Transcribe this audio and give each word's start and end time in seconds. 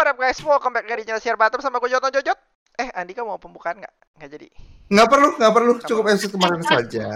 what 0.00 0.08
up 0.08 0.16
guys? 0.16 0.40
Welcome 0.40 0.72
back 0.72 0.88
dari 0.88 1.04
channel 1.04 1.20
Share 1.20 1.36
Bottom 1.36 1.60
sama 1.60 1.76
gue 1.76 1.92
Joton 1.92 2.08
Jojot. 2.08 2.38
Eh, 2.80 2.88
Andika 2.96 3.20
mau 3.20 3.36
pembukaan 3.36 3.84
nggak? 3.84 3.94
Nggak 4.16 4.30
jadi. 4.32 4.48
Nggak 4.88 5.08
perlu, 5.12 5.28
nggak 5.36 5.52
perlu. 5.52 5.72
Cukup 5.84 6.04
episode 6.08 6.32
kemarin 6.40 6.64
saja. 6.64 7.08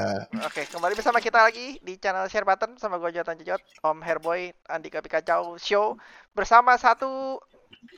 Oke, 0.45 0.69
kembali 0.69 0.93
bersama 0.93 1.17
kita 1.17 1.41
lagi 1.49 1.81
di 1.81 1.97
channel 1.97 2.29
Share 2.29 2.45
Button 2.45 2.77
sama 2.77 3.01
gue 3.01 3.09
Jotan 3.17 3.41
Jojot, 3.41 3.65
Om 3.81 4.05
Herboy, 4.05 4.53
Andika 4.69 5.01
Pikacau 5.01 5.57
Show 5.57 5.97
bersama 6.37 6.77
satu 6.77 7.41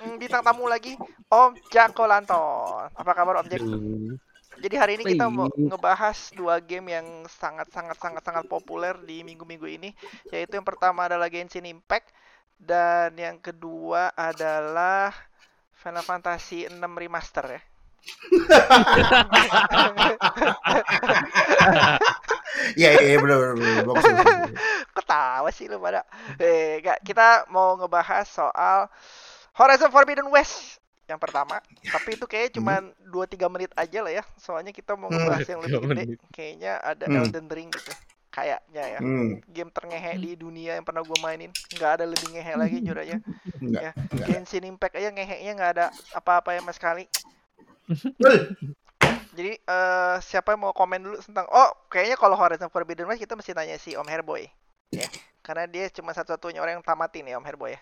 mm, 0.06 0.22
bintang 0.22 0.46
tamu 0.46 0.70
lagi, 0.70 0.94
Om 1.34 1.58
Jako 1.66 2.06
Lanton. 2.06 2.86
Apa 2.94 3.10
kabar 3.10 3.42
Om 3.42 3.50
Jack? 3.50 3.66
Jadi 4.62 4.74
hari 4.78 5.02
ini 5.02 5.18
kita 5.18 5.26
mau 5.26 5.50
ngebahas 5.50 6.30
dua 6.30 6.62
game 6.62 6.94
yang 6.94 7.26
sangat 7.26 7.74
sangat 7.74 7.98
sangat 7.98 8.22
sangat 8.22 8.46
populer 8.46 8.94
di 9.02 9.26
minggu-minggu 9.26 9.66
ini, 9.66 9.90
yaitu 10.30 10.54
yang 10.54 10.64
pertama 10.64 11.10
adalah 11.10 11.26
Genshin 11.26 11.66
Impact 11.66 12.14
dan 12.58 13.14
yang 13.16 13.38
kedua 13.38 14.10
adalah 14.16 15.12
Final 15.76 16.04
Fantasy 16.04 16.66
6 16.66 16.76
Remaster 16.80 17.46
ya. 17.56 17.60
Iya, 22.76 22.88
iya, 22.98 23.02
iya, 23.14 23.18
benar, 23.20 23.54
benar. 23.54 23.84
Ketawa 24.96 25.48
sih 25.52 25.68
lu 25.68 25.78
pada. 25.78 26.02
Eh, 26.40 26.80
enggak, 26.82 26.98
kita 27.04 27.46
mau 27.52 27.76
ngebahas 27.78 28.26
soal 28.26 28.88
Horizon 29.56 29.92
Forbidden 29.92 30.28
West 30.32 30.80
yang 31.06 31.20
pertama. 31.22 31.62
Tapi 31.86 32.18
itu 32.18 32.26
kayaknya 32.26 32.52
cuma 32.58 32.74
2-3 33.06 33.46
menit 33.52 33.70
aja 33.78 33.98
lah 34.02 34.12
ya. 34.12 34.24
Soalnya 34.40 34.72
kita 34.74 34.98
mau 34.98 35.06
Hmm. 35.08 35.16
ngebahas 35.20 35.46
yang 35.46 35.60
lebih 35.62 35.78
Tiga 35.78 35.88
gede. 35.94 36.04
Kayaknya 36.34 36.72
ada 36.82 37.04
Hmm. 37.06 37.16
Elden 37.22 37.46
Ring 37.52 37.68
gitu. 37.70 37.92
Kayaknya 38.36 38.84
ya. 38.84 39.00
Hmm, 39.00 39.40
Game 39.48 39.72
terngehe 39.72 40.12
di 40.20 40.36
dunia 40.36 40.76
yang 40.76 40.84
pernah 40.84 41.00
gue 41.00 41.18
mainin. 41.24 41.48
Nggak 41.72 41.90
ada 41.96 42.04
lebih 42.04 42.36
ngehe 42.36 42.52
lagi 42.52 42.76
jujur 42.84 43.00
aja. 43.00 43.16
enggak, 43.64 43.80
Ya. 43.80 43.92
Genshin 44.28 44.68
Impact 44.68 45.00
aja 45.00 45.08
ngeheknya 45.08 45.52
nggak 45.56 45.72
ada 45.72 45.86
apa-apa 46.12 46.52
ya 46.52 46.60
mas 46.60 46.76
sekali. 46.76 47.08
Jadi 49.36 49.52
eh 49.56 50.16
siapa 50.20 50.52
yang 50.52 50.68
mau 50.68 50.76
komen 50.76 51.00
dulu 51.00 51.16
tentang 51.20 51.48
oh 51.48 51.70
kayaknya 51.88 52.20
kalau 52.20 52.36
Horizon 52.36 52.68
Forbidden 52.68 53.08
West 53.08 53.24
kita 53.24 53.32
mesti 53.32 53.56
tanya 53.56 53.80
si 53.80 53.96
Om 53.96 54.04
Herboy. 54.04 54.44
Ya. 54.92 55.08
Karena 55.40 55.64
dia 55.64 55.88
cuma 55.88 56.12
satu-satunya 56.12 56.60
orang 56.60 56.80
yang 56.80 56.84
tamatin 56.84 57.24
ya 57.24 57.40
Om 57.40 57.46
Herboy 57.48 57.72
ya. 57.72 57.80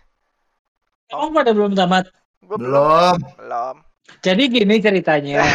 Oh, 1.11 1.35
pada 1.35 1.51
belum 1.51 1.75
tamat. 1.75 2.15
Gue 2.47 2.63
Belum. 2.63 3.19
Belum. 3.43 3.77
Jadi 4.25 4.43
gini 4.53 4.81
ceritanya. 4.81 5.41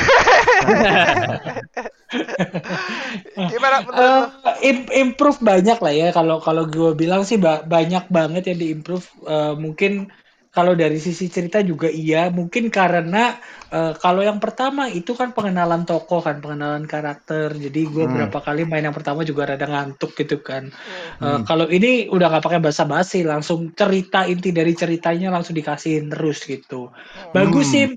Gimana 3.50 3.86
menurut 3.86 4.30
im- 4.66 4.90
improve 4.94 5.40
banyak 5.42 5.78
lah 5.78 5.94
ya. 5.94 6.08
Kalau 6.10 6.42
kalau 6.42 6.66
gue 6.66 6.98
bilang 6.98 7.22
sih 7.26 7.38
ba- 7.38 7.62
banyak 7.62 8.10
banget 8.10 8.50
yang 8.54 8.60
diimprove. 8.62 9.06
Eh, 9.26 9.54
mungkin 9.58 10.10
kalau 10.50 10.74
dari 10.74 10.98
sisi 10.98 11.30
cerita 11.30 11.62
juga 11.62 11.86
iya. 11.94 12.34
Mungkin 12.34 12.74
karena 12.74 13.38
eh, 13.70 13.94
kalau 14.02 14.26
yang 14.26 14.42
pertama 14.42 14.90
itu 14.90 15.14
kan 15.14 15.30
pengenalan 15.30 15.86
tokoh 15.86 16.26
kan, 16.26 16.42
pengenalan 16.42 16.90
karakter. 16.90 17.54
Jadi 17.54 17.82
gue 17.86 18.06
Hmm. 18.10 18.14
berapa 18.18 18.38
kali 18.42 18.66
main 18.66 18.90
yang 18.90 18.98
pertama 18.98 19.22
juga 19.22 19.46
rada 19.54 19.70
ngantuk 19.70 20.18
gitu 20.18 20.42
kan. 20.42 20.74
Hmm. 20.74 21.22
Eh, 21.22 21.30
Hmm. 21.38 21.46
Kalau 21.46 21.70
ini 21.70 22.10
udah 22.10 22.34
nggak 22.34 22.46
pakai 22.50 22.62
basa-basi, 22.66 23.22
langsung 23.22 23.70
cerita 23.78 24.26
inti 24.26 24.50
dari 24.50 24.74
ceritanya 24.74 25.30
langsung 25.30 25.54
dikasihin 25.54 26.10
terus 26.10 26.42
gitu. 26.50 26.90
Bagus 27.30 27.70
Hmm. 27.70 27.74
sih. 27.78 27.88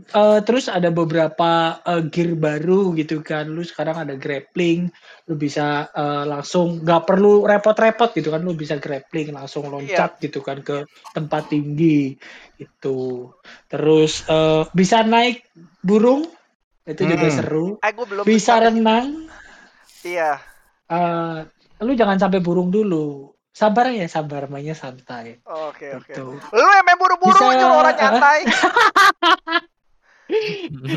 Eh, 0.00 0.40
terus 0.42 0.70
ada 0.70 0.88
beberapa 0.88 1.50
eh, 1.82 2.02
gear 2.08 2.32
baru 2.32 2.94
gitu 2.94 3.20
kan. 3.20 3.44
Lu 3.46 3.60
sekarang 3.60 4.00
ada 4.00 4.14
grappling, 4.14 4.88
lu 5.26 5.34
bisa 5.34 5.90
eh, 5.90 6.24
langsung 6.24 6.80
nggak 6.80 7.04
perlu 7.04 7.44
repot-repot 7.44 8.14
gitu 8.14 8.30
kan. 8.30 8.40
Lu 8.40 8.54
bisa 8.54 8.78
grappling 8.78 9.30
langsung 9.30 9.66
loncat 9.66 10.16
gitu 10.18 10.40
kan 10.40 10.62
ke 10.62 10.86
tempat 11.10 11.50
tinggi 11.50 12.16
itu. 12.56 13.28
Terus 13.66 14.24
eh, 14.24 14.62
bisa 14.70 15.02
naik 15.02 15.44
burung, 15.80 16.24
itu 16.86 17.02
juga 17.02 17.28
Hmm. 17.28 17.36
seru. 17.36 17.66
Eh 17.78 17.92
gue 17.92 18.06
belum 18.06 18.24
Bisa 18.24 18.56
sampai- 18.56 18.66
renang. 18.72 19.06
Iya. 20.00 20.32
eh, 20.88 21.38
lu 21.80 21.92
jangan 21.92 22.16
sampai 22.16 22.40
burung 22.40 22.70
dulu. 22.70 23.30
Sabar 23.50 23.90
ya, 23.90 24.06
sabar 24.06 24.46
mainnya 24.46 24.72
santai. 24.72 25.42
Oke 25.44 25.92
oke. 25.92 26.08
Gitu. 26.08 26.24
Lu 26.40 26.66
yang 26.70 26.86
main 26.86 26.96
buru-buru 26.96 27.50
nyuruh 27.52 27.76
orang 27.76 27.96
nyantai. 28.00 28.40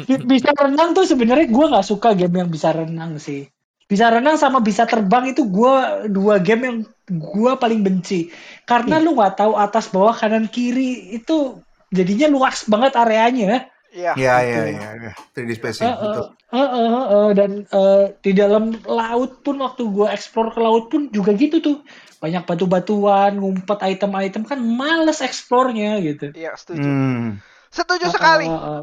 Bi- 0.03 0.25
bisa 0.29 0.49
renang 0.51 0.93
tuh 0.93 1.03
sebenarnya 1.03 1.47
gue 1.47 1.65
nggak 1.71 1.85
suka 1.85 2.13
game 2.13 2.39
yang 2.39 2.49
bisa 2.49 2.69
renang 2.71 3.17
sih. 3.17 3.47
Bisa 3.83 4.09
renang 4.09 4.37
sama 4.37 4.57
bisa 4.57 4.87
terbang 4.87 5.29
itu 5.29 5.43
gue 5.45 5.75
dua 6.09 6.39
game 6.39 6.61
yang 6.63 6.77
gue 7.09 7.51
paling 7.55 7.81
benci. 7.81 8.31
Karena 8.63 8.97
lu 8.97 9.13
nggak 9.13 9.37
tahu 9.37 9.53
atas 9.53 9.89
bawah 9.89 10.13
kanan 10.13 10.47
kiri 10.47 11.13
itu 11.13 11.59
jadinya 11.89 12.27
luas 12.27 12.65
banget 12.65 12.95
areanya. 12.95 13.67
Iya. 13.93 14.17
Iya, 14.17 14.35
Gitu. 14.41 14.49
iya, 14.49 14.63
iya, 14.65 14.89
iya. 14.97 15.11
3D 15.37 15.49
spacing, 15.53 15.85
Eh, 15.85 15.91
eh, 15.91 15.97
betul. 16.01 16.25
eh, 16.49 16.69
eh, 16.73 17.29
dan 17.37 17.51
eh, 17.61 18.05
di 18.17 18.31
dalam 18.33 18.73
laut 18.81 19.45
pun 19.45 19.61
waktu 19.61 19.85
gue 19.85 20.07
explore 20.09 20.49
ke 20.49 20.57
laut 20.57 20.89
pun 20.89 21.13
juga 21.13 21.29
gitu 21.33 21.61
tuh 21.61 21.85
banyak 22.17 22.41
batu-batuan 22.41 23.37
ngumpet 23.37 23.77
item-item 23.83 24.47
kan 24.47 24.57
males 24.57 25.21
explore-nya 25.21 26.01
gitu. 26.01 26.33
Iya 26.33 26.57
setuju. 26.57 26.81
Hmm. 26.81 27.37
Setuju 27.69 28.09
Eh, 28.09 28.13
sekali. 28.15 28.47
eh, 28.47 28.57
eh, 28.57 28.81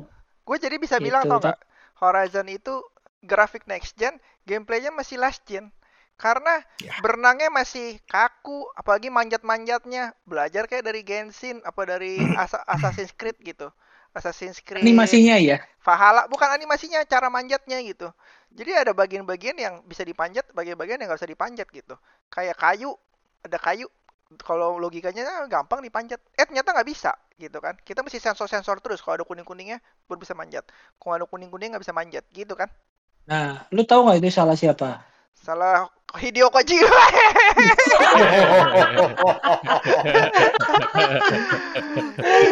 Gue 0.50 0.58
jadi 0.58 0.76
bisa 0.82 0.98
Gitu, 0.98 1.06
bilang 1.06 1.30
tau 1.30 1.38
gak? 1.40 1.58
Horizon 2.02 2.50
itu 2.50 2.82
grafik 3.22 3.64
next 3.70 3.94
gen, 4.00 4.18
gameplaynya 4.50 4.90
masih 4.90 5.22
last 5.22 5.46
gen. 5.46 5.70
Karena 6.18 6.60
Ya. 6.80 6.94
berenangnya 6.98 7.48
masih 7.54 8.02
kaku, 8.10 8.66
apalagi 8.76 9.08
manjat-manjatnya. 9.14 10.12
Belajar 10.26 10.66
kayak 10.68 10.84
dari 10.90 11.02
Genshin, 11.06 11.62
apa 11.64 11.82
dari 11.88 12.26
Asa- 12.34 12.66
Assassin's 12.66 13.14
Creed 13.14 13.38
gitu. 13.40 13.70
Assassin's 14.18 14.58
Creed. 14.60 14.98
animasinya 14.98 15.36
ya. 15.38 15.58
Valhalla, 15.80 16.28
bukan 16.28 16.48
animasinya, 16.52 17.00
cara 17.08 17.32
manjatnya 17.32 17.80
gitu. 17.80 18.12
Jadi 18.52 18.70
ada 18.76 18.92
bagian-bagian 18.92 19.56
yang 19.56 19.74
bisa 19.88 20.04
dipanjat, 20.04 20.44
bagian-bagian 20.52 21.00
yang 21.00 21.08
nggak 21.08 21.20
bisa 21.24 21.30
dipanjat 21.32 21.68
gitu. 21.72 21.94
Kayak 22.28 22.56
kayu, 22.60 22.92
ada 23.46 23.56
kayu. 23.56 23.88
Kalau 24.44 24.76
logikanya 24.76 25.48
gampang 25.48 25.80
dipanjat. 25.82 26.20
Eh 26.36 26.44
ternyata 26.44 26.76
nggak 26.76 26.88
bisa 26.88 27.16
gitu 27.40 27.56
kan. 27.58 27.72
Kita 27.80 28.04
mesti 28.04 28.20
sensor-sensor 28.20 28.84
terus. 28.84 29.00
Kalau 29.00 29.16
ada 29.16 29.24
kuning-kuningnya 29.24 29.80
baru 30.04 30.20
bisa 30.20 30.36
manjat. 30.36 30.68
Kalau 31.00 31.16
ada 31.16 31.24
kuning-kuning 31.24 31.72
nggak 31.72 31.80
bisa 31.80 31.96
manjat 31.96 32.28
gitu 32.30 32.52
kan. 32.52 32.68
Nah, 33.24 33.64
lu 33.72 33.80
tahu 33.82 34.04
nggak 34.04 34.20
itu 34.20 34.28
salah 34.28 34.52
siapa? 34.54 35.00
Salah 35.32 35.88
Hideo 36.20 36.52
Kojima. 36.52 36.90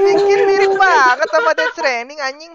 Bikin 0.06 0.38
mirip 0.46 0.72
banget 0.76 1.28
sama 1.28 1.50
Death 1.54 1.74
Stranding 1.74 2.20
anjing. 2.20 2.52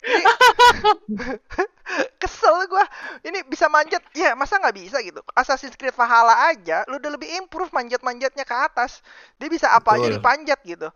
Ini- 0.00 0.24
Kesel 2.22 2.64
gua. 2.68 2.84
Ini 3.20 3.44
bisa 3.44 3.68
manjat. 3.68 4.00
Ya, 4.16 4.32
masa 4.32 4.56
nggak 4.56 4.76
bisa 4.76 4.96
gitu? 5.04 5.20
Assassin's 5.34 5.76
Creed 5.76 5.92
Valhalla 5.92 6.48
aja 6.48 6.84
lu 6.88 6.96
udah 6.96 7.12
lebih 7.12 7.28
improve 7.36 7.68
manjat-manjatnya 7.70 8.44
ke 8.44 8.56
atas. 8.56 9.04
Dia 9.36 9.48
bisa 9.48 9.68
apa 9.68 9.96
aja 9.96 10.08
dipanjat 10.10 10.58
gitu. 10.64 10.88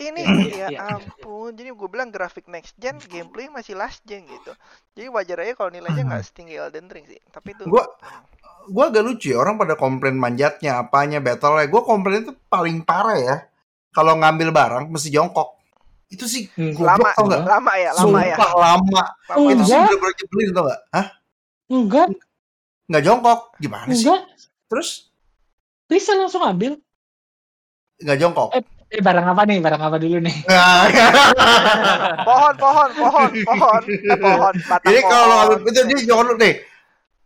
Ini 0.00 0.22
Iya, 0.24 0.48
ya 0.64 0.68
iya. 0.72 0.78
ampun. 0.96 1.52
Jadi 1.52 1.68
gue 1.76 1.88
bilang 1.92 2.08
grafik 2.08 2.48
next 2.48 2.72
gen, 2.80 2.96
gameplay 3.04 3.52
masih 3.52 3.76
last 3.76 4.00
gen 4.08 4.24
gitu. 4.24 4.52
Jadi 4.96 5.06
wajar 5.12 5.36
aja 5.44 5.52
kalau 5.52 5.70
nilainya 5.70 6.08
nggak 6.08 6.24
setinggi 6.24 6.56
Elden 6.56 6.88
Ring 6.88 7.04
sih. 7.04 7.20
Tapi 7.28 7.52
itu 7.52 7.68
Gua 7.68 7.84
gua 8.72 8.84
agak 8.92 9.02
lucu 9.04 9.32
ya, 9.32 9.38
orang 9.40 9.56
pada 9.60 9.74
komplain 9.76 10.16
manjatnya, 10.16 10.80
apanya, 10.80 11.20
battle 11.20 11.60
Gua 11.68 11.82
komplain 11.84 12.24
itu 12.24 12.32
paling 12.48 12.80
parah 12.80 13.18
ya. 13.20 13.36
Kalau 13.92 14.16
ngambil 14.16 14.48
barang 14.54 14.84
mesti 14.88 15.12
jongkok. 15.12 15.58
Itu 16.10 16.26
sih 16.26 16.48
Hmm. 16.58 16.74
lama, 16.74 17.12
tau 17.14 17.28
nggak? 17.28 17.42
lama 17.46 17.72
ya, 17.78 17.90
lama 17.94 18.18
ya. 18.24 18.36
Sumpah 18.36 18.50
lama. 18.56 19.02
Lama, 19.30 19.48
Itu 19.52 19.62
sih 19.62 19.76
Enggak. 19.76 19.86
bener-bener 19.86 20.14
nyebelin 20.18 20.48
tau 20.50 20.62
nggak? 20.66 20.80
Hah? 20.90 21.06
Enggak, 21.70 22.06
Nggak 22.90 23.02
jongkok? 23.06 23.40
Gimana 23.62 23.86
sih? 23.94 24.10
enggak. 24.10 24.20
Terus 24.66 24.88
Bisa 25.86 26.14
langsung 26.18 26.42
ambil. 26.42 26.78
nggak 28.00 28.18
jongkok? 28.18 28.48
Eh, 28.56 28.62
Eh, 28.90 28.98
barang 28.98 29.22
apa 29.22 29.46
nih? 29.46 29.62
Barang 29.62 29.82
apa 29.86 29.96
dulu 30.02 30.18
nih? 30.18 30.36
Pohon, 32.26 32.54
pohon, 32.58 32.90
pohon, 32.90 33.30
pohon, 33.46 33.82
eh, 33.86 34.18
pohon, 34.18 34.54
Jadi 34.82 35.00
kalau 35.06 35.36
lo 35.46 35.54
itu 35.62 35.80
dia 35.86 35.98
jangan 36.10 36.26
lu 36.26 36.34
deh. 36.34 36.54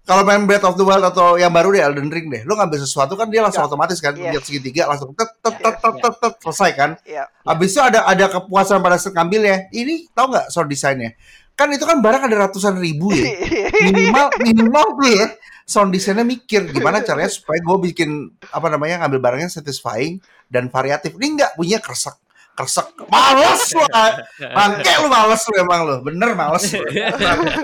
Kalau 0.05 0.21
main 0.29 0.45
Breath 0.45 0.69
of 0.69 0.77
the 0.77 0.85
Wild 0.85 1.01
atau 1.01 1.41
yang 1.41 1.49
baru 1.49 1.73
deh 1.73 1.81
Elden 1.81 2.13
Ring 2.13 2.29
deh, 2.29 2.45
lu 2.45 2.53
ngambil 2.61 2.77
sesuatu 2.85 3.17
kan 3.17 3.33
dia 3.33 3.41
langsung 3.41 3.65
Ya. 3.65 3.69
otomatis 3.73 3.97
kan, 4.05 4.13
Yes. 4.13 4.37
lihat 4.37 4.45
segitiga 4.45 4.83
langsung 4.85 5.17
tet 5.17 5.33
tet 5.41 5.57
tet 5.57 5.73
Yes, 5.73 5.81
tet 5.81 5.95
tet, 5.97 6.15
tet, 6.21 6.35
selesai 6.45 6.71
kan. 6.77 6.91
Iya. 7.09 7.25
Habis 7.49 7.73
itu 7.73 7.81
ada 7.81 8.05
ada 8.05 8.25
kepuasan 8.29 8.85
pada 8.85 9.01
saat 9.01 9.17
ngambilnya. 9.17 9.73
Ini 9.73 10.13
tahu 10.13 10.37
nggak 10.37 10.53
sound 10.53 10.69
desainnya? 10.69 11.17
Kan 11.57 11.73
itu 11.73 11.89
kan 11.89 12.05
barang 12.05 12.29
ada 12.29 12.37
ratusan 12.45 12.77
ribu 12.77 13.17
ya. 13.17 13.25
Minimal 13.89 14.27
minimal 14.45 14.87
tuh 15.01 15.09
ya 15.09 15.27
sound 15.65 15.97
desainnya 15.97 16.29
mikir 16.29 16.69
gimana 16.69 17.01
caranya 17.01 17.33
supaya 17.33 17.57
gue 17.65 17.77
bikin 17.89 18.29
apa 18.53 18.69
namanya 18.69 19.01
ngambil 19.01 19.21
barangnya 19.25 19.49
satisfying 19.49 20.21
dan 20.55 20.71
variatif. 20.71 21.19
Ini 21.19 21.27
enggak 21.35 21.51
bunyinya 21.59 21.83
kresek 21.83 22.15
kresek 22.55 22.87
males 23.11 23.67
lah 23.75 24.15
bangke 24.39 24.87
lu 25.03 25.11
males 25.11 25.43
lu 25.43 25.55
emang 25.59 25.81
lu 25.91 25.97
bener 26.07 26.39
males 26.39 26.63
lu. 26.71 26.87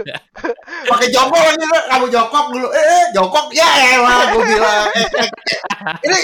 pakai 0.91 1.09
jongkok 1.15 1.39
lu. 1.39 1.67
kamu 1.87 2.07
jongkok 2.11 2.45
dulu 2.51 2.69
eh 2.75 2.83
eh, 2.83 3.05
jongkok 3.15 3.55
ya 3.55 3.71
elah 3.95 4.35
gue 4.35 4.43
bilang 4.43 4.91
Eh, 4.91 5.07
eh. 5.23 5.29
ini 6.11 6.21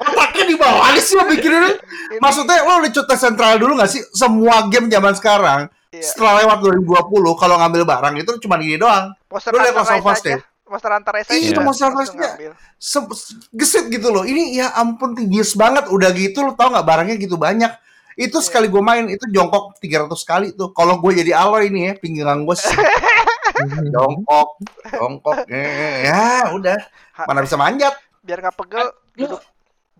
Otaknya 0.00 0.44
di 0.48 0.56
bawah 0.56 0.96
sih 0.96 1.12
lo 1.12 1.28
bikin 1.28 1.52
Ini- 1.52 1.76
Maksudnya 2.24 2.64
lo 2.64 2.80
udah 2.80 2.88
cut 2.88 3.08
sentral 3.16 3.60
dulu 3.60 3.76
gak 3.76 3.88
sih? 3.92 4.00
Semua 4.16 4.64
game 4.72 4.88
zaman 4.88 5.12
sekarang 5.12 5.68
Iya. 5.90 6.06
setelah 6.06 6.40
lewat 6.40 6.58
2020 6.86 7.34
kalau 7.36 7.56
ngambil 7.60 7.82
barang 7.82 8.14
itu 8.16 8.32
cuma 8.40 8.56
gini 8.62 8.78
doang. 8.78 9.10
Monster 9.26 9.50
Lu 9.50 9.58
lihat 9.58 9.74
Last 9.74 9.90
of 9.90 9.98
Rise 9.98 10.06
Us 10.06 10.20
aja. 10.22 10.24
deh. 10.24 10.38
Monster 10.70 10.90
Hunter 10.94 11.12
Rise 11.12 11.30
Iya, 11.34 11.50
aja. 11.50 11.60
Monster 11.60 11.86
Hunter 11.90 12.06
se- 12.78 13.10
gesit 13.50 13.90
gitu 13.90 14.08
loh. 14.08 14.22
Ini 14.22 14.54
ya 14.54 14.66
ampun 14.72 15.18
bias 15.18 15.52
banget. 15.52 15.90
Udah 15.90 16.14
gitu 16.14 16.46
lo 16.46 16.54
tau 16.54 16.70
nggak 16.70 16.86
barangnya 16.86 17.16
gitu 17.18 17.34
banyak. 17.34 17.74
Itu 18.14 18.38
Iya. 18.38 18.46
sekali 18.46 18.70
gue 18.70 18.78
main 18.78 19.10
itu 19.10 19.26
jongkok 19.26 19.74
300 19.82 20.22
kali 20.22 20.46
tuh. 20.54 20.70
Kalau 20.70 21.02
gue 21.02 21.12
jadi 21.12 21.34
Aloy 21.34 21.66
ini 21.68 21.90
ya 21.90 21.94
pinggiran 21.94 22.46
gue 22.46 22.54
sih. 22.54 22.70
jongkok, 23.94 24.48
jongkok. 24.88 25.36
Eh, 25.46 26.06
ya 26.06 26.54
udah. 26.54 26.78
Mana 27.20 27.42
bisa 27.42 27.58
manjat? 27.58 27.98
biar 28.20 28.36
nggak 28.38 28.52
pegel 28.54 28.86
duduk 29.16 29.40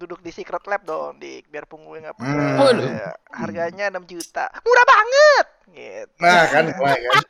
duduk 0.01 0.19
di 0.19 0.33
secret 0.33 0.65
lab 0.65 0.81
dong 0.83 1.21
di 1.21 1.45
biar 1.45 1.65
punggungnya 1.65 2.09
nggak 2.09 2.17
Hmm. 2.17 2.57
pegel. 2.57 2.79
Ya, 2.91 3.11
harganya 3.31 3.85
6 3.91 4.09
juta 4.09 4.49
murah 4.59 4.87
banget 4.87 5.47
gitu 5.71 6.19
Nah 6.19 6.43
kan, 6.47 6.65
mulai 6.73 6.99
kan. 6.99 7.23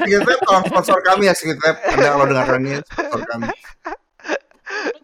Secret 0.00 0.24
Lab 0.24 0.40
tolong 0.40 0.64
sponsor 0.64 0.98
kami 1.02 1.22
ya 1.26 1.34
Secret 1.34 1.58
Lab. 1.60 1.76
Anda 1.84 2.08
kalau 2.08 2.26
dengar 2.26 2.46
ini 2.56 2.72
sponsor 2.80 3.20
kami. 3.26 3.46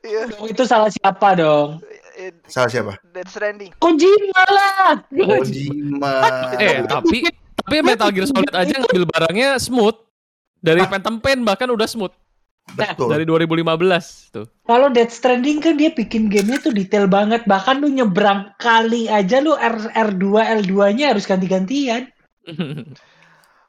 Iya. 0.00 0.20
Itu 0.46 0.62
salah 0.62 0.86
siapa 0.88 1.34
dong? 1.34 1.82
Eh, 2.14 2.30
Salah 2.46 2.70
siapa? 2.70 2.96
Death 3.04 3.28
Stranding 3.28 3.74
Kojima 3.76 4.42
lah. 4.48 5.02
Kojima. 5.10 6.12
Eh, 6.56 6.80
tapi 6.86 7.26
tapi 7.28 7.74
Metal 7.82 8.08
Gear 8.08 8.24
Solid 8.24 8.54
aja 8.54 8.72
ngambil 8.72 9.04
barangnya 9.04 9.58
smooth. 9.58 9.98
Dari 10.56 10.80
Phantom 10.82 11.18
Pain 11.18 11.42
bahkan 11.42 11.68
udah 11.68 11.84
smooth 11.84 12.14
Betul. 12.68 13.08
dari 13.08 13.22
2015 13.22 14.34
tuh. 14.34 14.46
Kalau 14.62 14.90
Death 14.90 15.14
Stranding 15.14 15.60
kan 15.60 15.74
dia 15.74 15.88
bikin 15.88 16.26
gamenya 16.26 16.58
tuh 16.60 16.74
detail 16.74 17.06
banget. 17.06 17.44
Bahkan 17.44 17.78
lu 17.78 17.88
nyebrang 17.88 18.52
kali 18.56 19.06
aja 19.06 19.38
lu 19.38 19.52
R 19.52 19.86
R2 19.88 20.24
L2-nya 20.60 21.14
harus 21.14 21.24
ganti-gantian. 21.24 22.10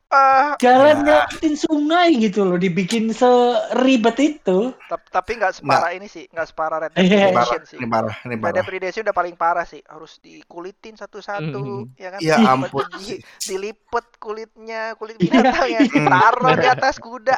Ah, 0.08 0.56
Jalan 0.56 1.04
Ya. 1.04 1.28
ngelewatin 1.28 1.56
sungai 1.60 2.16
gitu 2.16 2.48
loh, 2.48 2.56
dibikin 2.56 3.12
seribet 3.12 4.16
itu. 4.18 4.72
tap- 4.88 5.04
tapi 5.12 5.36
nggak 5.36 5.52
separah 5.52 5.92
ini 5.92 6.08
sih 6.08 6.32
nggak 6.32 6.48
separah 6.48 6.78
Red 6.80 6.96
Dead 6.96 7.04
Iya. 7.04 7.12
Redemption 7.28 7.36
parah, 7.36 7.68
sih 7.68 7.76
ini 7.76 7.88
parah, 7.92 8.16
ini 8.16 8.32
Red 8.32 8.40
Dead 8.40 8.56
parah. 8.56 8.72
Redemption 8.72 9.04
udah 9.04 9.18
paling 9.20 9.36
parah 9.36 9.66
sih 9.68 9.84
harus 9.84 10.24
dikulitin 10.24 10.96
satu-satu 10.96 11.60
Mhm. 11.60 12.00
ya 12.00 12.08
kan 12.08 12.20
Ya 12.24 12.40
ampun. 12.40 12.88
di- 12.96 13.20
dilipet 13.44 14.08
kulitnya 14.16 14.96
kulit 14.96 15.20
Iya. 15.20 15.28
binatangnya 15.28 15.80
Hmm. 15.84 16.08
taruh 16.08 16.56
di 16.56 16.68
atas 16.72 16.96
kuda 16.98 17.36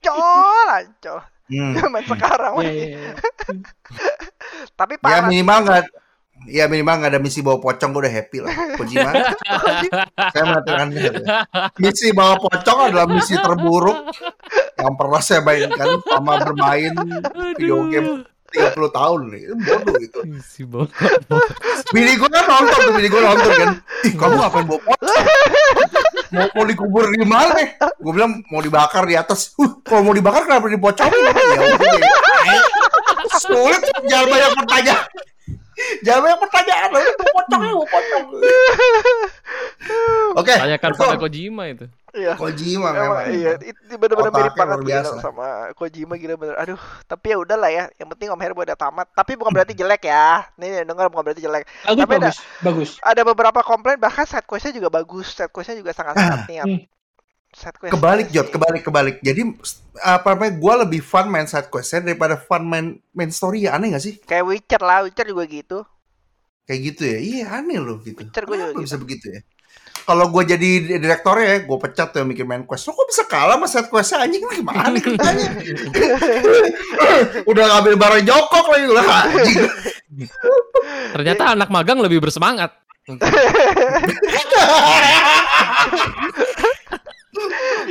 ancol 0.00 0.68
ancol 0.70 1.20
Hmm. 1.48 1.72
zaman 1.72 2.04
sekarang 2.04 2.60
mah. 2.60 2.64
iya, 2.68 2.92
iya. 2.92 3.12
tapi 4.78 5.00
Ya 5.00 5.00
parah 5.00 5.32
minimal 5.32 5.58
nggak 5.64 5.84
Ya 6.46 6.64
minimal 6.68 6.94
nggak 7.00 7.10
ada 7.16 7.20
misi 7.24 7.40
bawa 7.42 7.58
pocong 7.58 7.90
gue 7.90 8.06
udah 8.06 8.14
happy 8.14 8.38
lah. 8.44 8.54
Kojima, 8.78 9.10
saya 10.32 10.44
mengatakan 10.46 10.86
gitu. 10.94 11.20
Misi 11.82 12.14
bawa 12.14 12.38
pocong 12.38 12.78
adalah 12.92 13.10
misi 13.10 13.34
terburuk 13.34 14.06
yang 14.78 14.94
pernah 14.94 15.18
saya 15.18 15.42
mainkan 15.42 15.98
sama 16.06 16.38
bermain 16.38 16.94
video 17.58 17.90
game 17.90 18.22
30 18.54 18.70
tahun 18.70 19.20
nih. 19.34 19.42
Itu 19.50 19.54
bodoh 19.58 19.94
gitu. 19.98 20.18
Si 20.46 20.62
bokap. 20.62 21.26
Bini 21.90 22.14
gue 22.14 22.30
kan 22.30 22.44
nonton 22.46 22.78
tuh, 22.86 22.92
bini 22.94 23.08
gue 23.10 23.22
nonton 23.24 23.50
kan. 23.58 23.70
Ih, 24.06 24.14
kamu 24.14 24.34
ngapain 24.38 24.64
bawa 24.68 24.80
pocong? 24.84 25.10
Mau, 26.28 26.46
mau 26.52 26.64
dikubur 26.68 27.04
di 27.08 27.24
mana? 27.24 27.56
Gue 28.00 28.12
bilang 28.12 28.44
mau 28.52 28.60
dibakar 28.60 29.08
di 29.08 29.16
atas. 29.16 29.56
Uh, 29.56 29.80
kalau 29.80 30.04
mau 30.04 30.14
dibakar 30.14 30.44
kenapa 30.44 30.68
dipocongin? 30.68 31.22
Ya 31.24 31.32
udah. 31.32 32.00
Sulit, 33.40 33.82
jangan 34.08 34.26
banyak 34.28 34.52
pertanyaan. 34.64 35.06
Jangan 36.04 36.20
banyak 36.26 36.40
pertanyaan. 36.42 36.88
Udah 36.90 37.02
bawa 37.02 37.32
pocong 37.32 37.62
ya, 37.62 37.72
bawa 37.72 37.86
pocong. 37.86 38.24
Oke. 40.42 40.54
Tanyakan 40.58 40.90
betul. 40.92 41.06
pada 41.06 41.18
Kojima 41.22 41.62
itu. 41.70 41.86
Iya. 42.18 42.34
Kojima 42.34 42.90
Emang, 42.90 42.98
memang. 42.98 43.26
iya, 43.30 43.50
itu 43.62 43.94
Otaknya 43.94 44.30
mirip 44.34 44.52
banget 44.52 44.66
luar 44.74 44.82
gila 44.82 44.90
biasa. 45.06 45.14
sama 45.22 45.46
Kojima 45.72 46.14
gila 46.18 46.34
bener. 46.34 46.56
Aduh, 46.58 46.80
tapi 47.06 47.26
ya 47.30 47.36
udahlah 47.38 47.70
ya. 47.70 47.84
Yang 47.94 48.08
penting 48.12 48.28
Om 48.28 48.40
Herbo 48.42 48.60
udah 48.66 48.74
tamat. 48.74 49.06
Tapi 49.14 49.38
bukan 49.38 49.54
berarti 49.54 49.72
jelek 49.72 50.02
ya. 50.04 50.42
Nih 50.58 50.82
denger 50.82 51.06
bukan 51.08 51.22
berarti 51.24 51.40
jelek. 51.40 51.62
Bagus, 51.86 51.94
Tapi 51.96 52.12
ada- 52.12 52.20
bagus, 52.26 52.38
bagus. 52.60 52.90
Ada 53.00 53.22
beberapa 53.22 53.60
komplain 53.62 53.96
bahkan 53.96 54.26
side 54.26 54.42
quest-nya 54.44 54.74
juga 54.74 54.90
bagus. 54.90 55.30
Side 55.30 55.48
quest-nya 55.48 55.78
juga 55.78 55.94
sangat-sangat 55.94 56.40
niat. 56.50 56.66
Hmm. 56.66 56.82
Side 57.48 57.76
quest 57.78 57.92
Kebalik 57.94 58.28
Jot, 58.28 58.48
kebalik 58.50 58.82
kebalik. 58.82 59.16
Jadi 59.20 59.40
apa 59.98 60.34
namanya? 60.34 60.52
Gue 60.54 60.74
lebih 60.82 61.00
fun 61.00 61.26
main 61.26 61.46
side 61.46 61.70
questnya 61.70 62.02
daripada 62.04 62.34
fun 62.34 62.60
main 62.60 62.86
main 63.10 63.30
story 63.30 63.64
ya 63.64 63.78
aneh 63.78 63.94
gak 63.94 64.02
sih? 64.02 64.18
Kayak 64.20 64.44
Witcher 64.44 64.82
lah, 64.82 65.06
Witcher 65.06 65.24
juga 65.24 65.46
gitu. 65.46 65.78
Kayak 66.66 66.80
gitu 66.84 67.02
ya. 67.06 67.18
Iya 67.18 67.44
aneh 67.56 67.78
loh 67.78 68.02
gitu. 68.02 68.20
Witcher 68.20 68.44
gua 68.44 68.52
juga 68.52 68.66
Kenapa 68.68 68.76
gitu. 68.76 68.84
bisa 68.84 68.96
begitu 68.98 69.26
ya? 69.32 69.40
Kalau 70.08 70.32
gue 70.32 70.40
jadi 70.48 70.96
direktornya 70.96 71.46
ya, 71.52 71.58
gue 71.68 71.78
pecat 71.84 72.08
tuh 72.16 72.24
yang 72.24 72.32
bikin 72.32 72.48
main 72.48 72.64
quest. 72.64 72.88
Lo 72.88 72.96
kok 72.96 73.12
bisa 73.12 73.28
kalah 73.28 73.60
sama 73.60 73.68
side 73.68 73.92
questnya 73.92 74.24
anjing? 74.24 74.40
Lu 74.40 74.56
Gimana 74.56 74.96
ceritanya? 74.96 75.48
Udah 77.44 77.64
ngambil 77.76 77.94
barang 78.00 78.24
jokok 78.24 78.64
lagi 78.72 78.88
lah 78.88 79.04
anjing. 79.04 79.68
Ternyata 81.12 81.42
anak 81.52 81.68
magang 81.68 82.00
lebih 82.00 82.24
bersemangat. 82.24 82.72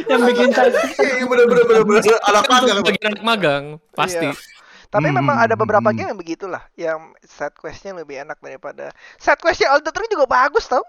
Yang 0.09 0.21
bikin 0.33 0.49
saya 0.57 0.73
Iya 0.97 1.25
bener 1.29 1.45
bener 1.45 1.63
bener 1.69 1.83
bener. 1.85 2.01
Anak 2.25 2.45
magang. 2.49 2.77
Bagi 2.81 3.01
anak 3.05 3.21
magang 3.21 3.63
pasti. 3.93 4.25
Iya. 4.33 4.57
Tapi 4.89 5.07
Hmm, 5.11 5.19
memang 5.21 5.37
ada 5.37 5.53
beberapa 5.53 5.91
hmm. 5.91 5.97
game 5.99 6.09
yang 6.15 6.19
begitulah, 6.19 6.63
yang 6.79 7.13
side 7.21 7.53
quest-nya 7.59 7.93
lebih 7.93 8.23
enak 8.23 8.39
daripada 8.39 8.89
side 9.19 9.37
quest-nya 9.37 9.69
Elden 9.75 9.93
Ring 9.93 10.09
juga 10.09 10.25
bagus 10.25 10.65
tau. 10.65 10.81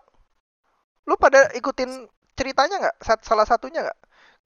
Lu 1.09 1.17
pada 1.17 1.49
ikutin 1.57 2.05
ceritanya 2.37 2.77
nggak? 2.87 2.97
Sat- 3.01 3.25
Salah 3.25 3.49
satunya 3.49 3.81
nggak? 3.89 3.99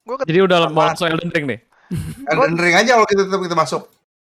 Gue 0.07 0.15
Jadi 0.23 0.39
udah 0.39 0.71
mau 0.71 0.87
langsung 0.87 1.11
Elden 1.11 1.31
Ring 1.35 1.45
nih. 1.51 1.59
Elden 2.31 2.55
Ring 2.55 2.75
aja 2.79 2.95
kalau 2.95 3.07
kita 3.07 3.27
tetap 3.27 3.41
kita 3.43 3.57
masuk. 3.59 3.83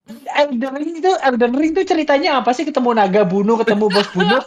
Elden 0.07 0.75
Ring 0.79 0.95
itu 1.03 1.11
Elden 1.19 1.53
Ring 1.55 1.71
itu 1.75 1.83
ceritanya 1.83 2.43
apa 2.43 2.51
sih? 2.55 2.63
Ketemu 2.67 2.95
naga 2.95 3.23
bunuh, 3.27 3.59
ketemu 3.59 3.87
bos 3.91 4.07
bunuh. 4.15 4.43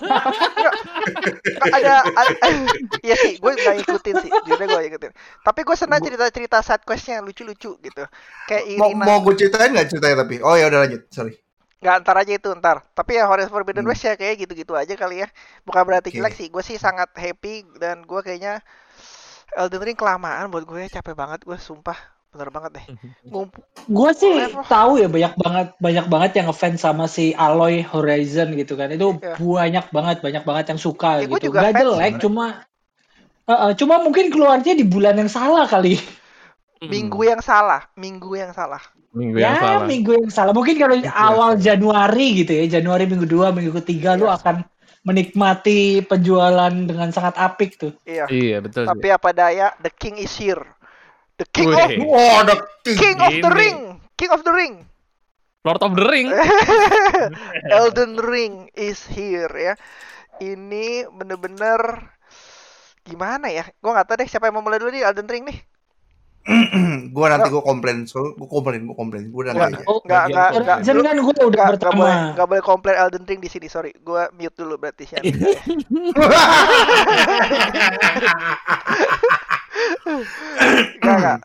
ada, 1.74 2.04
ada 2.06 2.34
iya 3.06 3.16
sih 3.18 3.40
gue 3.40 3.52
nggak 3.56 3.76
ngikutin 3.82 4.16
sih 4.24 4.30
jujur 4.46 4.60
gue 4.62 4.82
ngikutin 4.88 5.12
tapi 5.42 5.64
gue 5.64 5.76
senang 5.76 6.04
cerita-cerita 6.04 6.60
side 6.62 6.84
questnya 6.86 7.24
lucu-lucu 7.24 7.80
gitu 7.80 8.04
kayak 8.46 8.64
Mau, 8.78 8.92
Irina 8.94 9.04
mau 9.08 9.18
gue 9.26 9.34
ceritain 9.36 9.72
nggak 9.74 9.88
ceritanya 9.90 10.28
tapi? 10.28 10.36
Oh 10.44 10.56
ya 10.56 10.70
udah 10.70 10.80
lanjut. 10.86 11.02
Sorry. 11.10 11.34
Nggak 11.80 11.96
ntar 12.04 12.16
aja 12.18 12.34
itu 12.36 12.50
ntar 12.56 12.84
tapi 12.92 13.16
ya 13.16 13.24
Horizon 13.24 13.50
Forbidden 13.50 13.84
Hmm. 13.84 13.92
West 13.92 14.04
ya 14.04 14.14
kayak 14.14 14.36
gitu-gitu 14.38 14.76
aja 14.76 14.94
kali 14.94 15.24
ya 15.24 15.28
bukan 15.64 15.84
berarti 15.84 16.12
Oke. 16.12 16.18
jelek 16.18 16.34
sih 16.36 16.48
gue 16.48 16.60
sih 16.60 16.76
sangat 16.76 17.08
happy 17.14 17.64
dan 17.76 18.04
gue 18.04 18.20
kayaknya 18.20 18.60
Elden 19.52 19.82
Ring 19.82 19.96
kelamaan 19.96 20.52
buat 20.52 20.64
gue 20.64 20.86
capek 20.88 21.16
banget 21.16 21.42
gue 21.42 21.56
sumpah 21.56 21.96
bener 22.30 22.52
banget 22.52 22.72
deh 22.78 22.86
Gue 23.90 24.12
sih 24.14 24.30
Level. 24.30 24.62
tahu 24.70 25.02
ya 25.02 25.10
banyak 25.10 25.34
banget 25.34 25.68
banyak 25.82 26.06
banget 26.06 26.32
yang 26.38 26.46
ngefans 26.48 26.78
sama 26.78 27.10
si 27.10 27.34
Aloy 27.34 27.82
Horizon 27.82 28.54
gitu 28.54 28.78
kan. 28.78 28.94
Itu 28.94 29.18
Iya. 29.18 29.34
banyak 29.42 29.86
banget 29.90 30.18
banyak 30.22 30.44
banget 30.46 30.66
yang 30.70 30.78
suka 30.78 31.26
Ya, 31.26 31.26
gitu. 31.26 31.50
juga 31.50 31.74
Gak 31.74 31.82
jelek 31.82 32.14
cuma 32.22 32.46
Uh, 33.50 33.54
uh, 33.66 33.72
cuma 33.74 33.98
mungkin 33.98 34.30
keluarnya 34.30 34.78
di 34.78 34.86
bulan 34.86 35.18
yang 35.18 35.26
salah 35.26 35.66
kali. 35.66 35.98
Minggu 36.82 37.22
yang 37.24 37.42
salah 37.42 37.84
minggu 37.94 38.32
yang 38.36 38.52
salah 38.52 38.80
Minggu 39.10 39.42
yang 39.42 39.58
ya, 39.58 39.60
salah. 39.60 39.88
minggu 39.90 40.12
yang 40.22 40.30
salah. 40.30 40.54
Mungkin 40.54 40.78
kalau 40.78 40.94
Minggu 40.94 41.10
awal 41.10 41.58
salah. 41.58 41.66
Januari 41.66 42.46
gitu 42.46 42.54
ya, 42.54 42.78
Januari 42.78 43.10
minggu 43.10 43.26
dua, 43.26 43.50
minggu 43.50 43.74
ketiga 43.82 44.14
lu 44.14 44.30
Iya. 44.30 44.38
akan 44.38 44.56
menikmati 45.02 45.80
penjualan 46.06 46.70
dengan 46.70 47.10
sangat 47.10 47.34
apik 47.34 47.82
tuh. 47.82 47.98
iya 48.06 48.30
Iya 48.30 48.62
betul. 48.62 48.86
sih. 48.86 48.90
tapi 48.94 49.08
apa 49.10 49.34
daya 49.34 49.74
the 49.82 49.90
king 49.90 50.14
is 50.16 50.30
here 50.38 50.62
the 51.36 51.48
king 51.50 51.74
Wih. 51.74 51.98
of 51.98 52.06
Wah, 52.06 52.46
ada 52.46 52.54
king. 52.86 52.98
king 53.02 53.18
of 53.18 53.34
the 53.34 53.50
ring 53.50 53.78
king 54.14 54.30
of 54.30 54.46
the 54.46 54.54
ring 54.54 54.86
Lord 55.60 55.84
of 55.84 55.92
the 55.92 56.08
Ring. 56.08 56.32
Elden 57.76 58.16
Ring 58.16 58.72
is 58.72 59.04
here 59.06 59.52
ya. 59.52 59.74
Ini 60.40 61.12
bener-bener 61.12 62.16
gimana 63.04 63.52
ya? 63.52 63.68
Gue 63.76 63.92
nggak 63.92 64.08
tahu 64.08 64.18
deh 64.24 64.28
siapa 64.28 64.48
yang 64.48 64.56
mau 64.56 64.64
mulai 64.64 64.80
dulu 64.80 64.88
nih 64.88 65.04
Elden 65.04 65.28
Ring 65.28 65.44
nih. 65.44 65.60
gue 67.14 67.26
nanti 67.30 67.48
gue 67.48 67.62
komplain, 67.62 68.04
so 68.04 68.34
gue 68.34 68.48
komplain, 68.48 68.82
gue 68.84 68.96
komplain, 68.96 69.24
gue 69.28 69.42
udah 69.44 69.54
Nggak, 69.54 69.70
nggak 69.70 69.84
Oh, 69.86 70.00
nggak, 70.02 70.24
Lu- 70.90 71.06
kan 71.06 71.16
gue 71.16 71.46
udah 71.46 71.66
pertama. 71.70 71.98
boleh, 72.00 72.18
nggak 72.34 72.48
boleh 72.48 72.64
komplain 72.64 72.96
Elden 72.98 73.24
Ring 73.24 73.38
di 73.38 73.50
sini. 73.52 73.68
Sorry, 73.68 73.92
gue 73.94 74.22
mute 74.34 74.56
dulu 74.56 74.76
berarti 74.76 75.06
sih. 75.06 75.18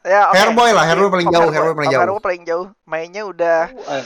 Ya. 0.04 0.22
Hairboy 0.32 0.70
lah, 0.72 0.84
Hairboy 0.84 1.10
paling 1.10 1.28
jauh, 1.28 1.48
Hairboy. 1.48 1.54
Hairboy 1.54 1.74
paling 1.76 1.90
jauh. 1.90 2.02
Hairboy 2.02 2.22
paling 2.22 2.42
jauh. 2.44 2.66
Mainnya 2.84 3.22
udah 3.24 3.60
Eh, 3.70 4.04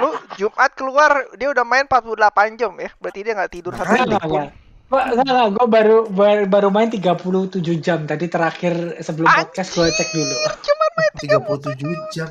lu 0.00 0.08
Jumat 0.40 0.72
keluar 0.72 1.10
dia 1.36 1.52
udah 1.52 1.64
main 1.64 1.84
48 1.84 2.56
jam 2.56 2.72
ya. 2.76 2.90
Berarti 2.96 3.20
dia 3.20 3.32
nggak 3.36 3.52
tidur 3.52 3.72
satu 3.74 3.86
Makanya. 3.86 4.04
detik 4.08 4.24
Enggak, 4.24 4.30
pun. 4.30 4.61
Pak, 4.92 5.04
enggak, 5.08 5.24
enggak. 5.24 5.48
Gue 5.56 5.66
baru, 5.66 5.96
baru 6.06 6.42
baru 6.44 6.68
main 6.68 6.92
37 6.92 7.64
jam 7.80 8.04
tadi 8.04 8.28
terakhir 8.28 9.00
sebelum 9.00 9.24
podcast 9.24 9.72
gue 9.72 9.88
cek 9.88 10.08
dulu. 10.12 10.36
Cuma 10.60 10.84
main 10.92 11.12
37 11.24 12.12
jam. 12.12 12.28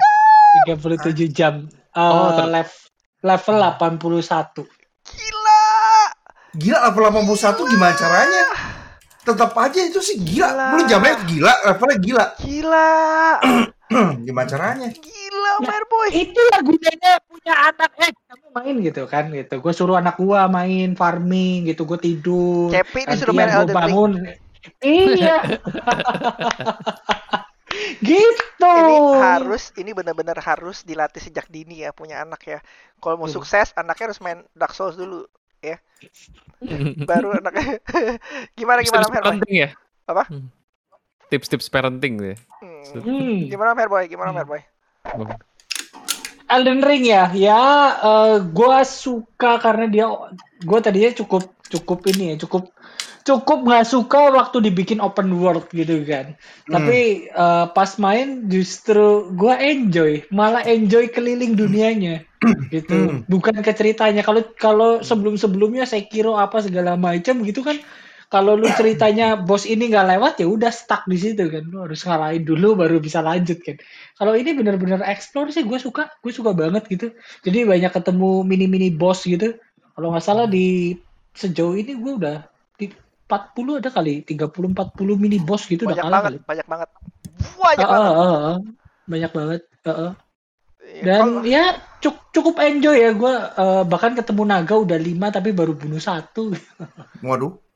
37 0.70 1.26
jam. 1.34 1.54
Uh, 1.92 2.06
Oh, 2.06 2.30
ter- 2.38 2.54
lev- 2.54 2.86
level 3.20 3.58
81. 3.58 4.62
Gila. 5.10 5.64
Gila 6.54 6.78
level 6.86 7.04
81 7.26 7.66
gimana 7.66 7.94
caranya? 7.98 8.44
Tetap 9.22 9.54
aja 9.54 9.80
itu 9.82 9.98
sih 9.98 10.18
gila. 10.18 10.50
Gila. 10.50 10.68
Lu 10.78 10.82
jamnya 10.86 11.16
gila, 11.26 11.54
levelnya 11.66 11.98
gila. 11.98 12.26
Gila. 12.38 12.90
gimana 14.26 14.48
caranya? 14.48 14.88
Gila, 14.92 15.31
Mer 15.60 15.84
Boy. 15.86 16.08
Itulah 16.14 16.60
gunanya 16.62 17.12
punya 17.26 17.54
anak 17.68 17.92
eh 18.00 18.12
kamu 18.16 18.48
main 18.54 18.76
gitu 18.80 19.04
kan 19.06 19.28
gitu. 19.30 19.54
Gue 19.60 19.74
suruh 19.74 19.98
anak 19.98 20.16
gua 20.16 20.48
main 20.48 20.96
farming 20.96 21.68
gitu, 21.68 21.84
gue 21.84 22.00
tidur. 22.00 22.72
Cepi 22.72 23.04
disuruh 23.06 23.34
main 23.34 23.52
Elden 23.52 23.68
Ring. 23.68 23.76
bangun. 23.76 24.12
Iya. 24.80 25.38
gitu. 28.02 28.68
Ini 28.68 28.96
harus, 29.18 29.72
ini 29.74 29.92
benar-benar 29.92 30.38
harus 30.38 30.84
dilatih 30.84 31.18
sejak 31.20 31.48
dini 31.48 31.82
ya 31.82 31.92
punya 31.92 32.22
anak 32.22 32.42
ya. 32.46 32.60
Kalau 33.00 33.18
mau 33.18 33.26
Hmm. 33.26 33.36
sukses, 33.36 33.74
anaknya 33.74 34.12
harus 34.12 34.20
main 34.22 34.40
Dark 34.54 34.76
Souls 34.76 34.96
dulu 34.96 35.26
ya. 35.60 35.80
Baru 37.06 37.32
anaknya. 37.40 37.80
gimana 38.60 38.84
gimana 38.84 39.06
Tips 39.08 39.12
Mer 39.12 39.22
Boy? 39.22 39.26
parenting 39.26 39.56
ya? 39.56 39.70
Apa? 40.06 40.24
Hmm. 40.30 40.48
Tips-tips 41.32 41.68
parenting 41.72 42.14
ya. 42.20 42.36
Hmm. 42.60 42.84
Hmm. 43.02 43.38
Gimana 43.48 43.72
Mer 43.72 43.88
Boy? 43.88 44.04
Gimana 44.06 44.36
Mer 44.36 44.46
Boy? 44.46 44.62
Elden 46.52 46.84
Ring 46.84 47.08
ya, 47.08 47.32
ya 47.32 47.64
eh, 48.04 48.38
gua 48.52 48.84
suka 48.84 49.56
karena 49.64 49.88
dia, 49.88 50.06
gue 50.62 50.80
tadinya 50.84 51.16
cukup 51.16 51.48
cukup 51.72 52.00
ini 52.12 52.36
ya, 52.36 52.44
cukup 52.44 52.76
cukup 53.22 53.64
nggak 53.64 53.86
suka 53.88 54.34
waktu 54.34 54.68
dibikin 54.68 55.00
open 55.00 55.32
world 55.40 55.64
gitu 55.72 56.04
kan. 56.04 56.36
Tapi 56.68 57.32
eh, 57.32 57.66
pas 57.72 57.92
main 57.96 58.52
justru 58.52 59.32
gua 59.32 59.64
enjoy, 59.64 60.28
malah 60.28 60.68
enjoy 60.68 61.08
keliling 61.08 61.56
dunianya 61.56 62.28
gitu. 62.68 62.98
Hmm. 62.98 63.18
Bukan 63.32 63.62
ke 63.64 63.72
ceritanya. 63.72 64.20
Kalau 64.26 64.42
kalau 64.60 64.90
sebelum 65.00 65.40
sebelumnya 65.40 65.88
Sekiro 65.88 66.36
apa 66.36 66.60
segala 66.60 67.00
macam 67.00 67.48
gitu 67.48 67.64
kan. 67.64 67.80
Kalau 68.32 68.56
lu 68.56 68.64
ceritanya 68.72 69.36
bos 69.36 69.68
ini 69.68 69.92
nggak 69.92 70.08
lewat 70.16 70.34
ya 70.40 70.48
udah 70.48 70.72
stuck 70.72 71.04
di 71.04 71.20
situ 71.20 71.52
kan. 71.52 71.68
Lu 71.68 71.84
harus 71.84 72.00
ngalahin 72.02 72.48
dulu 72.48 72.80
baru 72.80 72.98
bisa 72.98 73.20
lanjut 73.20 73.60
kan. 73.60 73.76
Kalau 74.16 74.32
ini 74.34 74.56
benar-benar 74.56 75.04
explore 75.04 75.52
sih 75.52 75.68
gue 75.68 75.76
suka, 75.76 76.08
gue 76.24 76.32
suka 76.32 76.56
banget 76.56 76.88
gitu. 76.88 77.12
Jadi 77.44 77.68
banyak 77.68 77.92
ketemu 77.92 78.48
mini-mini 78.48 78.88
boss 78.88 79.28
gitu. 79.28 79.60
Kalau 79.92 80.16
nggak 80.16 80.24
salah 80.24 80.48
di 80.48 80.96
sejauh 81.36 81.76
ini 81.76 82.00
gue 82.00 82.14
udah 82.16 82.48
di 82.80 82.88
40 83.28 83.84
ada 83.84 83.92
kali, 83.92 84.24
30 84.24 84.48
40 84.48 84.80
mini 85.20 85.36
boss 85.38 85.68
gitu 85.68 85.84
udah 85.84 85.92
Banyak 85.92 86.04
kalah 86.08 86.16
banget, 86.24 86.32
kali. 86.32 86.48
banyak 86.48 86.68
banget. 86.72 86.90
Banyak 87.60 87.84
Ah, 87.84 87.92
banget. 87.92 88.16
ah, 88.16 88.32
ah. 88.32 88.58
banyak 89.08 89.32
banget. 89.36 89.62
Ah. 89.84 90.12
Iya, 90.82 91.04
Dan 91.04 91.24
ya 91.44 91.64
cuk- 92.00 92.32
cukup 92.32 92.56
enjoy 92.60 92.96
ya 92.96 93.12
gue 93.12 93.34
bahkan 93.86 94.16
ketemu 94.16 94.44
naga 94.44 94.76
udah 94.76 94.96
lima 94.96 95.28
tapi 95.30 95.52
baru 95.52 95.76
bunuh 95.76 96.00
satu. 96.00 96.56
Waduh. 97.28 97.71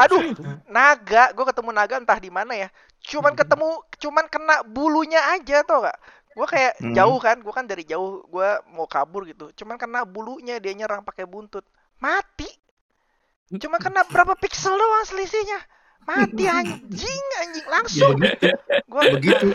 Aduh, 0.00 0.32
naga, 0.72 1.32
gue 1.36 1.44
ketemu 1.44 1.70
naga 1.72 1.94
entah 2.00 2.16
di 2.16 2.32
mana 2.32 2.56
ya. 2.56 2.68
Cuman 3.04 3.36
ketemu, 3.36 3.68
cuman 4.00 4.24
kena 4.30 4.64
bulunya 4.64 5.20
aja 5.36 5.60
tau 5.66 5.84
gak? 5.84 5.98
Gue 6.32 6.46
kayak 6.48 6.80
Hmm. 6.80 6.96
jauh 6.96 7.18
kan, 7.20 7.36
gue 7.44 7.52
kan 7.52 7.66
dari 7.68 7.84
jauh, 7.84 8.24
gue 8.24 8.48
mau 8.72 8.88
kabur 8.88 9.28
gitu. 9.28 9.52
Cuman 9.52 9.76
kena 9.76 10.08
bulunya 10.08 10.56
dia 10.56 10.72
nyerang 10.72 11.04
pakai 11.04 11.28
buntut, 11.28 11.64
mati. 12.00 12.48
Cuma 13.60 13.76
kena 13.76 14.00
berapa 14.08 14.32
pixel 14.40 14.72
doang 14.72 15.04
selisihnya, 15.04 15.60
mati 16.08 16.48
anjing, 16.56 17.24
anjing 17.44 17.66
langsung. 17.68 18.16
Gue 18.88 19.02
Begitu. 19.20 19.52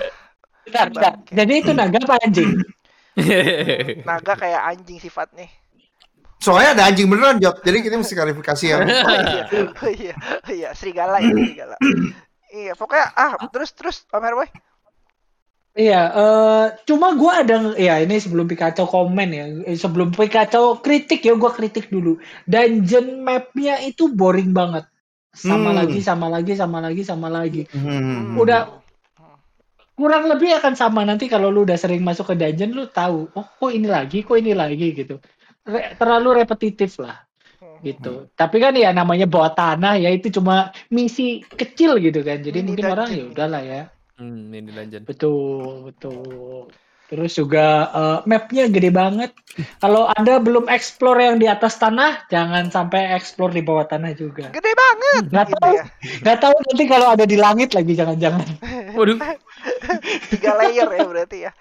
Bentar, 0.69 0.85
bentar. 0.93 1.13
Jadi 1.33 1.53
itu 1.65 1.71
naga 1.73 1.97
apa 1.97 2.15
anjing? 2.21 2.51
naga 4.07 4.33
kayak 4.37 4.61
anjing 4.69 5.01
sifatnya. 5.01 5.49
Soalnya 6.47 6.79
ada 6.79 6.83
anjing 6.87 7.11
beneran, 7.11 7.43
Jok. 7.43 7.59
Jadi 7.59 7.77
kita 7.83 7.99
mesti 7.99 8.15
klarifikasi 8.15 8.65
yang 8.71 8.87
Oh 8.87 9.11
iya, 9.11 9.43
oh 9.83 9.91
iya, 9.91 10.13
oh 10.47 10.53
iya, 10.55 10.69
serigala 10.71 11.19
ya 11.19 11.35
serigala. 11.35 11.75
Iya, 12.47 12.71
pokoknya 12.79 13.05
ah 13.11 13.35
terus 13.51 13.75
terus 13.75 14.07
Om 14.07 14.23
Herboy. 14.23 14.47
Iya, 15.77 16.01
eh 16.09 16.65
cuma 16.89 17.13
gua 17.13 17.45
ada 17.45 17.75
ya 17.77 18.01
ini 18.01 18.17
sebelum 18.17 18.49
Pikachu 18.49 18.87
komen 18.89 19.29
ya, 19.29 19.45
Eh, 19.67 19.77
sebelum 19.77 20.09
Pikachu 20.09 20.79
kritik 20.81 21.21
ya 21.21 21.35
gua 21.37 21.53
kritik 21.53 21.91
dulu. 21.91 22.17
Dungeon 22.49 23.21
mapnya 23.21 23.77
itu 23.83 24.09
boring 24.09 24.55
banget. 24.55 24.87
Sama 25.37 25.69
Hmm. 25.69 25.77
lagi, 25.83 25.99
sama 26.01 26.27
lagi, 26.33 26.57
sama 26.57 26.77
lagi, 26.81 27.01
sama 27.05 27.27
lagi. 27.29 27.69
Hmm. 27.69 28.33
Udah 28.41 28.81
kurang 29.93 30.25
lebih 30.25 30.49
akan 30.57 30.73
sama 30.73 31.05
nanti 31.05 31.29
kalau 31.29 31.53
lu 31.53 31.61
udah 31.61 31.77
sering 31.77 32.01
masuk 32.01 32.33
ke 32.33 32.35
dungeon 32.39 32.73
lu 32.73 32.89
tahu, 32.89 33.29
oh 33.37 33.45
kok 33.45 33.69
ini 33.69 33.85
lagi, 33.85 34.25
kok 34.25 34.33
ini 34.33 34.57
lagi 34.57 34.97
gitu. 34.97 35.21
Re- 35.67 35.93
terlalu 35.99 36.29
repetitif 36.43 36.97
lah 36.97 37.27
gitu. 37.81 38.29
Tapi 38.33 38.57
kan 38.57 38.73
ya 38.73 38.89
namanya 38.89 39.29
bawa 39.29 39.53
tanah 39.53 40.01
ya 40.01 40.09
itu 40.09 40.33
cuma 40.33 40.73
misi 40.89 41.45
kecil 41.45 42.01
gitu 42.01 42.25
kan. 42.25 42.41
Jadi 42.41 42.65
Mini 42.65 42.67
mungkin 42.73 42.85
orang 42.89 43.09
ya 43.09 43.15
dungeon. 43.21 43.33
udahlah 43.33 43.61
ya. 43.61 43.81
Hmm, 44.17 44.49
ini 44.49 44.69
dungeon. 44.73 45.03
Betul, 45.05 45.93
betul. 45.93 46.73
Terus 47.07 47.31
juga 47.39 47.65
eh, 47.93 48.17
mapnya 48.27 48.67
gede 48.67 48.91
banget. 48.91 49.31
Kalau 49.79 50.09
Anda 50.11 50.43
belum 50.43 50.67
explore 50.67 51.23
yang 51.23 51.37
di 51.39 51.47
atas 51.47 51.79
tanah, 51.79 52.27
jangan 52.27 52.67
sampai 52.67 53.15
explore 53.15 53.55
di 53.55 53.63
bawah 53.63 53.87
tanah 53.87 54.11
juga. 54.17 54.51
Gede 54.51 54.71
banget 54.75 55.23
Nggak 55.31 55.47
gitu 55.47 55.57
tahu, 55.61 55.73
ya. 55.77 55.83
nggak 56.25 56.37
tahu 56.43 56.55
nanti 56.67 56.83
kalau 56.89 57.07
ada 57.13 57.25
di 57.25 57.37
langit 57.39 57.69
lagi 57.77 57.93
jangan-jangan. 57.95 58.47
Waduh. 58.97 59.17
Tiga 60.33 60.51
layer 60.59 60.89
ya 60.91 61.05
berarti 61.07 61.37
ya. 61.47 61.51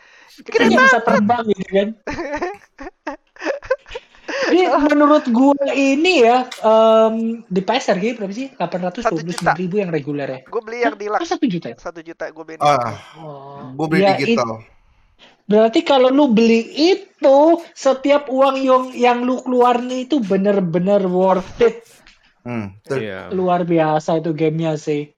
Gede 0.42 0.66
banget. 0.66 0.80
bisa 0.90 0.98
terbang 1.04 1.44
gitu 1.52 1.70
kan. 1.72 1.88
Jadi 4.46 4.62
menurut 4.94 5.24
gue 5.26 5.66
ini 5.74 6.22
ya 6.22 6.46
em, 6.62 7.42
di 7.46 7.62
pasar 7.62 7.98
gitu 7.98 8.22
berapa 8.22 8.34
sih? 8.34 8.54
829 8.54 9.42
ribu 9.58 9.74
yang 9.82 9.90
reguler 9.90 10.28
ya. 10.28 10.40
Gue 10.46 10.62
beli 10.62 10.86
yang 10.86 10.94
Oh 10.94 11.00
deluxe 11.00 11.26
satu 11.26 11.46
juta 11.50 11.74
ya? 11.74 11.76
satu 11.76 12.00
juta 12.00 12.30
gue 12.30 12.44
beli. 12.46 12.58
Ah, 12.62 12.94
Oh. 13.18 13.74
gue 13.74 13.86
beli 13.90 14.02
Ya, 14.06 14.14
digital. 14.14 14.62
Berarti 15.46 15.80
kalau 15.86 16.10
lu 16.10 16.30
beli 16.30 16.66
itu 16.74 17.38
setiap 17.72 18.26
uang 18.26 18.56
yang 18.58 18.84
yang 18.94 19.18
lu 19.22 19.38
keluarin 19.42 19.90
itu 19.90 20.18
bener-bener 20.18 21.06
worth 21.06 21.58
it. 21.62 21.86
Hmm. 22.46 22.78
betul. 22.82 23.02
Iya. 23.02 23.30
Luar 23.34 23.66
biasa 23.66 24.22
itu 24.22 24.30
gamenya 24.30 24.78
sih. 24.78 25.15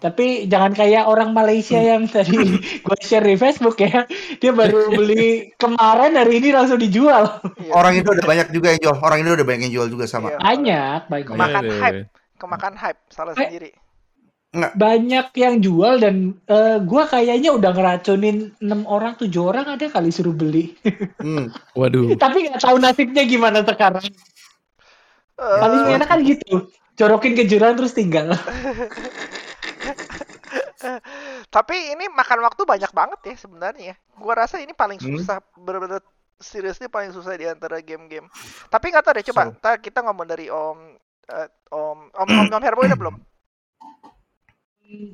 Hmm, 0.00 0.08
hmm. 0.08 0.08
Tapi 0.08 0.26
jangan 0.48 0.72
kayak 0.72 1.04
orang 1.04 1.36
Malaysia 1.36 1.76
yang 1.76 2.08
tadi 2.08 2.32
gue 2.84 2.98
share 2.98 3.22
di 3.22 3.36
Facebook 3.36 3.76
ya. 3.76 4.08
Dia 4.40 4.50
baru 4.50 4.88
beli 4.96 5.52
kemarin 5.54 6.16
hari 6.16 6.40
ini 6.40 6.56
langsung 6.56 6.80
dijual. 6.80 7.28
Iya. 7.60 7.72
Orang 7.76 7.92
Indo 7.94 8.16
udah 8.16 8.24
banyak 8.24 8.48
juga 8.48 8.72
yang 8.72 8.80
jual. 8.80 8.96
Orang 8.98 9.18
Indo 9.20 9.36
udah 9.36 9.44
banyak 9.44 9.68
yang 9.68 9.74
jual 9.76 9.88
juga 9.92 10.08
sama. 10.08 10.32
Iya. 10.32 10.38
Banyak, 10.40 11.00
banyak. 11.06 11.26
Kemakan 11.28 11.62
Iya, 11.62 11.68
iya, 11.68 11.80
hype. 11.84 11.96
iya. 12.00 12.04
Kemakan 12.40 12.74
hype 12.80 13.00
salah 13.12 13.32
Eh. 13.36 13.44
sendiri. 13.44 13.70
Banyak 14.50 15.30
yang 15.38 15.62
jual 15.62 16.02
dan 16.02 16.14
eh, 16.50 16.82
gua 16.82 17.06
kayaknya 17.06 17.54
udah 17.54 17.70
ngeracunin 17.70 18.50
6 18.58 18.82
orang, 18.82 19.14
7 19.14 19.30
orang 19.38 19.78
ada 19.78 19.86
kali 19.86 20.10
suruh 20.10 20.34
beli. 20.34 20.74
Hmm. 21.22 21.52
Waduh. 21.78 22.16
Tapi 22.18 22.50
nggak 22.50 22.58
tahu 22.58 22.82
nasibnya 22.82 23.22
gimana 23.22 23.62
sekarang. 23.62 24.02
Eh, 25.38 25.58
Paling 25.60 25.94
enak 25.94 26.08
kan 26.08 26.18
gitu. 26.26 26.66
Corokin 26.98 27.38
ke 27.38 27.46
jurang 27.46 27.78
terus 27.78 27.94
tinggal. 27.94 28.34
Tapi 31.48 31.76
ini 31.92 32.08
makan 32.08 32.40
waktu 32.40 32.62
banyak 32.64 32.90
banget 32.90 33.20
ya 33.24 33.34
sebenarnya. 33.36 33.94
Gua 34.14 34.34
rasa 34.36 34.58
ini 34.58 34.72
paling 34.72 34.98
Hmm. 34.98 35.16
susah 35.16 35.38
bener-bener 35.54 36.00
seriously 36.36 36.86
paling 36.86 37.10
susah 37.10 37.34
di 37.34 37.44
antara 37.44 37.78
game-game. 37.78 38.26
Tapi 38.66 38.84
nggak 38.88 39.02
tahu 39.02 39.14
deh 39.14 39.26
coba 39.28 39.42
So. 39.44 39.52
ntar 39.54 39.74
kita 39.78 40.00
ngomong 40.00 40.26
dari 40.26 40.48
Om 40.48 40.78
eh, 41.28 41.48
Om 41.68 41.98
Om 42.10 42.28
Om, 42.28 42.46
Om 42.50 42.62
Herboy 42.62 42.86
udah 42.86 42.98
belum? 42.98 43.16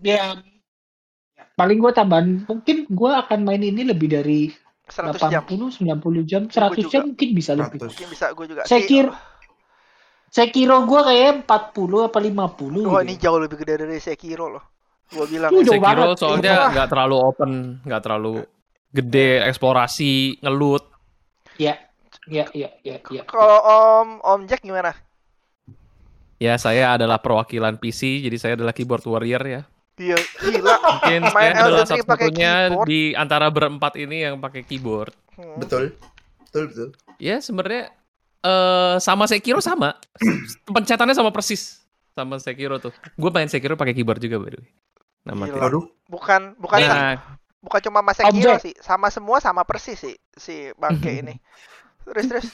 ya 0.00 0.40
paling 1.52 1.76
gua 1.76 1.92
tambahan 1.92 2.47
mungkin 2.47 2.88
gua 2.88 3.21
akan 3.21 3.45
main 3.45 3.61
ini 3.61 3.85
lebih 3.85 4.09
dari 4.09 4.49
100 4.87 5.18
jam. 5.28 5.42
80 5.45 5.85
90 5.85 6.25
jam 6.25 6.42
Gua 6.47 6.73
100 6.73 6.78
juga. 6.78 6.92
jam 6.95 7.02
mungkin 7.11 7.28
bisa 7.35 7.52
lebih 7.52 7.78
100. 7.83 7.90
Mungkin 7.90 8.09
bisa 8.09 8.26
gue 8.33 8.47
juga. 8.47 8.62
Saya 8.64 8.87
kira- 8.87 9.12
Sekiro 10.37 10.85
gua 10.85 11.00
kayak 11.09 11.49
40 11.49 12.12
apa 12.12 12.19
50 12.21 12.28
Wah 12.28 13.00
gitu. 13.00 13.09
ini 13.09 13.14
jauh 13.16 13.38
lebih 13.40 13.57
gede 13.64 13.88
dari 13.88 13.97
Sekiro 13.97 14.52
loh. 14.52 14.64
Gua 15.09 15.25
bilang. 15.25 15.49
Itu 15.49 15.64
ya. 15.64 15.64
jauh 15.64 15.81
Sekiro 15.81 16.05
banget. 16.05 16.21
soalnya 16.21 16.55
nggak 16.76 16.88
terlalu 16.93 17.16
open, 17.16 17.50
nggak 17.88 18.02
terlalu 18.05 18.35
gede 18.93 19.31
eksplorasi, 19.49 20.45
ngelut. 20.45 20.85
ya 21.57 21.73
ya 22.28 22.45
ya 22.52 22.69
ya 22.85 23.00
ya 23.00 23.23
Kalau 23.25 23.59
Om 23.64 24.09
Om 24.21 24.40
Jack 24.45 24.61
gimana? 24.61 24.93
Ya 26.37 26.61
saya 26.61 26.93
adalah 27.00 27.16
perwakilan 27.16 27.81
PC, 27.81 28.21
jadi 28.21 28.37
saya 28.37 28.52
adalah 28.61 28.76
keyboard 28.76 29.09
warrior 29.09 29.40
ya. 29.40 29.62
Iya, 29.97 30.21
gila. 30.21 30.76
Mungkin 30.76 31.21
Main 31.33 31.57
saya 31.57 31.64
adalah 31.64 31.87
satu-satunya 31.88 32.52
di 32.85 33.16
antara 33.16 33.49
berempat 33.49 33.97
ini 33.97 34.28
yang 34.28 34.37
pakai 34.37 34.69
keyboard. 34.69 35.16
Hmm. 35.33 35.57
Betul. 35.57 35.97
Betul, 36.45 36.69
betul. 36.69 36.88
Ya 37.16 37.40
sebenarnya 37.40 37.88
eh 38.47 38.95
sama 38.99 39.26
Sekiro 39.26 39.59
sama, 39.59 39.99
pencetannya 40.65 41.12
sama 41.12 41.31
persis 41.31 41.83
sama 42.12 42.38
Sekiro 42.38 42.79
tuh. 42.79 42.95
Gue 43.12 43.29
main 43.29 43.47
Sekiro 43.47 43.75
pakai 43.75 43.93
keyboard 43.93 44.19
juga 44.19 44.38
by 44.38 44.49
the 44.49 44.61
way. 44.62 44.71
Nama. 45.26 45.43
Waduh. 45.50 45.83
Bukan 46.07 46.55
bukan 46.57 46.79
Nah, 46.79 47.19
bukan 47.59 47.81
cuma 47.83 47.99
Mas 48.00 48.17
Sekiro 48.17 48.55
Objek. 48.55 48.62
sih, 48.62 48.75
sama 48.79 49.11
semua 49.11 49.37
sama 49.38 49.67
persis 49.67 49.99
sih 49.99 50.15
si 50.33 50.71
bangke 50.75 51.11
ini. 51.21 51.35
Terus 52.05 52.25
terus. 52.26 52.49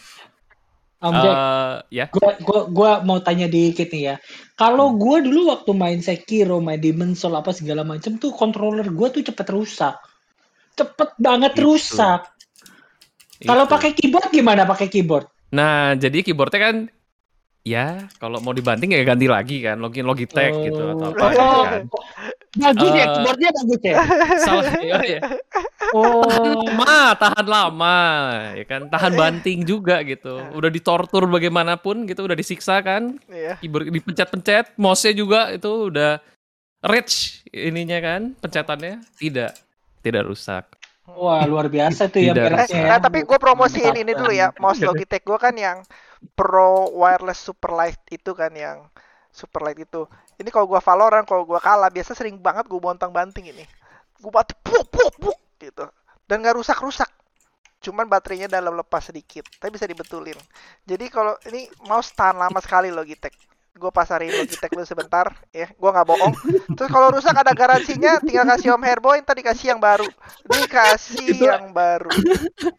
Om 0.99 1.13
Jack, 1.13 1.35
Eh, 1.35 1.75
ya. 1.93 2.05
gua, 2.09 2.31
gua, 2.39 2.61
gua 2.71 2.91
mau 3.03 3.19
tanya 3.19 3.45
dikit 3.45 3.91
nih 3.91 4.03
ya. 4.05 4.15
Kalau 4.55 4.95
gua 4.95 5.19
dulu 5.19 5.51
waktu 5.51 5.75
main 5.75 5.99
Sekiro, 5.99 6.63
main 6.63 6.79
Demon 6.79 7.13
Soul 7.13 7.35
apa 7.35 7.51
segala 7.51 7.83
macam 7.83 8.17
tuh 8.17 8.31
controller 8.31 8.87
gua 8.89 9.11
tuh 9.11 9.21
cepet 9.21 9.51
rusak. 9.51 9.99
Cepet 10.73 11.11
banget 11.19 11.53
Gitu. 11.53 11.67
rusak. 11.67 12.23
Kalau 13.43 13.67
Itu. 13.67 13.73
pakai 13.75 13.91
keyboard 13.93 14.31
gimana 14.31 14.63
pakai 14.63 14.87
keyboard? 14.87 15.27
Nah, 15.52 15.92
jadi 15.94 16.25
keyboardnya 16.25 16.61
kan 16.62 16.76
ya 17.62 18.11
kalau 18.18 18.42
mau 18.42 18.50
dibanting 18.50 18.90
ya 18.90 19.04
ganti 19.04 19.30
lagi 19.30 19.62
kan, 19.62 19.78
login 19.78 20.02
Logitech 20.02 20.50
gitu 20.64 20.82
atau 20.90 21.12
apa 21.12 21.26
gitu 21.30 21.44
Oh, 21.47 21.62
kan. 21.62 21.82
bagus 22.62 22.90
ya 22.90 23.00
Eh, 23.00 23.09
keyboardnya 23.12 23.50
bagus 23.54 23.80
ya. 23.82 23.97
Salah 24.40 24.64
ya, 24.80 24.99
ya. 25.06 25.21
Oh, 25.92 26.56
lama, 26.73 27.12
tahan 27.14 27.47
lama, 27.47 27.99
ya 28.56 28.64
kan, 28.64 28.88
tahan 28.88 29.12
banting 29.12 29.61
juga 29.62 30.00
gitu. 30.02 30.40
Udah 30.52 30.73
ditortur 30.73 31.28
bagaimanapun 31.28 32.09
gitu, 32.09 32.25
udah 32.25 32.37
disiksa 32.37 32.80
kan, 32.80 33.21
Iya. 33.28 33.61
keyboard 33.61 33.92
dipencet-pencet, 33.92 34.73
mouse-nya 34.80 35.12
juga 35.12 35.52
itu 35.52 35.92
udah 35.92 36.16
rich 36.82 37.44
ininya 37.52 38.00
kan, 38.00 38.32
pencetannya 38.40 39.04
tidak 39.16 39.52
tidak 40.00 40.23
rusak. 40.26 40.64
Wah 41.16 41.42
luar 41.47 41.66
biasa 41.69 42.09
tuh 42.09 42.21
ya 42.23 42.33
Tidak 42.33 42.45
Eh, 42.47 42.47
beresnya 42.47 42.83
ya. 42.87 42.97
nah, 42.97 42.99
tapi 43.02 43.25
gue 43.25 43.38
promosiin 43.38 43.95
ini 43.97 44.12
dulu 44.14 44.31
ya. 44.33 44.52
Mouse. 44.59 44.81
Logitech 44.83 45.23
gue 45.25 45.38
kan 45.38 45.54
yang 45.57 45.78
Pro 46.37 46.88
Wireless 46.95 47.40
Superlight 47.42 48.00
itu 48.11 48.31
kan 48.35 48.52
yang 48.54 48.87
Superlight 49.33 49.81
itu. 49.81 50.07
Ini 50.38 50.49
kalau 50.52 50.66
gua 50.69 50.81
Valorant, 50.83 51.25
kalau 51.25 51.45
gua 51.49 51.61
kalah, 51.62 51.88
biasa 51.88 52.12
sering 52.12 52.37
banget 52.38 52.69
gue 52.69 52.81
bontang 52.81 53.11
banting 53.14 53.49
ini. 53.49 53.64
Gue 54.21 54.31
banting 54.33 54.59
puk 54.62 54.87
puk 54.90 55.12
puk 55.19 55.38
gitu. 55.59 55.87
Dan 56.28 56.42
nggak 56.45 56.57
rusak-rusak. 56.61 57.09
Cuman 57.83 58.07
baterainya 58.07 58.47
dalam 58.47 58.78
lepas 58.78 59.11
sedikit, 59.11 59.42
tapi 59.59 59.75
bisa 59.75 59.87
dibetulin. 59.90 60.38
Jadi 60.87 61.07
kalau 61.11 61.35
ini 61.50 61.66
mouse 61.88 62.14
tahan 62.14 62.38
lama 62.38 62.59
sekali 62.62 62.95
Logitech. 62.95 63.35
Gue 63.73 63.88
pasarin 63.88 64.29
Logitech 64.29 64.69
dulu 64.69 64.85
sebentar, 64.85 65.33
ya. 65.49 65.64
Gue 65.73 65.91
nggak 65.91 66.05
bohong. 66.05 66.35
Terus 66.76 66.91
kalau 66.93 67.09
rusak 67.09 67.33
ada 67.33 67.57
garansinya, 67.57 68.21
tinggal 68.21 68.45
kasih 68.52 68.76
Om 68.76 68.85
Herboy, 68.85 69.25
ntar 69.25 69.33
dikasih 69.33 69.73
yang 69.73 69.81
baru. 69.81 70.05
Dikasih 70.45 71.41
Itu- 71.41 71.49
yang 71.49 71.73
baru. 71.73 72.12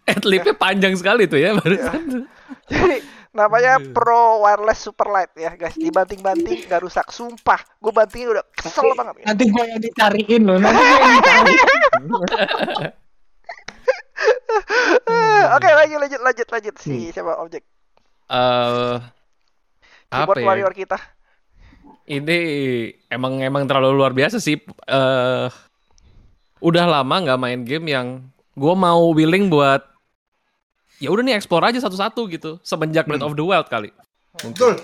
Adlibnya 0.06 0.54
panjang 0.54 0.94
sekali 0.94 1.26
tuh 1.26 1.42
ya 1.42 1.58
barusan. 1.58 2.30
Jadi 2.70 2.98
namanya. 3.34 3.82
Pro 3.90 4.46
Wireless 4.46 4.86
Superlight 4.86 5.34
ya 5.34 5.58
guys. 5.58 5.74
Dibanting-banting 5.74 6.70
nggak 6.70 6.82
rusak. 6.86 7.10
Sumpah, 7.10 7.58
gue 7.82 7.92
bantingnya 7.92 8.40
udah 8.40 8.46
kesel 8.54 8.94
banget. 8.94 9.26
Ya. 9.26 9.26
Nanti 9.34 9.44
gua 9.50 9.66
yang 9.66 9.82
dicariin 9.82 10.42
loh. 10.46 10.58
Nanti 10.62 10.78
gua 10.78 10.98
yang 11.02 11.14
dicariin. 11.18 11.60
Oke 15.58 15.68
lanjut 15.68 16.00
lanjut 16.00 16.22
lanjut 16.22 16.48
lanjut 16.48 16.76
si 16.80 17.10
siapa 17.12 17.36
objek 17.42 17.66
Eh 18.30 18.96
apa 19.02 19.23
keyboard 20.14 20.38
ya? 20.38 20.46
warrior 20.46 20.74
kita. 20.78 20.98
Ini 22.04 22.38
emang 23.08 23.40
emang 23.40 23.64
terlalu 23.66 23.96
luar 23.96 24.14
biasa 24.14 24.38
sih. 24.38 24.60
eh 24.88 25.48
udah 26.64 26.86
lama 26.88 27.16
nggak 27.28 27.40
main 27.42 27.62
game 27.68 27.92
yang 27.92 28.08
gue 28.56 28.74
mau 28.78 29.12
willing 29.12 29.52
buat 29.52 29.84
ya 31.04 31.12
udah 31.12 31.24
nih 31.26 31.36
explore 31.36 31.68
aja 31.68 31.84
satu-satu 31.84 32.32
gitu. 32.32 32.52
Semenjak 32.64 33.04
Breath 33.04 33.28
of 33.28 33.36
the 33.36 33.44
Wild 33.44 33.68
kali. 33.68 33.92
Betul. 34.40 34.80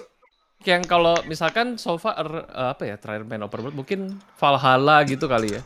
Yang 0.67 0.91
kalau 0.91 1.15
misalkan 1.23 1.79
so 1.79 1.95
far 1.95 2.19
eh, 2.51 2.69
apa 2.75 2.83
ya 2.83 2.99
terakhir 2.99 3.23
main 3.23 3.39
open 3.39 3.63
world 3.63 3.77
mungkin 3.79 4.19
Valhalla 4.35 5.07
gitu 5.07 5.31
kali 5.31 5.55
ya. 5.55 5.61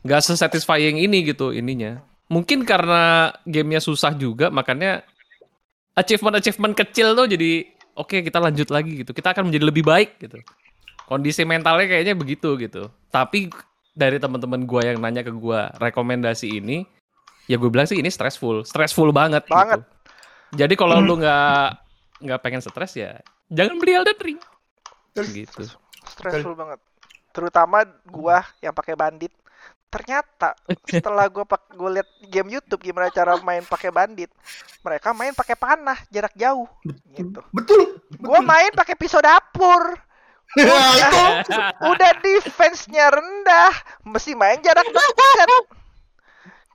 Nggak 0.00 0.32
sesatisfying 0.32 0.96
ini 0.96 1.28
gitu 1.28 1.52
ininya. 1.52 2.00
Mungkin 2.32 2.64
karena 2.64 3.34
gamenya 3.44 3.84
susah 3.84 4.16
juga 4.16 4.48
makanya 4.48 5.04
achievement-achievement 5.98 6.72
kecil 6.78 7.12
tuh 7.12 7.26
jadi 7.28 7.68
oke 8.00 8.24
kita 8.24 8.40
lanjut 8.40 8.68
lagi 8.72 9.04
gitu. 9.04 9.12
Kita 9.12 9.36
akan 9.36 9.52
menjadi 9.52 9.64
lebih 9.68 9.84
baik 9.84 10.16
gitu. 10.18 10.40
Kondisi 11.04 11.44
mentalnya 11.44 11.84
kayaknya 11.90 12.14
begitu 12.16 12.56
gitu. 12.56 12.88
Tapi 13.12 13.52
dari 13.92 14.16
teman-teman 14.16 14.64
gua 14.64 14.80
yang 14.86 14.96
nanya 15.02 15.20
ke 15.20 15.32
gua 15.34 15.68
rekomendasi 15.76 16.62
ini, 16.62 16.86
ya 17.50 17.58
gue 17.58 17.66
bilang 17.66 17.84
sih 17.84 17.98
ini 17.98 18.08
stressful, 18.08 18.62
stressful 18.64 19.10
banget. 19.10 19.44
gitu. 19.44 19.52
Banget. 19.52 19.82
Jadi 20.54 20.74
kalau 20.78 21.02
lu 21.02 21.20
nggak 21.20 21.66
nggak 22.20 22.40
pengen 22.44 22.60
stres 22.60 22.92
ya 22.98 23.16
jangan 23.50 23.80
beli 23.80 23.92
Elden 23.98 24.18
Ring. 24.22 24.38
Gitu. 25.18 25.66
Stressful 26.06 26.54
banget. 26.54 26.78
Terutama 27.34 27.82
gua 28.06 28.46
yang 28.62 28.74
pakai 28.74 28.94
bandit. 28.94 29.34
Ternyata 29.90 30.54
setelah 30.86 31.26
gua 31.26 31.42
pak 31.42 31.74
gue 31.74 31.90
liat 31.98 32.08
game 32.30 32.54
YouTube 32.54 32.78
gimana 32.78 33.10
cara 33.10 33.34
main 33.42 33.66
pakai 33.66 33.90
bandit, 33.90 34.30
mereka 34.86 35.10
main 35.10 35.34
pakai 35.34 35.58
panah 35.58 35.98
jarak 36.14 36.30
jauh 36.38 36.70
gitu. 37.18 37.42
Betul. 37.50 37.98
Gua 38.22 38.38
main 38.38 38.70
pakai 38.70 38.94
pisau 38.94 39.18
dapur. 39.18 39.98
Nah, 40.54 40.94
itu. 41.42 41.54
Udah 41.90 42.10
defense-nya 42.22 43.10
rendah, 43.10 43.70
mesti 44.02 44.34
main 44.38 44.62
jarak 44.62 44.86
dekat. 44.86 45.48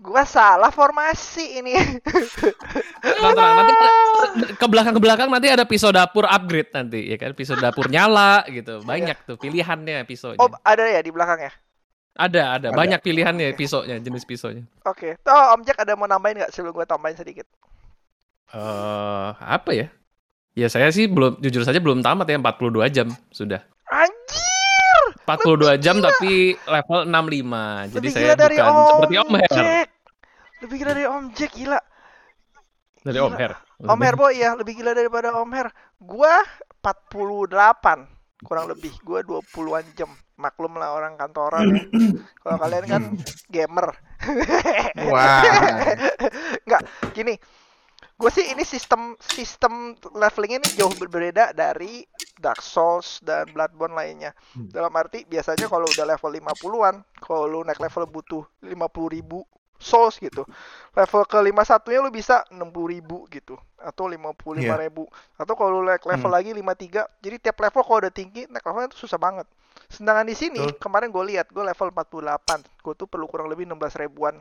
Gua 0.04 0.28
salah 0.28 0.72
formasi 0.76 1.64
ini. 1.64 1.76
Nanti 3.00 3.74
ke 4.60 4.68
belakang 4.68 4.94
ke 4.96 5.02
belakang 5.02 5.28
nanti 5.32 5.48
ada 5.48 5.64
pisau 5.64 5.92
dapur 5.96 6.28
upgrade 6.28 6.72
nanti 6.76 7.08
ya 7.08 7.16
kan 7.16 7.32
pisau 7.32 7.56
dapur 7.56 7.88
nyala 7.88 8.44
gitu 8.52 8.84
banyak 8.84 9.16
tuh 9.24 9.40
pilihannya 9.40 10.04
pisaunya 10.04 10.40
Oh, 10.40 10.52
ada 10.68 10.84
ya 10.84 11.00
di 11.00 11.12
belakangnya. 11.16 11.56
Ada 12.16 12.56
ada 12.56 12.68
Ada. 12.72 12.78
banyak 12.78 13.00
pilihannya 13.00 13.54
pisaunya 13.54 14.00
jenis 14.00 14.24
pisaunya 14.24 14.64
Oke. 14.84 15.20
Oh, 15.24 15.54
Om 15.54 15.62
Jack 15.62 15.78
ada 15.78 15.94
mau 15.94 16.08
nambahin 16.08 16.40
nggak 16.40 16.52
sebelum 16.52 16.72
gue 16.74 16.86
tambahin 16.86 17.16
sedikit? 17.16 17.44
eh 18.48 19.30
apa 19.36 19.72
ya 19.72 19.88
ya 20.54 20.68
saya 20.68 20.88
sih 20.90 21.06
belum 21.06 21.42
jujur 21.42 21.62
saja 21.62 21.82
belum 21.82 22.00
tamat 22.00 22.24
ya 22.26 22.40
42 22.40 22.88
jam 22.90 23.08
sudah 23.30 23.60
Anjir! 23.86 25.04
42 25.26 25.76
jam 25.78 25.96
gila. 25.98 26.08
tapi 26.08 26.34
level 26.64 27.00
65 27.04 27.12
jadi 27.92 27.96
Lebih 27.98 28.12
saya 28.12 28.24
gila 28.24 28.36
dari 28.38 28.56
bukan 28.56 28.72
Om 28.72 28.88
seperti 28.88 29.16
Om 29.18 29.32
Her 29.34 29.52
Jack. 29.52 29.88
Lebih 30.56 30.76
gila 30.78 30.90
dari 30.90 31.06
Om 31.06 31.24
Jack, 31.34 31.52
gila. 31.54 31.80
dari 33.02 33.18
Gila. 33.18 33.28
Om 33.28 33.36
Her 33.36 33.52
Om 33.76 34.00
Herboy 34.00 34.34
ya, 34.40 34.50
lebih 34.56 34.74
gila 34.80 34.92
daripada 34.96 35.36
Om 35.36 35.52
Her. 35.52 35.68
Gua 36.00 36.34
48 36.80 38.08
kurang 38.42 38.72
lebih. 38.72 38.94
Gua 39.04 39.20
20-an 39.20 39.84
jam. 39.94 40.10
Maklum 40.36 40.76
lah 40.76 40.92
orang 40.92 41.16
kantoran 41.16 41.64
ya. 41.72 41.84
Kalau 42.44 42.58
kalian 42.60 42.86
kan 42.86 43.04
gamer. 43.48 43.88
Wah. 45.08 45.42
Enggak, 46.68 46.82
gini. 47.16 47.36
Gue 48.16 48.32
sih 48.32 48.48
ini 48.48 48.64
sistem 48.64 49.20
sistem 49.20 49.92
leveling 50.16 50.64
ini 50.64 50.68
jauh 50.72 50.96
berbeda 50.96 51.52
dari 51.52 52.08
Dark 52.36 52.60
Souls 52.60 53.20
dan 53.24 53.48
Bloodborne 53.52 53.96
lainnya. 53.96 54.32
Hmm. 54.56 54.72
Dalam 54.72 54.92
arti 54.96 55.24
biasanya 55.24 55.68
kalau 55.68 55.92
udah 55.92 56.04
level 56.04 56.32
50-an, 56.32 56.96
kalau 57.20 57.48
lu 57.48 57.60
naik 57.64 57.80
level 57.80 58.08
butuh 58.08 58.44
50 58.64 59.16
ribu 59.16 59.44
Souls 59.76 60.16
gitu. 60.20 60.48
Level 60.96 61.24
ke 61.28 61.40
51 61.44 61.92
nya 61.92 62.00
lu 62.00 62.12
bisa 62.12 62.48
60 62.48 62.72
ribu 62.88 63.28
gitu. 63.28 63.60
Atau 63.76 64.08
55 64.08 64.64
Iya. 64.64 64.76
ribu. 64.80 65.04
Atau 65.36 65.56
kalau 65.60 65.84
lu 65.84 65.88
naik 65.88 66.04
level 66.08 66.32
Hmm. 66.32 66.36
lagi 66.40 66.52
53. 66.56 67.04
Jadi 67.20 67.36
tiap 67.40 67.60
level 67.60 67.84
kalau 67.84 68.00
udah 68.00 68.14
tinggi, 68.16 68.48
naik 68.48 68.64
levelnya 68.64 68.96
itu 68.96 69.00
susah 69.04 69.20
banget. 69.20 69.48
Sedangkan 69.88 70.26
di 70.26 70.34
sini, 70.34 70.60
Betul. 70.60 70.80
kemarin 70.82 71.10
gue 71.10 71.24
lihat, 71.30 71.48
gue 71.50 71.62
level 71.62 71.90
48. 71.92 72.62
Gue 72.82 72.94
tuh 72.94 73.06
perlu 73.06 73.26
kurang 73.26 73.48
lebih 73.48 73.66
16 73.66 74.02
ribuan 74.02 74.38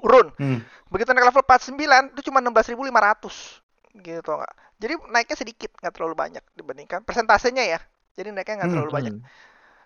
urun. 0.00 0.28
Hmm. 0.36 0.60
Begitu 0.88 1.10
naik 1.10 1.30
level 1.30 1.42
49 1.42 2.12
itu 2.12 2.20
cuma 2.28 2.38
16.500 2.40 3.62
gitu 3.94 4.30
nggak. 4.34 4.54
Jadi 4.74 4.92
naiknya 5.08 5.36
sedikit 5.38 5.70
nggak 5.78 5.94
terlalu 5.94 6.14
banyak 6.14 6.44
dibandingkan 6.52 7.00
persentasenya 7.02 7.64
ya. 7.64 7.80
Jadi 8.14 8.34
naiknya 8.34 8.54
nggak 8.58 8.68
Hmm, 8.68 8.74
terlalu 8.74 8.90
banyak. 8.92 9.14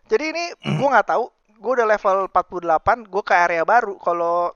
Jadi 0.08 0.24
ini 0.32 0.44
gue 0.58 0.88
nggak 0.88 1.08
tahu. 1.08 1.24
Gue 1.58 1.74
udah 1.74 1.90
level 1.90 2.30
48, 2.30 3.10
gue 3.10 3.22
ke 3.22 3.34
area 3.34 3.66
baru. 3.66 3.98
Kalau 3.98 4.54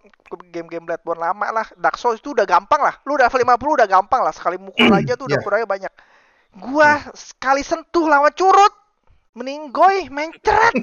game-game 0.48 0.86
Bloodborne 0.86 1.18
lama 1.18 1.50
lah, 1.50 1.66
Dark 1.74 1.98
Souls 1.98 2.22
itu 2.22 2.30
udah 2.30 2.46
gampang 2.46 2.78
lah. 2.78 2.94
Lu 3.04 3.18
udah 3.18 3.26
level 3.26 3.42
50 3.42 3.76
udah 3.82 3.88
gampang 3.90 4.22
lah. 4.22 4.30
Sekali 4.30 4.54
mukul 4.54 4.86
aja 4.88 5.18
tuh 5.18 5.26
udah 5.26 5.36
Iya. 5.36 5.44
kurangnya 5.44 5.68
banyak. 5.68 5.92
Gua 6.52 7.02
sekali 7.12 7.60
sentuh 7.60 8.06
lawan 8.06 8.30
curut, 8.32 8.70
meninggoy, 9.32 10.12
mencret. 10.12 10.74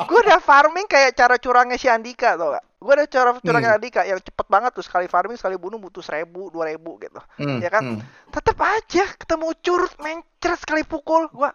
gue 0.00 0.18
udah 0.20 0.40
farming 0.42 0.84
kayak 0.84 1.16
cara 1.16 1.40
curangnya 1.40 1.80
si 1.80 1.88
Andika 1.88 2.36
tau 2.36 2.52
gak? 2.52 2.64
Gue 2.80 2.92
udah 2.96 3.08
cara 3.08 3.30
curangnya 3.40 3.76
Andika 3.76 4.04
yang 4.04 4.20
cepet 4.20 4.46
banget 4.48 4.76
tuh 4.76 4.84
sekali 4.84 5.08
farming 5.08 5.40
sekali 5.40 5.56
bunuh 5.56 5.80
butuh 5.80 6.04
seribu 6.04 6.52
dua 6.52 6.68
ribu 6.68 7.00
gitu. 7.00 7.20
Hmm, 7.40 7.60
Ya 7.60 7.70
kan? 7.72 7.82
hmm. 7.96 8.00
Tetep 8.28 8.58
aja 8.60 9.04
ketemu 9.16 9.48
curut 9.60 9.92
mencret 10.00 10.58
sekali 10.60 10.82
pukul 10.84 11.28
gua 11.32 11.52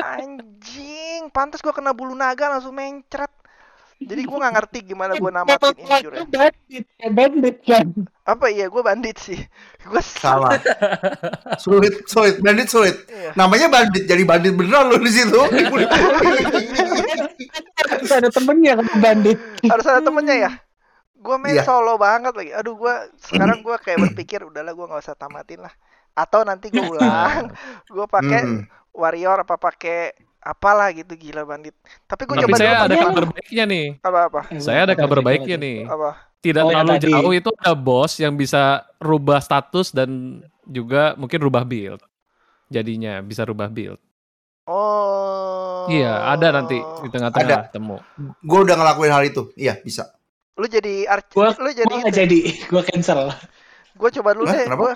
anjing 0.00 1.28
pantas 1.32 1.64
gua 1.64 1.72
kena 1.72 1.96
bulu 1.96 2.12
naga 2.12 2.52
langsung 2.52 2.76
mencret. 2.76 3.32
Jadi 4.00 4.22
gua 4.26 4.36
nggak 4.42 4.54
ngerti 4.58 4.78
gimana 4.84 5.12
gua 5.16 5.30
namatin 5.30 5.74
ini 5.78 5.94
jurnya. 6.02 6.24
bandit, 6.26 6.84
ya 6.98 7.08
bandit 7.14 7.56
kan. 7.62 7.86
Apa 8.26 8.46
iya 8.50 8.66
gua 8.66 8.82
bandit 8.82 9.16
sih. 9.16 9.38
Gua 9.84 10.00
Salah. 10.00 10.56
sulit, 11.64 12.04
sulit, 12.08 12.40
bandit 12.40 12.66
sulit. 12.66 12.96
Iya. 13.06 13.36
Namanya 13.36 13.68
bandit, 13.68 14.08
jadi 14.08 14.24
bandit 14.24 14.56
beneran 14.56 14.88
lu 14.88 14.98
di 14.98 15.12
situ. 15.12 15.36
Harus 17.84 18.10
ada 18.10 18.28
temennya 18.32 18.72
kan 18.80 18.86
bandit. 19.00 19.38
Harus 19.68 19.86
ada 19.86 20.00
temennya 20.00 20.36
ya. 20.36 20.50
Gue 21.24 21.36
main 21.40 21.56
Iya. 21.56 21.64
solo 21.64 21.96
banget 21.96 22.36
lagi. 22.36 22.52
Aduh, 22.52 22.76
gue 22.76 22.94
sekarang 23.20 23.64
gue 23.64 23.76
kayak 23.80 23.98
berpikir 24.10 24.44
udahlah 24.44 24.72
gue 24.76 24.86
nggak 24.88 25.02
usah 25.04 25.16
tamatin 25.16 25.64
lah. 25.64 25.72
Atau 26.12 26.44
nanti 26.44 26.68
gue 26.68 26.80
ulang, 26.92 27.48
gue 27.88 28.06
pakai. 28.08 28.42
Warrior 28.94 29.42
apa 29.42 29.58
pakai 29.58 30.14
apalah 30.38 30.92
gitu 30.92 31.12
gila 31.14 31.42
bandit. 31.42 31.74
Tapi 32.04 32.22
gue 32.24 32.36
coba 32.38 32.56
saya 32.56 32.70
dulu 32.70 32.86
ada 32.86 32.96
kabar 33.00 33.24
baiknya 33.28 33.64
nih. 33.64 33.86
apa-apa. 33.98 34.40
Saya 34.56 34.80
ada 34.86 34.94
kabar 34.94 35.18
baiknya 35.20 35.56
nih. 35.56 35.78
Apa? 35.84 36.10
Tidak 36.38 36.60
Oh, 36.60 36.68
terlalu 36.68 36.92
tadi. 36.94 37.08
jauh 37.08 37.32
itu 37.32 37.50
ada 37.56 37.72
bos 37.72 38.12
yang 38.20 38.36
bisa 38.36 38.62
rubah 39.00 39.40
status 39.40 39.88
dan 39.90 40.40
juga 40.62 41.16
mungkin 41.16 41.40
rubah 41.40 41.64
build. 41.64 42.00
Jadinya 42.68 43.24
bisa 43.24 43.42
rubah 43.42 43.68
build. 43.68 43.96
Oh. 44.64 45.84
Iya, 45.86 46.32
ada 46.32 46.48
nanti 46.50 46.76
di 46.76 47.08
tengah-tengah 47.08 47.68
temu. 47.68 48.00
Gue 48.40 48.58
udah 48.64 48.76
ngelakuin 48.76 49.12
hal 49.12 49.24
itu. 49.24 49.52
Iya, 49.56 49.76
bisa. 49.80 50.12
Lu 50.56 50.64
jadi 50.64 51.04
arch 51.04 51.34
Gua, 51.34 51.50
lu 51.56 51.70
jadi 51.72 51.90
gua 51.90 52.08
jadi, 52.08 52.40
gua 52.72 52.82
cancel. 52.84 53.32
Gue 53.92 54.08
coba 54.12 54.32
dulu 54.32 54.46
Hah, 54.48 54.56
deh. 54.56 54.64
kenapa? 54.68 54.80
Gua 54.80 54.94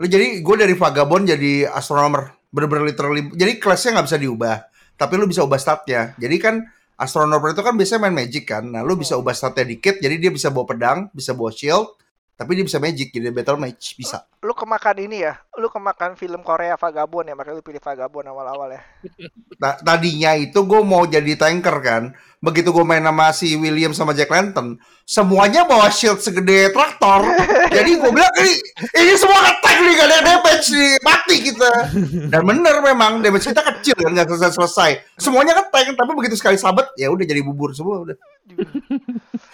Lu 0.00 0.06
jadi 0.08 0.40
gue 0.40 0.56
dari 0.56 0.74
vagabond 0.74 1.28
jadi 1.28 1.68
astronomer. 1.68 2.34
Bener-bener 2.52 2.92
literally. 2.92 3.32
Jadi 3.32 3.56
kelasnya 3.56 3.98
nggak 3.98 4.06
bisa 4.12 4.18
diubah. 4.20 4.56
Tapi 5.00 5.12
lu 5.16 5.24
bisa 5.24 5.42
ubah 5.42 5.56
statnya. 5.56 6.12
Jadi 6.20 6.36
kan 6.36 6.54
astronomer 7.00 7.56
itu 7.56 7.64
kan 7.64 7.74
biasanya 7.74 8.00
main 8.06 8.14
magic 8.14 8.44
kan. 8.46 8.62
Nah 8.68 8.84
lu 8.84 8.94
bisa 8.94 9.16
ubah 9.16 9.32
statnya 9.32 9.64
dikit. 9.66 9.98
Jadi 9.98 10.20
dia 10.20 10.30
bisa 10.30 10.52
bawa 10.52 10.68
pedang, 10.68 10.98
bisa 11.16 11.32
bawa 11.32 11.50
shield. 11.50 11.96
Tapi 12.36 12.58
dia 12.58 12.64
bisa 12.68 12.76
magic. 12.76 13.08
Jadi 13.10 13.32
battle 13.32 13.56
mage. 13.56 13.96
Bisa. 13.96 14.28
lu 14.42 14.52
kemakan 14.52 14.96
ini 15.00 15.24
ya. 15.24 15.38
Lu 15.56 15.72
kemakan 15.72 16.18
film 16.18 16.42
Korea 16.42 16.74
Vagabond 16.74 17.30
ya, 17.30 17.34
makanya 17.38 17.62
lu 17.62 17.64
pilih 17.64 17.80
Vagabond 17.80 18.26
awal-awal 18.28 18.68
ya. 18.76 18.82
Nah, 19.62 19.78
tadinya 19.78 20.34
itu 20.34 20.58
gue 20.66 20.82
mau 20.82 21.06
jadi 21.06 21.38
tanker 21.38 21.76
kan. 21.86 22.02
Begitu 22.42 22.74
gue 22.74 22.82
main 22.82 23.06
sama 23.06 23.30
si 23.30 23.54
William 23.54 23.94
sama 23.94 24.10
Jack 24.18 24.26
Lantern, 24.26 24.74
semuanya 25.06 25.62
bawa 25.62 25.86
shield 25.94 26.18
segede 26.18 26.74
traktor. 26.74 27.22
Jadi 27.76 28.02
gue 28.02 28.10
bilang 28.10 28.34
ini, 28.42 28.58
ini 28.98 29.14
semua 29.14 29.46
ngetank 29.46 29.78
nih 29.78 29.92
gak 29.94 30.08
ada 30.10 30.18
damage 30.26 30.68
nih, 30.74 30.90
mati 31.06 31.36
kita. 31.38 31.72
Dan 32.34 32.42
bener 32.42 32.82
memang 32.82 33.22
damage 33.22 33.46
kita 33.46 33.62
kecil 33.62 33.94
kan 33.94 34.10
nggak 34.10 34.26
selesai 34.26 34.58
selesai. 34.58 34.90
Semuanya 35.22 35.54
ngetank, 35.54 35.94
tapi 35.94 36.10
begitu 36.18 36.34
sekali 36.34 36.58
sabet 36.58 36.90
ya 36.98 37.14
udah 37.14 37.22
jadi 37.22 37.46
bubur 37.46 37.70
semua 37.78 38.02
udah. 38.10 38.18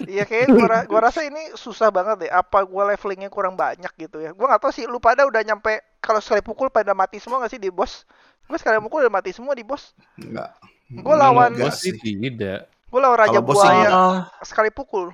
Iya 0.09 0.25
kayaknya 0.25 0.49
gua, 0.55 0.67
ra- 0.71 0.87
gua 0.89 1.01
rasa 1.11 1.27
ini 1.27 1.53
susah 1.53 1.93
banget 1.93 2.25
deh. 2.25 2.31
Apa 2.33 2.65
gua 2.65 2.89
levelingnya 2.89 3.29
kurang 3.29 3.59
banyak 3.59 3.91
gitu 3.99 4.23
ya. 4.23 4.33
Gua 4.33 4.49
nggak 4.55 4.63
tahu 4.65 4.73
sih 4.73 4.89
lu 4.89 4.97
pada 5.03 5.27
udah 5.29 5.43
nyampe 5.45 5.85
kalau 6.01 6.23
sekali 6.23 6.41
pukul 6.41 6.71
pada 6.73 6.95
mati 6.97 7.21
semua 7.21 7.43
gak 7.43 7.53
sih 7.53 7.61
di 7.61 7.69
bos? 7.69 8.07
Gua 8.49 8.57
sekali 8.57 8.81
pukul 8.81 9.05
udah 9.05 9.13
mati 9.13 9.35
semua 9.35 9.53
di 9.53 9.67
bos. 9.67 9.93
Enggak. 10.17 10.55
Gua 11.05 11.15
lawan 11.19 11.53
sih 11.75 11.93
sih. 11.99 12.17
tidak. 12.17 12.71
Gua 12.89 13.01
lawan 13.01 13.19
raja 13.19 13.39
bos 13.39 13.55
sih 13.55 13.65
buaya 13.65 13.89
Oh, 13.91 14.17
sekali 14.41 14.71
pukul. 14.71 15.13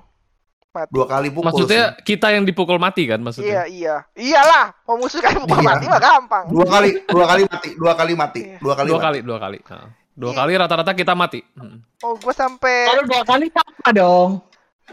Mati. 0.69 0.91
Dua 0.91 1.07
kali 1.07 1.31
pukul 1.31 1.47
Maksudnya 1.47 1.83
sih. 1.93 2.03
kita 2.05 2.27
yang 2.31 2.43
dipukul 2.43 2.75
mati 2.75 3.07
kan 3.07 3.15
Iya, 3.15 3.23
maksudnya? 3.23 3.63
iya. 3.65 3.95
Iyalah, 4.11 4.75
mau 4.83 4.99
musuh 4.99 5.23
sekali 5.23 5.39
pukul 5.39 5.55
Iya. 5.57 5.67
mati 5.69 5.85
mah 5.87 6.01
gampang. 6.03 6.45
Dua 6.51 6.65
kali, 6.67 6.89
dua 7.05 7.25
kali 7.25 7.41
mati, 7.47 7.69
dua 7.73 7.93
kali 7.95 8.13
mati, 8.13 8.41
Iya. 8.43 8.57
dua 8.59 8.73
kali 8.75 8.87
Dua 8.87 8.97
mati. 8.97 9.05
kali, 9.05 9.17
dua 9.21 9.37
kali. 9.39 9.57
Nah, 9.65 9.87
Dua 10.15 10.31
Iya. 10.31 10.37
kali 10.37 10.51
rata-rata 10.55 10.91
kita 10.91 11.11
mati. 11.11 11.39
Hmm. 11.55 11.79
Oh, 12.01 12.15
gua 12.15 12.31
sampai 12.31 12.87
kalau 12.87 13.03
dua 13.03 13.23
kali 13.23 13.45
apa 13.49 13.89
dong? 13.91 14.31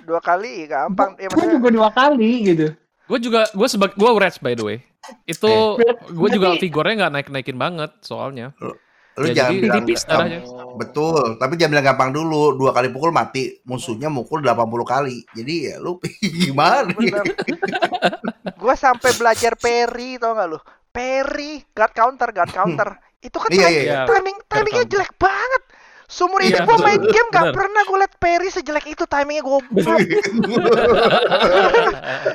dua 0.02 0.18
kali 0.18 0.66
gampang. 0.66 1.10
Ya 1.14 1.26
Gua 1.26 1.34
maksudnya 1.36 1.54
juga 1.56 1.70
dua 1.72 1.90
kali 1.90 2.30
gitu. 2.44 2.66
Gue 3.02 3.18
juga, 3.18 3.44
gue 3.46 3.68
sebagai, 3.68 3.92
gue 3.92 4.08
rage 4.16 4.38
by 4.38 4.54
the 4.54 4.64
way. 4.64 4.78
Itu 5.24 5.50
Eh. 5.76 5.94
gue 6.08 6.28
juga 6.32 6.54
figurnya 6.56 6.94
nggak 6.96 7.12
naik-naikin 7.12 7.54
banget 7.54 7.90
soalnya. 8.00 8.54
Lu 9.20 9.28
Ya, 9.28 9.44
jangan 9.44 9.52
jadi 9.60 9.80
bilang. 9.84 10.28
Betul, 10.80 11.36
tapi 11.36 11.60
jangan 11.60 11.72
bilang 11.76 11.86
gampang 11.92 12.10
dulu. 12.16 12.56
Dua 12.56 12.72
kali 12.72 12.88
pukul 12.88 13.12
mati, 13.12 13.60
musuhnya 13.68 14.08
mukul 14.08 14.40
80 14.40 14.56
kali. 14.88 15.20
Jadi 15.36 15.54
ya 15.68 15.76
lu 15.76 16.00
gimana? 16.40 16.88
gua 18.56 18.74
sampai 18.78 19.12
belajar 19.18 19.52
parry 19.60 20.16
tau 20.16 20.32
gak 20.32 20.48
lu? 20.48 20.58
Parry, 20.92 21.60
guard 21.76 21.92
counter, 21.92 22.28
guard 22.32 22.52
counter. 22.52 22.88
Itu 23.20 23.36
kan 23.38 23.48
Iya, 23.52 23.68
iya, 23.68 23.82
iya. 23.84 23.98
timing 24.08 24.38
timingnya 24.48 24.84
jelek 24.88 25.12
banget. 25.20 25.62
Seumur 26.12 26.44
Iya, 26.44 26.60
hidup 26.60 26.68
gua 26.68 26.76
betul. 26.76 26.84
main 26.84 27.00
game 27.00 27.28
gak 27.32 27.40
Bener. 27.48 27.54
pernah 27.56 27.82
gua 27.88 27.98
liat 28.04 28.14
parry 28.20 28.48
sejelek 28.48 28.84
itu 28.86 29.04
timingnya 29.08 29.40
goblok. 29.40 29.96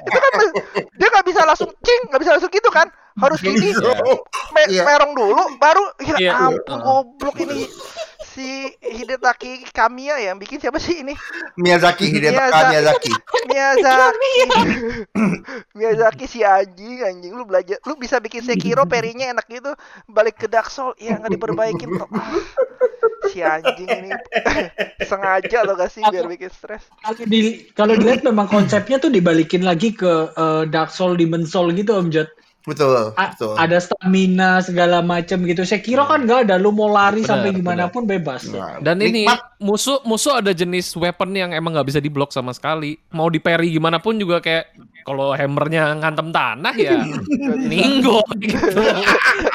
itu 0.02 0.18
kan 0.18 0.32
dia 0.98 1.08
nggak 1.08 1.26
bisa 1.26 1.42
langsung 1.46 1.70
cing, 1.78 2.02
nggak 2.10 2.20
bisa 2.20 2.32
langsung 2.34 2.50
gitu 2.50 2.70
kan? 2.70 2.90
Harus 3.18 3.38
gini, 3.38 3.74
me- 3.74 4.70
Iya. 4.70 4.82
merong 4.82 5.14
dulu, 5.14 5.58
baru 5.58 5.82
ya 6.00 6.18
Iya. 6.18 6.34
ampun 6.40 6.78
goblok 6.80 7.38
ini 7.40 7.66
si 8.28 8.46
Hidetaki 8.80 9.66
Kamiya 9.68 10.18
ya, 10.18 10.30
yang 10.30 10.38
bikin 10.38 10.58
siapa 10.58 10.78
sih 10.78 11.02
ini? 11.02 11.18
Miyazaki, 11.56 12.06
Hidetaka 12.08 12.46
Miyaza- 12.46 12.70
Miyazaki. 12.70 13.12
Miyazaki. 13.48 14.34
Miyazaki 15.78 16.26
si 16.26 16.40
anjing 16.42 17.02
anjing 17.04 17.30
lu 17.32 17.42
belajar 17.44 17.82
lu 17.84 17.94
bisa 17.94 18.18
bikin 18.18 18.42
Sekiro 18.42 18.86
perinya 18.86 19.26
enak 19.28 19.46
gitu 19.48 19.74
balik 20.06 20.34
ke 20.36 20.46
Dark 20.46 20.70
Soul 20.70 20.94
ya 20.98 21.14
nggak 21.16 21.30
diperbaikin 21.32 21.90
kok. 21.92 22.10
Si 23.28 23.40
anjing 23.40 23.88
ini 23.88 24.10
sengaja 25.10 25.64
lo 25.64 25.76
gak 25.76 25.92
sih 25.92 26.02
biar 26.02 26.26
bikin 26.26 26.50
stres 26.50 26.88
Kalau 27.02 27.24
di 27.24 27.40
kalau 27.74 27.94
dilihat 27.94 28.24
memang 28.24 28.48
konsepnya 28.48 28.98
tuh 28.98 29.10
dibalikin 29.10 29.62
lagi 29.62 29.92
ke 29.92 30.32
eh, 30.32 30.64
Dark 30.68 30.90
Soul, 30.90 31.16
Demon 31.16 31.44
Soul 31.44 31.76
gitu 31.76 31.96
Om 31.96 32.10
Jod. 32.10 32.30
Betul, 32.68 33.16
A- 33.16 33.32
betul. 33.32 33.56
ada 33.56 33.80
stamina 33.80 34.60
segala 34.60 35.00
macam 35.00 35.40
gitu. 35.48 35.64
Sekiro 35.64 36.04
kan 36.04 36.28
nggak 36.28 36.52
ada, 36.52 36.60
lu 36.60 36.76
mau 36.76 36.92
lari 36.92 37.24
Benar, 37.24 37.32
sampai 37.32 37.50
gimana 37.56 37.88
pun 37.88 38.04
bebas. 38.04 38.44
Nah, 38.52 38.84
Dan 38.84 39.00
ini 39.00 39.24
nikmat. 39.24 39.56
musuh 39.64 40.04
musuh 40.04 40.44
ada 40.44 40.52
jenis 40.52 40.92
weapon 41.00 41.32
yang 41.32 41.56
emang 41.56 41.72
nggak 41.72 41.88
bisa 41.88 42.04
diblok 42.04 42.36
sama 42.36 42.52
sekali. 42.52 43.00
Mau 43.16 43.32
di 43.32 43.40
parry 43.40 43.72
gimana 43.72 44.04
pun 44.04 44.20
juga 44.20 44.44
kayak 44.44 44.76
kalau 45.08 45.32
hammernya 45.32 45.96
ngantem 46.04 46.36
tanah 46.36 46.76
ya 46.76 47.00
ninggo 47.72 48.20
gitu. 48.44 48.84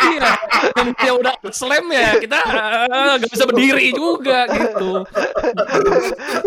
Iya, 0.01 0.33
hammernya 0.81 1.13
udah 1.21 1.35
slam 1.53 1.93
ya 1.93 2.17
kita 2.17 2.39
eh, 2.41 3.13
nggak 3.21 3.29
bisa 3.29 3.45
berdiri 3.45 3.93
juga 3.93 4.49
gitu. 4.49 5.05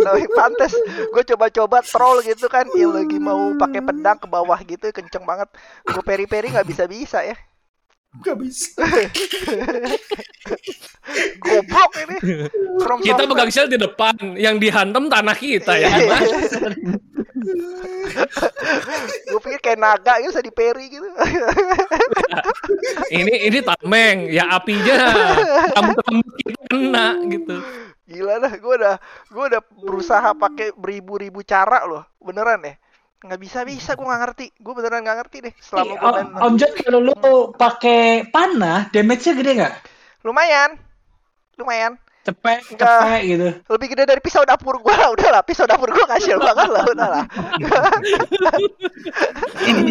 tapi 0.01 0.25
pantes 0.33 0.73
gue 1.13 1.23
coba-coba 1.35 1.85
troll 1.85 2.25
gitu 2.25 2.49
kan 2.49 2.65
yang 2.73 2.97
lagi 2.97 3.21
mau 3.21 3.53
pakai 3.53 3.85
pedang 3.85 4.17
ke 4.17 4.25
bawah 4.25 4.57
gitu 4.65 4.89
kenceng 4.89 5.21
banget 5.21 5.53
gue 5.85 6.01
peri-peri 6.01 6.49
nggak 6.49 6.65
bisa-bisa 6.65 7.21
ya 7.21 7.37
Gak 8.23 8.39
bisa. 8.39 8.79
goblok 11.43 11.91
ini 11.99 12.17
From 12.79 13.03
Kita 13.03 13.27
pegang 13.27 13.51
shield 13.51 13.67
di 13.67 13.75
depan, 13.75 14.15
yang 14.39 14.55
dihantam 14.55 15.11
tanah 15.11 15.35
kita 15.35 15.75
ya. 15.75 15.91
Gue 19.31 19.39
pikir 19.41 19.59
kayak 19.61 19.79
naga 19.79 20.17
gitu 20.21 20.31
bisa 20.33 20.43
di 20.45 20.53
peri 20.53 20.85
gitu 20.89 21.07
ini 23.13 23.33
ini 23.49 23.59
tameng, 23.61 24.29
ya 24.29 24.49
apinya 24.51 24.95
rambut-rambut 25.75 26.33
kita 26.41 26.59
kena 26.71 27.07
gitu. 27.29 27.57
Gila 28.05 28.37
dah, 28.37 28.53
gue 28.53 28.73
udah 28.77 28.95
gue 29.33 29.43
udah 29.49 29.61
berusaha 29.81 30.29
pakai 30.37 30.73
beribu-ribu 30.77 31.41
cara 31.41 31.85
loh, 31.89 32.05
beneran 32.21 32.61
deh. 32.61 32.75
Nggak 33.25 33.41
bisa 33.41 33.59
bisa, 33.65 33.97
gue 33.97 34.05
nggak 34.05 34.21
ngerti. 34.21 34.47
Gue 34.61 34.73
beneran 34.77 35.01
nggak 35.01 35.17
ngerti 35.25 35.37
deh. 35.49 35.53
Selama 35.57 35.93
gue 35.97 36.09
main, 36.13 36.27
Om 36.37 36.53
Jod 36.61 36.71
kalau 36.77 36.99
lu 37.01 37.15
pakai 37.57 38.29
panah, 38.29 38.89
damage-nya 38.93 39.33
gede 39.37 39.51
nggak? 39.57 39.75
lumayan, 40.25 40.81
lumayan. 41.61 42.01
Cepet, 42.25 42.73
Enggak. 42.73 42.89
cepet 42.89 43.21
gitu. 43.23 43.49
Lebih 43.69 43.87
gede 43.93 44.03
dari 44.07 44.17
pisau 44.17 44.41
dapur 44.41 44.81
gue 44.81 44.89
lah, 44.91 45.13
udah 45.13 45.29
lah. 45.29 45.41
Pisau 45.41 45.63
dapur 45.63 45.87
gue 45.87 46.05
kasihan 46.05 46.41
banget 46.41 46.67
lah, 46.67 46.83
udah 46.83 47.07
lah. 47.07 47.23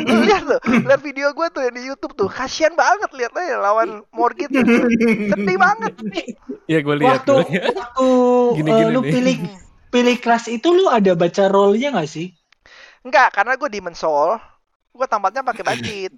Lu 0.03 0.19
lihat 0.27 0.43
tuh, 0.43 0.59
lihat 0.83 1.01
video 1.01 1.31
gue 1.31 1.47
tuh 1.49 1.63
yang 1.63 1.75
di 1.75 1.83
YouTube 1.85 2.15
tuh, 2.15 2.27
kasihan 2.27 2.75
banget 2.75 3.07
lihat 3.15 3.33
aja 3.33 3.57
lawan 3.57 4.03
Morgit. 4.11 4.51
tuh. 4.51 4.63
Sedih 5.31 5.55
banget. 5.57 5.93
Ya 6.67 6.83
gue 6.83 6.95
lihat 6.97 7.23
Waktu 7.23 7.33
dulu 7.33 7.47
ya. 7.49 7.63
waktu 7.71 8.09
Gini-gini 8.57 8.83
eh, 8.83 8.91
lu 8.91 9.01
nih. 9.01 9.13
pilih 9.13 9.37
pilih 9.89 10.17
kelas 10.19 10.51
itu 10.51 10.69
lu 10.69 10.91
ada 10.91 11.15
baca 11.15 11.45
roll-nya 11.47 11.95
nggak 11.95 12.11
sih? 12.11 12.35
Enggak, 13.05 13.31
karena 13.31 13.55
gue 13.55 13.69
Demon 13.69 13.95
Soul, 13.95 14.35
gue 14.91 15.07
tampatnya 15.07 15.45
pakai 15.45 15.63
bandit. 15.63 16.11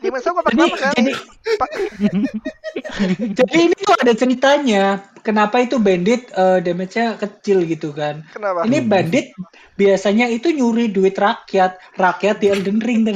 Gue 0.00 0.10
pakai 0.10 0.54
Jadi, 0.54 0.64
apa 0.64 0.76
kan? 0.78 0.94
jadi, 0.94 1.12
jadi 3.38 3.58
ini 3.58 3.76
tuh 3.76 3.96
ada 3.98 4.12
ceritanya. 4.14 4.84
Kenapa 5.20 5.60
itu 5.60 5.76
bandit 5.76 6.32
eh, 6.32 6.64
damage-nya 6.64 7.20
kecil 7.20 7.68
gitu 7.68 7.92
kan? 7.92 8.24
Kenapa? 8.32 8.64
Ini 8.64 8.78
bandit 8.88 9.36
biasanya 9.76 10.32
itu 10.32 10.48
nyuri 10.48 10.88
duit 10.88 11.18
rakyat, 11.18 11.76
rakyat 12.00 12.36
di 12.40 12.46
Elden 12.48 12.80
Ring. 12.80 13.04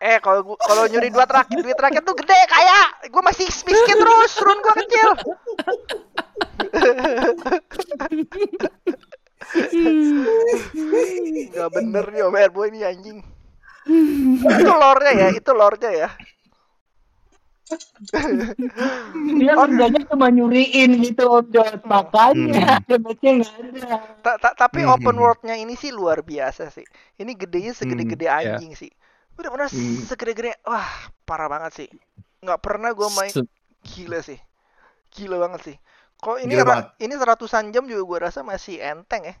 Eh 0.00 0.16
kalau 0.24 0.56
kalau 0.56 0.88
nyuri 0.88 1.12
duit 1.12 1.28
rakyat, 1.28 1.60
duit 1.60 1.76
rakyat 1.76 2.00
tuh 2.00 2.16
gede 2.16 2.40
kayak 2.48 3.12
gue 3.12 3.20
masih 3.20 3.44
miskin 3.44 4.00
terus, 4.00 4.32
run 4.40 4.56
gue 4.64 4.74
kecil. 4.80 5.08
Gak 11.50 11.68
bener 11.74 12.04
nih 12.10 12.22
Om 12.24 12.36
Erbo 12.36 12.62
ini 12.66 12.80
anjing. 12.82 13.18
itu 14.40 14.72
lore-nya 14.76 15.12
ya, 15.16 15.28
itu 15.32 15.50
lore-nya 15.50 15.90
ya. 15.90 16.08
Dia 19.40 19.54
kerjanya 19.54 20.00
cuma 20.10 20.26
nyuriin 20.28 20.90
gitu 21.00 21.24
Om 21.26 21.46
Jod. 21.50 21.80
Makanya 21.86 22.78
damage-nya 22.90 23.30
nggak 23.40 23.54
ada. 23.54 23.86
Ta- 24.22 24.38
ta- 24.38 24.56
tapi 24.58 24.82
Hmm. 24.82 24.94
open 24.94 25.16
world-nya 25.16 25.54
ini 25.54 25.74
sih 25.74 25.90
luar 25.90 26.22
biasa 26.22 26.70
sih. 26.70 26.84
Ini 27.16 27.32
gedenya 27.34 27.72
segede-gede 27.72 28.26
Hmm, 28.26 28.38
anjing 28.38 28.72
sih. 28.74 28.90
Bener-bener 29.38 29.70
Hmm. 29.70 30.02
segede-gede. 30.04 30.58
Wah, 30.66 30.90
parah 31.24 31.46
banget 31.46 31.72
sih. 31.74 31.88
Nggak 32.42 32.60
pernah 32.60 32.90
gue 32.90 33.08
main 33.14 33.32
gila 33.86 34.18
sih. 34.20 34.38
Gila 35.10 35.38
banget 35.38 35.60
sih. 35.72 35.76
Kok 36.20 36.36
ini 36.38 36.52
ra- 36.54 36.92
ini 36.96 37.14
ratusan 37.16 37.72
jam 37.72 37.88
juga 37.88 38.02
gue 38.04 38.18
rasa 38.28 38.40
masih 38.40 38.76
enteng 38.76 39.24
ya. 39.24 39.34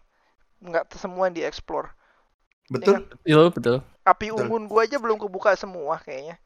Nggak 0.60 0.88
t- 0.88 0.96
semua 0.96 1.28
yang 1.28 1.36
dieksplor. 1.36 1.92
Betul. 2.70 3.04
Iya 3.22 3.50
betul. 3.50 3.76
Api 4.00 4.32
Betul. 4.32 4.38
unggun 4.40 4.64
gue 4.64 4.80
aja 4.80 4.96
belum 4.96 5.16
kebuka 5.18 5.52
semua 5.54 6.00
kayaknya. 6.00 6.40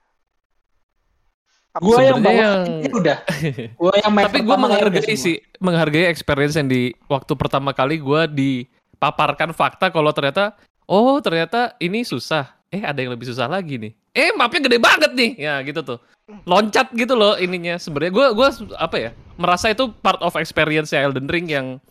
Gua 1.74 1.98
yang 2.00 2.22
bawa 2.22 2.34
yang- 2.34 2.66
ini 2.82 2.90
udah. 2.90 3.18
Gua 3.82 3.92
yang 3.98 4.12
main 4.14 4.26
Tapi 4.30 4.46
gue 4.46 4.56
menghargai 4.56 5.16
sih, 5.18 5.42
menghargai 5.58 6.06
experience 6.06 6.54
yang 6.54 6.70
di 6.70 6.94
waktu 7.10 7.34
pertama 7.34 7.74
kali 7.74 7.98
gue 7.98 8.22
dipaparkan 8.30 9.50
fakta 9.50 9.90
kalau 9.90 10.14
ternyata, 10.14 10.54
oh 10.86 11.18
ternyata 11.18 11.74
ini 11.78 12.06
susah. 12.06 12.46
Eh 12.70 12.82
ada 12.82 13.02
yang 13.02 13.10
lebih 13.10 13.26
susah 13.26 13.50
lagi 13.50 13.78
nih. 13.78 13.92
Eh 14.14 14.30
mapnya 14.32 14.70
gede 14.70 14.78
banget 14.78 15.10
nih, 15.10 15.30
ya 15.34 15.58
gitu 15.60 15.82
tuh. 15.82 15.98
Loncat 16.46 16.94
gitu 16.94 17.12
loh 17.12 17.34
ininya. 17.36 17.76
Sebenarnya 17.76 18.14
gue 18.14 18.26
gua 18.32 18.48
apa 18.78 18.96
ya 18.96 19.10
merasa 19.34 19.68
itu 19.68 19.90
part 19.90 20.22
of 20.22 20.38
experience 20.38 20.94
Elden 20.94 21.26
Ring 21.26 21.50
yang 21.50 21.82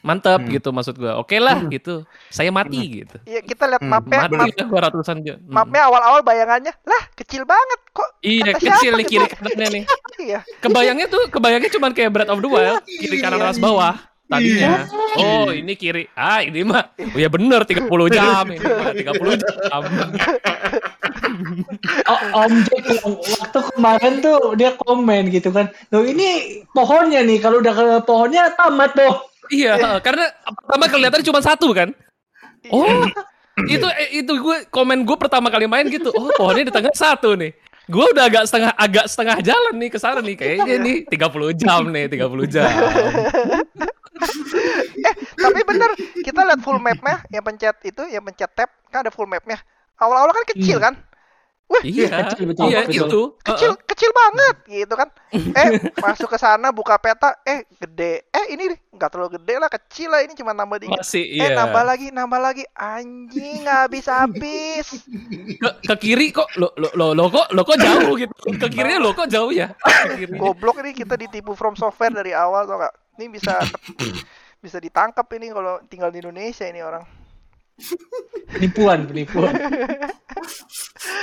mantap 0.00 0.40
Hmm. 0.40 0.52
gitu 0.52 0.72
maksud 0.72 0.96
gue. 0.96 1.08
Oke 1.12 1.40
lah 1.40 1.56
gitu. 1.68 2.04
Saya 2.28 2.52
mati 2.52 3.04
gitu. 3.04 3.16
Iya 3.24 3.40
kita 3.40 3.64
lihat 3.64 3.80
Hmm, 3.80 3.92
mapnya, 3.92 4.28
Mati 4.28 4.36
map, 4.36 4.68
gue 4.68 4.80
ratusan 4.80 5.16
jam. 5.24 5.36
Hmm. 5.40 5.56
mapnya 5.56 5.88
awal-awal 5.88 6.20
bayangannya 6.20 6.72
lah 6.84 7.02
kecil 7.16 7.44
banget 7.44 7.80
kok. 7.92 8.10
Iya 8.20 8.52
kecil 8.54 8.92
nih 8.96 9.06
kiri 9.08 9.26
kanannya 9.26 9.68
nih. 9.72 9.84
Iya. 10.20 10.44
Kebayangnya 10.60 11.08
tuh, 11.08 11.32
kebayangnya 11.32 11.72
cuman 11.72 11.96
kayak 11.96 12.12
Breath 12.12 12.28
of 12.28 12.44
the 12.44 12.50
Wild, 12.52 12.84
kiri 12.84 13.24
kanan 13.24 13.40
atas 13.40 13.56
bawah. 13.56 13.96
Tadinya. 14.28 14.84
Oh, 15.16 15.48
ini 15.48 15.72
kiri. 15.74 16.12
Ah, 16.12 16.44
ini 16.44 16.60
mah. 16.60 16.92
Oh 16.94 17.16
ya 17.16 17.26
bener 17.26 17.64
30 17.64 17.88
jam 18.12 18.44
ini 18.46 18.60
mah 18.60 18.92
30 18.92 19.40
jam. 19.40 19.80
Oh, 22.06 22.20
Om 22.44 22.52
Jack 22.68 22.84
yang 22.90 23.12
waktu 23.16 23.60
kemarin 23.74 24.14
tuh 24.20 24.38
dia 24.56 24.76
komen 24.76 25.32
gitu 25.32 25.50
kan. 25.50 25.72
Loh 25.90 26.04
ini 26.04 26.60
pohonnya 26.76 27.24
nih 27.24 27.38
kalau 27.40 27.60
udah 27.64 27.72
ke 27.72 27.84
pohonnya 28.04 28.52
tamat 28.54 28.92
tuh. 28.94 29.14
Iya, 29.50 29.80
karena 30.04 30.30
pertama 30.46 30.84
kelihatan 30.86 31.22
cuma 31.26 31.40
satu 31.42 31.74
kan. 31.74 31.90
Oh, 32.70 33.08
itu 33.66 33.86
eh, 33.98 34.22
itu 34.22 34.32
gue 34.36 34.56
komen 34.70 35.02
gue 35.02 35.16
pertama 35.16 35.50
kali 35.50 35.66
main 35.66 35.88
gitu. 35.88 36.12
Oh, 36.14 36.30
pohonnya 36.36 36.68
di 36.68 36.74
tengah 36.74 36.94
satu 36.94 37.34
nih. 37.34 37.50
Gue 37.90 38.06
udah 38.14 38.30
agak 38.30 38.46
setengah 38.46 38.70
agak 38.78 39.10
setengah 39.10 39.42
jalan 39.42 39.74
nih 39.74 39.90
ke 39.90 39.98
sana 39.98 40.22
nih 40.22 40.38
kayaknya 40.38 40.74
nih 40.78 40.96
30 41.10 41.58
jam 41.58 41.82
nih, 41.90 42.06
30 42.06 42.46
jam. 42.46 42.70
Tapi 45.40 45.60
bener, 45.64 45.90
kita 46.20 46.40
lihat 46.44 46.60
full 46.60 46.78
mapnya, 46.78 47.24
yang 47.32 47.42
pencet 47.42 47.76
itu, 47.82 48.02
yang 48.12 48.22
pencet 48.22 48.50
tab, 48.52 48.68
kan 48.92 49.02
ada 49.02 49.10
full 49.10 49.26
mapnya. 49.26 49.58
Awal-awal 49.96 50.32
kan 50.32 50.44
kecil 50.54 50.76
Hmm. 50.78 50.84
kan? 50.86 50.94
Wih, 51.70 51.82
Iya, 51.86 52.26
Kecil, 52.26 52.50
betul, 52.50 52.66
iya 52.66 52.82
betul. 52.82 53.06
itu. 53.06 53.22
kecil, 53.46 53.70
kecil 53.86 54.10
banget 54.10 54.56
gitu 54.66 54.94
kan? 54.98 55.08
Eh, 55.60 55.68
masuk 56.02 56.26
ke 56.26 56.34
sana 56.34 56.74
buka 56.74 56.98
peta, 56.98 57.38
eh 57.46 57.62
gede, 57.78 58.26
eh 58.26 58.46
ini 58.50 58.74
nggak 58.90 59.06
terlalu 59.06 59.38
gede 59.38 59.54
lah, 59.62 59.70
kecil 59.70 60.10
lah 60.10 60.20
ini 60.26 60.34
cuma 60.34 60.50
nambah 60.50 60.82
dikit. 60.82 60.98
Masih 60.98 61.22
Eh 61.22 61.46
iya. 61.46 61.54
nambah 61.54 61.82
lagi, 61.86 62.10
nambah 62.10 62.40
lagi, 62.42 62.64
anjing 62.74 63.62
habis 63.70 64.10
habis. 64.10 64.86
ke, 65.62 65.70
ke 65.86 65.94
kiri 66.02 66.34
kok 66.34 66.50
lo 66.58 66.74
lo 66.74 66.90
lo, 66.98 67.14
lo 67.14 67.30
kok 67.30 67.54
lo 67.54 67.62
kok 67.62 67.78
jauh 67.78 68.18
gitu 68.18 68.34
ke 68.58 68.66
kirinya 68.66 68.98
lo 68.98 69.14
kok 69.14 69.30
jauh 69.30 69.54
ya. 69.54 69.70
Goblok 70.42 70.82
ini 70.82 70.90
kita 70.90 71.14
ditipu 71.14 71.54
from 71.54 71.78
software 71.78 72.10
dari 72.10 72.34
awal 72.34 72.66
tau 72.66 72.82
gak? 72.82 72.94
Ini 73.14 73.30
bisa 73.30 73.62
bisa 74.64 74.82
ditangkap 74.82 75.30
ini 75.38 75.54
kalau 75.54 75.78
tinggal 75.86 76.10
di 76.10 76.18
Indonesia 76.18 76.66
ini 76.66 76.82
orang. 76.82 77.06
Penipuan, 78.50 79.06
penipuan. 79.08 79.54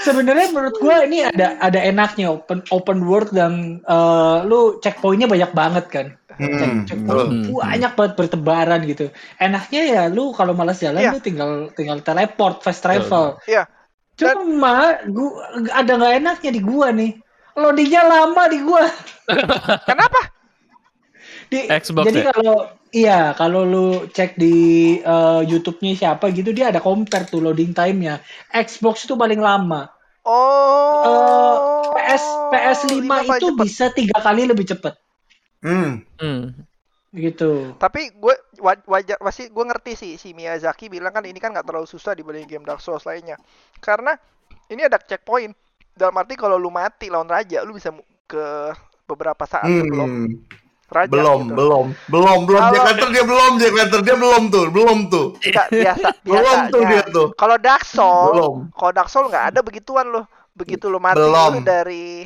Sebenarnya 0.01 0.49
menurut 0.49 0.75
gua 0.82 1.06
ini 1.06 1.27
ada 1.27 1.58
ada 1.62 1.80
enaknya 1.80 2.34
open 2.34 2.65
open 2.73 3.06
world 3.06 3.30
dan 3.34 3.84
eh, 3.84 4.38
lu 4.45 4.82
checkpointnya 4.82 5.27
banyak 5.30 5.51
banget 5.53 5.86
kan. 5.91 6.08
Hmm, 6.38 6.86
Checkpoint 6.86 7.49
betul. 7.49 7.65
banyak 7.65 7.91
banget 7.97 8.13
bertebaran 8.13 8.82
gitu. 8.86 9.10
Enaknya 9.41 9.82
ya 9.89 10.01
lu 10.06 10.30
kalau 10.38 10.53
malas 10.53 10.77
jalan 10.77 11.01
Iya. 11.01 11.12
lu 11.17 11.19
tinggal 11.21 11.51
tinggal 11.73 11.97
teleport 12.06 12.62
fast 12.62 12.86
travel. 12.86 13.41
Iya. 13.49 13.65
Cuma 14.17 15.01
gua 15.10 15.49
ada 15.73 15.91
nggak 15.97 16.13
enaknya 16.21 16.51
di 16.53 16.62
gua 16.62 16.93
nih. 16.93 17.17
Loadingnya 17.58 18.01
lama 18.06 18.43
di 18.53 18.60
gua. 18.62 18.86
Kenapa? 19.89 20.37
Di, 21.47 21.60
Xbox 21.65 22.05
jadi 22.05 22.19
ya? 22.21 22.31
kalau 22.31 22.55
iya 22.91 23.19
kalau 23.33 23.62
lu 23.63 23.88
cek 24.07 24.36
di 24.36 24.55
eh, 24.99 25.41
YouTube-nya 25.43 25.93
siapa 25.95 26.27
gitu 26.31 26.51
dia 26.51 26.69
ada 26.69 26.79
compare 26.79 27.23
tuh 27.23 27.39
loading 27.39 27.71
time-nya. 27.71 28.19
Xbox 28.51 29.07
itu 29.07 29.15
paling 29.15 29.39
lama. 29.39 29.88
Oh. 30.27 31.03
Eh, 31.07 31.55
PS 31.95 32.23
PS5 32.51 32.91
lima 32.99 33.23
paling 33.23 33.31
itu 33.31 33.47
cepet. 33.47 33.63
bisa 33.63 33.86
tiga 33.91 34.17
kali 34.19 34.43
lebih 34.43 34.67
cepet 34.67 34.93
Hmm. 35.57 36.03
Hmm. 36.19 36.53
gitu. 37.10 37.73
Tapi 37.75 38.13
gue 38.13 38.36
wa- 38.60 38.86
wajar 38.86 39.17
pasti 39.17 39.47
gue 39.47 39.63
ngerti 39.65 39.91
sih 39.95 40.12
si 40.15 40.36
Miyazaki 40.36 40.86
bilang 40.88 41.10
kan 41.10 41.23
ini 41.25 41.39
kan 41.39 41.49
nggak 41.49 41.65
terlalu 41.65 41.88
susah 41.88 42.13
dibanding 42.13 42.45
game 42.45 42.62
Dark 42.62 42.77
Souls 42.77 43.07
lainnya. 43.07 43.39
Karena 43.79 44.13
ini 44.67 44.83
ada 44.83 44.99
checkpoint. 44.99 45.55
Dalam 45.97 46.13
arti 46.13 46.38
kalau 46.38 46.62
lu 46.62 46.69
mati 46.69 47.10
lawan 47.10 47.25
raja, 47.25 47.65
lu 47.65 47.73
bisa 47.73 47.89
ke 48.29 48.69
beberapa 49.07 49.47
saat 49.47 49.65
sebelum 49.65 50.27
Hmm. 50.27 50.29
Raja. 50.88 51.10
Belum, 51.10 51.39
gitu. 51.43 51.54
belum, 51.54 51.86
belum, 52.08 52.39
belum. 52.43 52.62
Kalau- 52.62 52.73
Jack 52.73 52.86
Lantern 52.86 53.12
dia 53.12 53.23
belum, 53.23 53.52
Jack 53.58 53.73
Lantern 53.73 54.04
dia 54.04 54.15
belum 54.15 54.41
tuh, 54.47 54.65
belum 54.71 54.97
tuh. 55.08 55.28
Nggak, 55.38 55.67
biasa, 55.69 56.08
Belum 56.26 56.58
tuh 56.67 56.82
dia 56.84 57.04
tuh. 57.08 57.28
Kalau 57.34 57.58
Dark 57.58 57.84
Soul, 57.84 58.28
Belum. 58.32 58.56
kalau 58.71 58.91
Dark 58.91 59.10
Soul 59.10 59.26
nggak 59.28 59.45
ada 59.52 59.60
begituan 59.62 60.08
loh. 60.08 60.26
Begitu 60.52 60.86
lu 60.86 60.97
mati 60.97 61.17
Belum. 61.17 61.54
lu 61.54 61.62
dari 61.62 62.26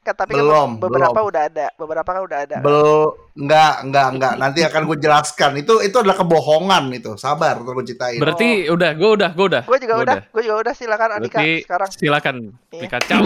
kan 0.00 0.16
tapi 0.16 0.32
kan 0.32 0.40
Belum, 0.40 0.70
beberapa 0.80 1.12
belum. 1.12 1.28
udah 1.28 1.42
ada, 1.44 1.66
beberapa 1.76 2.08
kan 2.08 2.22
udah 2.24 2.38
ada. 2.40 2.56
Bel, 2.58 3.12
enggak, 3.36 3.74
enggak, 3.84 4.06
enggak. 4.10 4.32
Nanti 4.34 4.60
akan 4.64 4.82
gue 4.82 4.96
jelaskan. 4.96 5.50
Itu 5.54 5.78
itu 5.78 5.92
adalah 5.94 6.16
kebohongan 6.16 6.88
itu. 6.90 7.14
Sabar, 7.14 7.60
terus 7.60 7.68
gue 7.70 7.84
ceritain. 7.86 8.16
Berarti 8.16 8.48
udah, 8.66 8.90
gue 8.90 9.10
udah, 9.12 9.30
gue 9.30 9.46
udah. 9.46 9.62
Gue 9.62 9.76
juga 9.78 9.94
Gua 9.94 10.02
udah, 10.02 10.16
gue 10.24 10.42
juga 10.42 10.56
udah 10.58 10.74
silakan 10.74 11.08
Andika 11.14 11.36
Berarti 11.36 11.52
sekarang. 11.62 11.88
silakan 11.92 12.34
Iya. 12.70 12.80
Pikachu. 12.80 13.16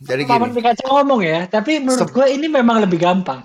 Jadi 0.00 0.22
Paman 0.24 0.48
gini. 0.48 0.56
Pikachu 0.56 0.84
ngomong 0.88 1.20
ya, 1.20 1.38
tapi 1.46 1.72
menurut 1.78 2.08
gue 2.08 2.26
ini 2.26 2.46
memang 2.48 2.76
lebih 2.80 2.98
gampang. 2.98 3.44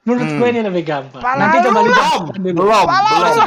Menurut 0.00 0.26
Hmm. 0.26 0.38
gue 0.38 0.48
ini 0.48 0.60
lebih 0.62 0.82
gampang. 0.82 1.20
Pala 1.20 1.36
Nanti 1.38 1.56
coba. 1.60 1.78
Belum, 1.78 1.92
belum, 1.92 2.22
belum, 2.32 2.54
lu. 2.56 2.64
belum, 2.64 2.86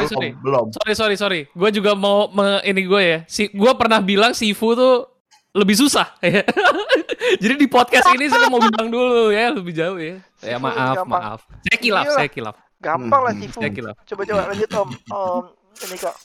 Sorry, 0.05 0.29
belum. 0.37 0.65
Sorry, 0.71 0.93
sorry, 0.93 1.15
sorry. 1.15 1.41
Gue 1.49 1.69
juga 1.69 1.91
mau 1.93 2.29
me- 2.29 2.61
ini 2.61 2.81
gue 2.83 3.01
ya. 3.01 3.19
Si, 3.25 3.49
gue 3.49 3.71
pernah 3.73 3.97
bilang 3.99 4.31
Sifu 4.31 4.71
tuh 4.71 5.09
lebih 5.51 5.73
susah. 5.75 6.13
Jadi 7.41 7.55
di 7.55 7.67
podcast 7.67 8.05
ini 8.11 8.27
saya 8.27 8.47
mau 8.47 8.59
bilang 8.59 8.87
dulu 8.87 9.29
ya, 9.29 9.49
lebih 9.49 9.71
jauh 9.71 9.97
ya. 9.97 10.21
Ya 10.39 10.57
maaf, 10.57 10.97
gampang. 10.99 11.09
maaf. 11.09 11.39
Saya 11.63 11.77
kilaf, 11.77 12.03
Iyalah. 12.03 12.15
saya 12.15 12.29
kilaf. 12.29 12.55
Gampang 12.77 13.21
lah 13.21 13.33
Hmm, 13.33 13.41
Sifu. 13.41 13.57
Saya 13.57 13.71
kilaf. 13.71 13.95
Coba 14.03 14.21
coba 14.23 14.41
lanjut 14.51 14.69
Om. 14.69 14.89
Om 15.09 15.43
ini 15.79 15.95
kok. 15.97 16.15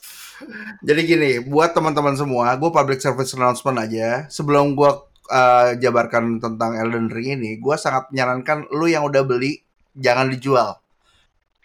Jadi 0.81 1.01
gini, 1.03 1.31
buat 1.41 1.73
teman-teman 1.73 2.15
semua, 2.15 2.53
gue 2.53 2.69
public 2.69 2.99
service 2.99 3.33
announcement 3.33 3.75
aja. 3.77 4.29
Sebelum 4.29 4.71
gue 4.71 4.91
uh, 5.27 5.69
jabarkan 5.75 6.37
tentang 6.37 6.75
Elden 6.75 7.07
Ring 7.07 7.35
ini, 7.35 7.57
gue 7.57 7.75
sangat 7.75 8.07
menyarankan 8.09 8.69
lu 8.69 8.85
yang 8.85 9.03
udah 9.03 9.19
beli 9.21 9.59
jangan 9.95 10.29
dijual. 10.29 10.77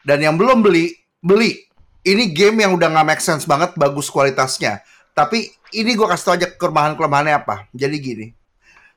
Dan 0.05 0.21
yang 0.21 0.37
belum 0.37 0.61
beli, 0.61 0.93
beli. 1.25 1.65
Ini 2.05 2.37
game 2.37 2.61
yang 2.61 2.77
udah 2.77 2.93
nggak 2.93 3.07
make 3.09 3.25
sense 3.25 3.49
banget, 3.49 3.73
bagus 3.81 4.13
kualitasnya. 4.13 4.85
Tapi 5.17 5.49
ini 5.73 5.97
gue 5.97 6.05
kasih 6.05 6.25
tau 6.25 6.35
aja 6.37 6.49
kelemahan-kelemahannya 6.53 7.35
apa. 7.41 7.65
Jadi 7.73 7.97
gini, 7.97 8.27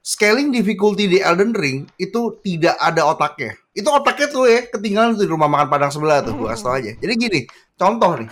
scaling 0.04 0.52
difficulty 0.52 1.08
di 1.08 1.24
Elden 1.24 1.56
Ring 1.56 1.88
itu 1.96 2.36
tidak 2.44 2.76
ada 2.76 3.08
otaknya. 3.08 3.56
Itu 3.72 3.88
otaknya 3.96 4.28
tuh 4.28 4.44
ya 4.52 4.68
ketinggalan 4.68 5.16
tuh 5.16 5.24
di 5.24 5.32
rumah 5.32 5.48
makan 5.48 5.68
padang 5.72 5.92
sebelah 5.94 6.20
tuh, 6.20 6.36
gue 6.36 6.48
kasih 6.52 6.66
tau 6.68 6.76
aja. 6.76 6.92
Jadi 7.00 7.13
gini, 7.16 7.40
contoh 7.80 8.12
nih, 8.20 8.30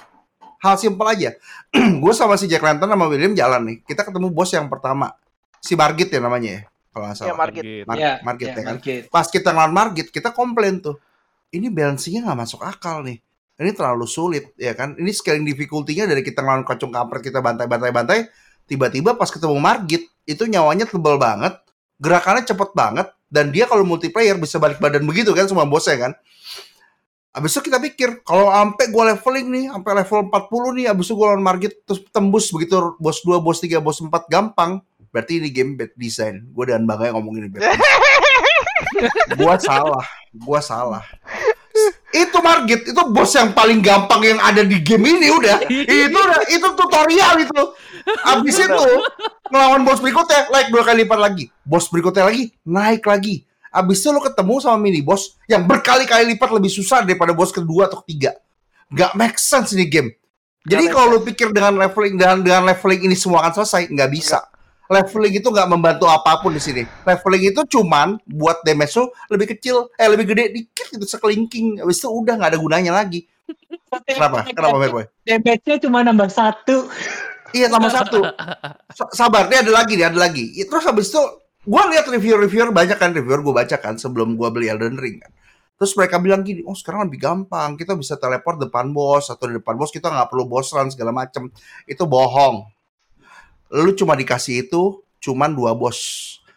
hal 0.60 0.76
simpel 0.76 1.08
aja. 1.08 1.30
gue 2.04 2.14
sama 2.18 2.36
si 2.36 2.52
Jack 2.52 2.66
Lantern 2.66 2.92
sama 2.92 3.08
William 3.08 3.32
jalan 3.32 3.62
nih. 3.64 3.78
Kita 3.88 4.04
ketemu 4.04 4.28
bos 4.34 4.52
yang 4.52 4.68
pertama. 4.68 5.16
Si 5.64 5.74
Margit 5.80 6.12
ya 6.12 6.20
namanya 6.20 6.50
ya. 6.52 6.62
Kalau 6.96 7.12
nggak 7.12 7.20
Ya 7.20 7.28
salah. 7.28 7.36
Margit. 7.36 7.64
Gitu. 7.68 7.84
Mar- 7.84 8.00
Ya, 8.00 8.14
Margit 8.24 8.48
ya, 8.48 8.56
kan. 8.56 8.64
Margit. 8.80 9.04
Pas 9.12 9.28
kita 9.28 9.50
ngelawan 9.52 9.74
Margit, 9.76 10.08
kita 10.16 10.32
komplain 10.32 10.80
tuh. 10.80 10.96
Ini 11.52 11.68
balancingnya 11.68 12.24
nggak 12.24 12.40
masuk 12.40 12.64
akal 12.64 13.04
nih. 13.04 13.20
Ini 13.60 13.72
terlalu 13.76 14.08
sulit 14.08 14.56
ya 14.56 14.72
kan. 14.72 14.96
Ini 14.96 15.12
scaling 15.12 15.44
difficulty-nya 15.44 16.08
dari 16.08 16.24
kita 16.24 16.40
ngelawan 16.40 16.64
kacung 16.64 16.96
kampret 16.96 17.20
kita 17.20 17.44
bantai-bantai-bantai. 17.44 18.32
Tiba-tiba 18.64 19.20
pas 19.20 19.28
ketemu 19.28 19.60
Margit, 19.60 20.08
itu 20.24 20.44
nyawanya 20.48 20.88
tebal 20.88 21.20
banget. 21.20 21.60
Gerakannya 22.00 22.48
cepet 22.48 22.72
banget. 22.72 23.12
Dan 23.28 23.52
dia 23.52 23.68
kalau 23.68 23.84
multiplayer 23.84 24.40
bisa 24.40 24.56
balik 24.56 24.80
badan 24.80 25.04
begitu 25.04 25.36
kan 25.36 25.52
semua 25.52 25.68
bosnya 25.68 26.00
kan. 26.00 26.12
Abis 27.36 27.52
itu 27.52 27.68
kita 27.68 27.84
pikir, 27.84 28.24
kalau 28.24 28.48
sampai 28.48 28.88
gue 28.88 29.04
leveling 29.12 29.48
nih, 29.52 29.66
sampai 29.68 29.92
level 30.00 30.32
40 30.32 30.72
nih, 30.80 30.86
abis 30.88 31.06
itu 31.12 31.20
gue 31.20 31.28
lawan 31.28 31.44
Margit, 31.44 31.74
terus 31.84 32.00
tembus 32.08 32.48
begitu 32.48 32.96
bos 32.96 33.20
2, 33.28 33.44
bos 33.44 33.60
3, 33.60 33.84
bos 33.84 34.00
4, 34.00 34.08
gampang. 34.32 34.80
Berarti 35.16 35.40
ini 35.40 35.48
game 35.48 35.80
bad 35.80 35.96
design. 35.96 36.44
Gue 36.52 36.68
dengan 36.68 36.84
bangga 36.84 37.16
ngomong 37.16 37.40
ini 37.40 37.48
bad 37.48 37.64
design. 37.64 37.80
Gua 39.40 39.56
salah, 39.56 40.06
gua 40.36 40.60
salah. 40.60 41.04
Itu 42.16 42.40
Margit, 42.40 42.88
itu 42.88 43.02
bos 43.12 43.32
yang 43.36 43.52
paling 43.52 43.84
gampang 43.84 44.24
yang 44.24 44.40
ada 44.40 44.64
di 44.64 44.80
game 44.80 45.04
ini 45.04 45.28
udah. 45.28 45.68
Itu 45.68 46.16
udah, 46.16 46.42
itu 46.48 46.68
tutorial 46.76 47.44
itu. 47.44 47.62
Abis 48.24 48.56
itu 48.64 48.88
ngelawan 49.52 49.84
bos 49.84 50.00
berikutnya 50.00 50.48
naik 50.48 50.72
dua 50.72 50.84
kali 50.88 51.04
lipat 51.04 51.20
lagi. 51.20 51.46
Bos 51.68 51.92
berikutnya 51.92 52.32
lagi 52.32 52.56
naik 52.64 53.04
lagi. 53.04 53.44
Abis 53.76 54.00
itu 54.00 54.16
lo 54.16 54.24
ketemu 54.24 54.64
sama 54.64 54.80
mini 54.80 55.04
boss 55.04 55.36
yang 55.52 55.68
berkali-kali 55.68 56.32
lipat 56.36 56.48
lebih 56.56 56.72
susah 56.72 57.04
daripada 57.04 57.36
bos 57.36 57.52
kedua 57.52 57.92
atau 57.92 58.00
ketiga. 58.08 58.40
Gak 58.96 59.12
make 59.20 59.36
sense 59.36 59.76
ini 59.76 59.84
game. 59.92 60.16
Jadi 60.64 60.88
kalau 60.88 61.20
lo 61.20 61.20
pikir 61.22 61.52
dengan 61.52 61.76
leveling 61.76 62.16
dengan 62.16 62.38
dengan 62.40 62.64
leveling 62.72 63.12
ini 63.12 63.16
semua 63.20 63.44
akan 63.44 63.62
selesai, 63.62 63.92
nggak 63.92 64.10
bisa. 64.10 64.40
Leveling 64.86 65.42
itu 65.42 65.48
nggak 65.50 65.66
membantu 65.66 66.06
apa 66.06 66.38
pun 66.40 66.54
di 66.54 66.62
sini. 66.62 66.86
Leveling 67.06 67.50
itu 67.50 67.62
cuman 67.66 68.22
buat 68.26 68.62
damage 68.62 68.94
lo 69.02 69.10
lebih 69.34 69.58
kecil, 69.58 69.90
eh 69.98 70.06
lebih 70.06 70.30
gede 70.30 70.54
dikit 70.54 70.94
gitu 70.94 71.06
sekelingking. 71.10 71.82
Abis 71.82 72.06
itu 72.06 72.10
udah 72.10 72.38
nggak 72.38 72.52
ada 72.54 72.60
gunanya 72.62 72.92
lagi. 72.94 73.26
Kenapa? 74.06 74.46
Kenapa, 74.46 74.78
Fair 74.78 74.92
Boy? 74.94 75.06
Damage-nya 75.26 75.76
cuma 75.82 76.06
nambah 76.06 76.30
satu. 76.30 76.90
Iya 77.54 77.72
tambah 77.72 77.92
satu. 77.94 78.20
Sa- 78.92 79.12
Sabar, 79.14 79.48
dia 79.48 79.64
ada 79.64 79.72
lagi, 79.72 79.94
dia 79.96 80.12
ada 80.12 80.20
lagi. 80.20 80.54
I- 80.60 80.68
Terus 80.68 80.84
habis 80.86 81.10
itu, 81.10 81.22
gue 81.66 81.84
lihat 81.94 82.06
review-reviewer 82.10 82.70
banyak 82.74 82.98
kan 82.98 83.14
reviewer 83.16 83.42
gue 83.42 83.54
baca 83.56 83.78
kan 83.80 83.96
sebelum 83.96 84.36
gue 84.36 84.50
beli 84.52 84.68
Elden 84.70 84.98
Ring 85.00 85.22
kan. 85.22 85.32
Terus 85.76 85.92
mereka 86.00 86.20
bilang 86.24 86.40
gini, 86.44 86.64
oh 86.64 86.76
sekarang 86.76 87.08
lebih 87.08 87.20
gampang, 87.20 87.76
kita 87.76 88.00
bisa 88.00 88.16
teleport 88.16 88.60
depan 88.60 88.96
bos 88.96 89.28
atau 89.28 89.44
di 89.52 89.60
depan 89.60 89.76
bos 89.76 89.92
kita 89.92 90.08
nggak 90.08 90.32
perlu 90.32 90.48
boss 90.48 90.72
run 90.72 90.88
segala 90.88 91.12
macem. 91.12 91.52
Itu 91.84 92.08
bohong. 92.08 92.75
Lu 93.72 93.92
cuma 93.98 94.14
dikasih 94.14 94.68
itu 94.68 95.02
cuman 95.22 95.54
dua 95.54 95.74
bos. 95.74 95.98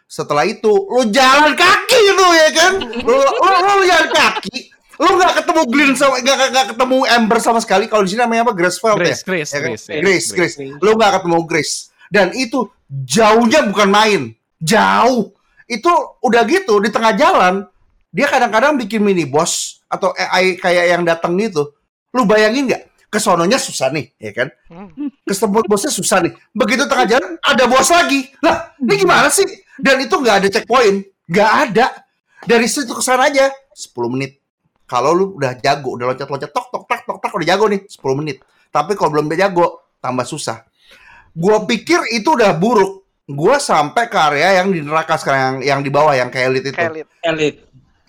Setelah 0.09 0.45
itu 0.45 0.69
lu 0.69 1.05
jalan 1.13 1.53
kaki 1.53 2.01
lu 2.17 2.27
ya 2.33 2.49
kan? 2.53 2.73
Lu, 2.81 3.17
lu, 3.17 3.49
lu 3.77 3.83
jalan 3.85 4.09
kaki. 4.09 4.57
Lu 4.99 5.15
nggak 5.15 5.33
ketemu 5.41 5.61
Glyn 5.69 5.91
sama 5.95 6.19
nggak 6.19 6.37
nggak 6.51 6.67
ketemu 6.75 6.97
Ember 7.07 7.37
sama 7.39 7.59
sekali. 7.63 7.85
Kalau 7.87 8.03
di 8.03 8.09
sini 8.11 8.21
namanya 8.25 8.49
apa? 8.49 8.53
Graceful 8.57 8.99
ya? 8.99 9.15
Grace, 9.15 9.23
Grace, 9.23 9.51
Ya 9.53 9.59
kan? 9.61 9.69
Grace, 9.71 9.85
ya. 9.87 10.01
Grace, 10.01 10.27
Grace. 10.33 10.55
Lu 10.59 10.91
nggak 10.97 11.11
ketemu 11.21 11.37
Grace. 11.45 11.75
Dan 12.09 12.33
itu 12.33 12.67
jauhnya 12.89 13.69
bukan 13.69 13.89
main. 13.89 14.21
Jauh. 14.59 15.31
Itu 15.69 15.91
udah 16.25 16.41
gitu 16.49 16.81
di 16.81 16.89
tengah 16.89 17.13
jalan 17.13 17.69
dia 18.09 18.25
kadang-kadang 18.25 18.73
bikin 18.81 19.05
mini 19.05 19.29
boss 19.29 19.85
atau 19.85 20.09
AI 20.17 20.57
kayak 20.57 20.85
yang 20.97 21.03
datang 21.05 21.37
gitu. 21.37 21.73
Lu 22.09 22.25
bayangin 22.25 22.65
nggak? 22.65 22.88
Kesononya 23.09 23.57
susah 23.57 23.89
nih, 23.89 24.13
ya 24.21 24.31
kan? 24.37 24.53
Hmm. 24.69 25.09
Ketemu 25.25 25.65
bosnya 25.65 25.89
susah 25.89 26.21
nih. 26.21 26.33
Begitu 26.53 26.85
tengah 26.85 27.09
jalan 27.09 27.41
ada 27.41 27.65
bos 27.65 27.89
lagi. 27.89 28.29
Lah, 28.45 28.77
ini 28.77 29.01
gimana 29.01 29.33
sih? 29.33 29.49
Dan 29.81 30.05
itu 30.05 30.13
nggak 30.13 30.45
ada 30.45 30.47
checkpoint, 30.53 31.09
nggak 31.25 31.51
ada. 31.65 32.05
Dari 32.45 32.69
situ 32.69 32.93
ke 32.93 33.01
sana 33.01 33.25
aja 33.25 33.49
10 33.73 34.13
menit. 34.13 34.37
Kalau 34.85 35.17
lu 35.17 35.25
udah 35.41 35.57
jago, 35.57 35.97
udah 35.97 36.13
loncat-loncat 36.13 36.53
tok 36.53 36.67
tok 36.69 36.83
tak 36.85 37.01
tok 37.05 37.17
tak 37.17 37.33
udah 37.33 37.47
jago 37.49 37.65
nih 37.65 37.81
10 37.89 38.19
menit. 38.21 38.37
Tapi 38.69 38.93
kalau 38.93 39.09
belum 39.17 39.33
jago, 39.33 39.89
tambah 39.97 40.25
susah. 40.29 40.65
Gua 41.33 41.65
pikir 41.65 42.13
itu 42.13 42.29
udah 42.37 42.53
buruk. 42.53 43.05
Gua 43.25 43.57
sampai 43.57 44.05
ke 44.09 44.17
area 44.17 44.61
yang 44.61 44.69
di 44.69 44.85
neraka 44.85 45.17
sekarang 45.17 45.61
yang, 45.61 45.77
yang 45.77 45.79
di 45.81 45.89
bawah 45.89 46.13
yang 46.13 46.29
kayak 46.29 46.45
elite 46.53 46.73
itu. 46.73 46.77
Kayak. 46.77 47.09
Elit. 47.25 47.55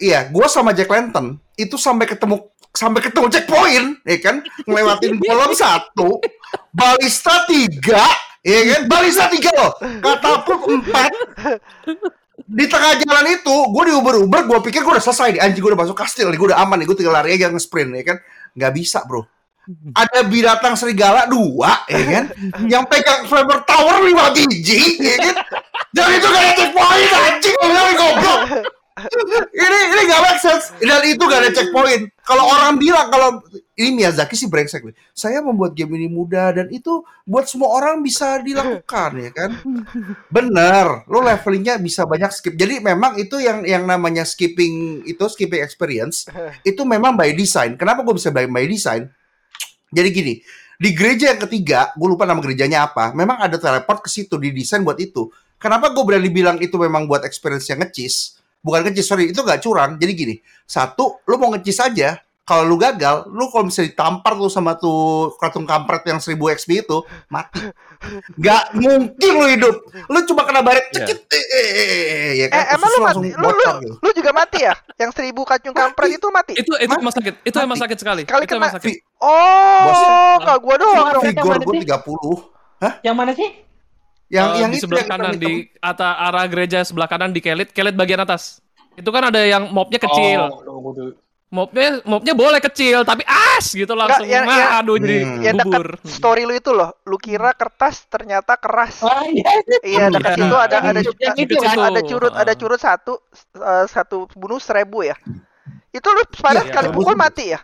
Iya, 0.01 0.29
gua 0.33 0.49
sama 0.49 0.73
Jack 0.77 0.89
Lantern 0.89 1.41
itu 1.57 1.77
sampai 1.77 2.09
ketemu 2.09 2.49
sampai 2.71 3.01
ketemu 3.03 3.27
checkpoint, 3.31 3.89
ya 4.07 4.19
kan? 4.23 4.37
Ngelewatin 4.67 5.19
kolom 5.23 5.53
satu, 5.55 6.23
balista 6.71 7.45
tiga, 7.51 8.05
ya 8.47 8.61
kan? 8.75 8.81
Balista 8.87 9.27
tiga 9.31 9.51
loh, 9.55 9.73
katapult 10.01 10.63
empat. 10.71 11.11
Di 12.51 12.67
tengah 12.67 12.99
jalan 12.99 13.27
itu, 13.31 13.57
gue 13.71 13.85
diuber-uber, 13.95 14.41
gue 14.47 14.59
pikir 14.71 14.83
gue 14.83 14.93
udah 14.97 15.05
selesai 15.05 15.39
nih, 15.39 15.41
anjing 15.43 15.63
gue 15.63 15.71
udah 15.71 15.83
masuk 15.87 15.97
kastil 15.99 16.31
nih, 16.31 16.39
gue 16.39 16.49
udah 16.51 16.59
aman 16.63 16.83
nih, 16.83 16.87
gue 16.89 16.97
tinggal 16.99 17.15
lari 17.15 17.39
aja 17.39 17.51
nge-sprint, 17.51 17.91
ya 17.95 18.05
kan? 18.15 18.17
Nggak 18.59 18.73
bisa, 18.75 19.07
bro. 19.07 19.23
Ada 19.95 20.27
binatang 20.27 20.75
serigala 20.75 21.31
dua, 21.31 21.87
ya 21.87 22.03
kan? 22.11 22.25
Yang 22.67 22.85
pegang 22.91 23.23
flammer 23.31 23.63
tower 23.63 24.03
lima 24.03 24.35
biji, 24.35 24.99
ya 24.99 25.17
kan? 25.31 25.37
Dan 25.95 26.07
itu 26.19 26.27
gak 26.27 26.43
ada 26.43 26.53
checkpoint, 26.59 27.13
anjing, 27.15 27.55
gue 27.55 27.69
bilang 27.71 27.95
goblok 27.99 28.41
ini 29.51 29.79
ini 29.91 30.03
gak 30.09 30.23
make 30.23 30.41
sense. 30.41 30.73
Dan 30.81 31.01
itu 31.07 31.23
gak 31.25 31.41
ada 31.41 31.51
checkpoint. 31.55 32.11
Kalau 32.21 32.45
orang 32.47 32.79
bilang 32.79 33.11
kalau 33.11 33.43
ini 33.75 34.03
Miyazaki 34.03 34.37
sih 34.37 34.47
brengsek 34.47 34.87
nih. 34.87 34.95
Saya 35.17 35.43
membuat 35.43 35.75
game 35.75 35.97
ini 35.99 36.07
mudah 36.07 36.55
dan 36.55 36.67
itu 36.71 37.03
buat 37.27 37.49
semua 37.49 37.75
orang 37.75 38.05
bisa 38.05 38.39
dilakukan 38.45 39.11
ya 39.19 39.31
kan? 39.33 39.51
Bener 40.29 41.05
lo 41.09 41.25
levelingnya 41.25 41.81
bisa 41.81 42.07
banyak 42.07 42.31
skip. 42.31 42.55
Jadi 42.55 42.79
memang 42.79 43.19
itu 43.19 43.41
yang 43.41 43.65
yang 43.67 43.89
namanya 43.89 44.23
skipping 44.23 45.03
itu 45.09 45.25
skipping 45.27 45.65
experience 45.65 46.29
itu 46.63 46.83
memang 46.87 47.17
by 47.17 47.33
design. 47.33 47.75
Kenapa 47.75 48.07
gue 48.07 48.15
bisa 48.15 48.31
by, 48.31 48.47
by 48.47 48.69
design? 48.69 49.11
Jadi 49.91 50.09
gini 50.15 50.35
di 50.81 50.97
gereja 50.97 51.29
yang 51.37 51.41
ketiga 51.45 51.93
gue 51.93 52.09
lupa 52.09 52.25
nama 52.25 52.41
gerejanya 52.41 52.89
apa 52.89 53.13
memang 53.13 53.37
ada 53.37 53.61
teleport 53.61 54.01
ke 54.01 54.09
situ 54.09 54.41
didesain 54.41 54.81
buat 54.81 54.97
itu. 54.97 55.29
Kenapa 55.61 55.93
gue 55.93 56.01
berani 56.01 56.33
bilang 56.33 56.57
itu 56.57 56.73
memang 56.81 57.05
buat 57.05 57.21
experience 57.29 57.69
yang 57.69 57.85
ngecis 57.85 58.40
bukan 58.61 58.81
ngecis 58.85 59.07
sorry 59.07 59.31
itu 59.31 59.41
gak 59.41 59.61
curang 59.61 59.97
jadi 59.97 60.13
gini 60.13 60.35
satu 60.65 61.21
lu 61.25 61.37
mau 61.37 61.49
ngecis 61.51 61.79
aja 61.79 62.17
kalau 62.41 62.67
lu 62.67 62.77
gagal 62.77 63.31
lu 63.31 63.47
kalau 63.47 63.65
bisa 63.65 63.81
ditampar 63.81 64.35
tuh 64.35 64.51
sama 64.51 64.75
tuh 64.75 65.31
kratung 65.39 65.63
kampret 65.63 66.03
yang 66.03 66.19
1000 66.19 66.35
XP 66.35 66.83
itu 66.83 66.99
mati 67.27 67.63
Gak 68.35 68.75
mungkin 68.75 69.31
lu 69.31 69.47
hidup 69.47 69.77
lu 70.09 70.19
cuma 70.25 70.43
kena 70.43 70.59
baret 70.59 70.83
Iya. 70.91 71.05
cekit 71.07 71.19
eh, 71.31 71.37
eh, 71.37 71.69
eh, 71.71 71.89
eh, 71.95 72.33
ya 72.35 72.47
kan 72.49 72.59
Eh, 72.59 72.67
emang 72.75 72.89
lu 72.91 72.99
mati? 72.99 73.29
Lu, 73.29 73.39
lu, 73.39 73.47
bocor 73.47 73.75
gitu. 73.79 73.95
lu 74.01 74.11
juga 74.11 74.31
mati 74.33 74.59
ya? 74.61 74.75
Yang 74.99 75.11
seribu 75.15 75.41
kacung 75.45 75.71
kampret 75.71 76.11
itu 76.11 76.27
mati? 76.29 76.53
Itu 76.57 76.73
itu 76.75 76.91
emang 76.91 77.13
sakit. 77.13 77.35
Itu 77.45 77.57
emang 77.61 77.79
sakit 77.79 77.99
sekali. 78.01 78.23
Sekali 78.25 78.45
itu 78.45 78.55
emang 78.57 78.73
kena. 78.73 78.77
sakit. 78.81 78.95
Oh, 79.21 79.81
Bosnya. 79.87 80.11
kak 80.43 80.59
gua 80.59 80.75
doang 80.75 80.97
dong. 80.97 81.23
Yang 81.23 81.23
Vigor 81.31 81.45
mana 81.47 81.63
gue 81.63 81.75
sih? 81.77 81.87
30 81.87 82.99
Yang 83.07 83.15
mana 83.15 83.33
sih? 83.37 83.49
Yang 84.31 84.49
Eh, 84.55 84.59
yang 84.63 84.71
di 84.71 84.79
itu 84.79 84.87
sebelah 84.87 85.03
yang 85.03 85.11
kanan 85.11 85.35
di 85.37 85.53
ata 85.77 86.09
arah 86.23 86.47
gereja 86.47 86.79
sebelah 86.81 87.05
kanan 87.05 87.31
di 87.31 87.43
kelit, 87.43 87.75
kelit 87.75 87.93
bagian 87.93 88.23
atas. 88.23 88.63
Itu 88.95 89.11
kan 89.11 89.27
ada 89.27 89.43
yang 89.43 89.69
mobnya 89.69 89.99
kecil. 89.99 90.41
Oh, 90.49 90.63
tunggu 90.63 90.91
dulu. 90.95 91.13
Mobnya 91.51 91.99
mobnya 92.07 92.31
boleh 92.31 92.63
kecil 92.63 93.03
tapi 93.03 93.27
as 93.27 93.75
gitu 93.75 93.91
langsung. 93.91 94.23
yang- 94.23 94.47
Wah, 94.47 94.55
yang- 94.55 94.73
aduh 94.79 94.97
jadi 94.97 95.19
Hmm. 95.19 95.43
Yang 95.43 95.57
dekat 95.59 95.83
story 96.07 96.43
lu 96.47 96.55
itu 96.55 96.71
loh, 96.71 96.95
lu 97.03 97.19
kira 97.19 97.51
kertas 97.53 98.07
ternyata 98.07 98.55
keras. 98.55 99.03
Oh 99.03 99.11
iya. 99.27 99.51
Iya, 99.83 100.15
dekat 100.15 100.31
Iya. 100.31 100.47
situ 100.47 100.55
ada 100.55 100.77
Yang 100.79 100.87
ada 100.87 101.01
itu, 101.03 101.13
itu 101.43 101.55
kan? 101.59 101.77
ada 101.91 102.01
curut, 102.07 102.35
ada 102.39 102.53
curut 102.55 102.79
satu 102.79 103.19
eh, 103.59 103.85
satu 103.85 104.31
bunuh 104.33 104.63
seribu 104.63 105.03
ya. 105.03 105.19
Itu 105.91 106.07
lu 106.07 106.23
pada 106.39 106.63
Iya, 106.63 106.71
sekali 106.71 106.87
iya. 106.87 106.95
pukul 106.95 107.17
mati 107.19 107.45
ya? 107.51 107.61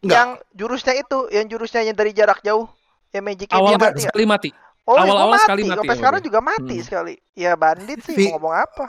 Enggak. 0.00 0.16
Yang 0.16 0.28
jurusnya 0.56 0.94
itu, 0.96 1.18
yang 1.28 1.46
jurusnya 1.46 1.80
yang 1.84 1.94
dari 1.94 2.10
jarak 2.10 2.40
jauh, 2.40 2.66
yang 3.12 3.22
magicnya 3.22 3.52
Awal 3.54 3.68
dia 3.68 3.78
mati 3.78 4.00
ya? 4.00 4.08
sekali 4.08 4.24
mati. 4.24 4.50
Oh, 4.82 4.98
awal-awal 4.98 5.14
awal 5.14 5.30
mati. 5.32 5.42
sekali 5.44 5.62
mati 5.62 5.78
Sampai 5.78 5.88
ya, 5.88 5.98
sekarang 6.02 6.20
juga 6.20 6.40
mati 6.40 6.76
Hmm. 6.76 6.84
sekali. 6.84 7.14
Ya 7.32 7.52
bandit 7.54 7.98
sih 8.02 8.16
mau 8.26 8.34
ngomong 8.36 8.54
apa? 8.56 8.84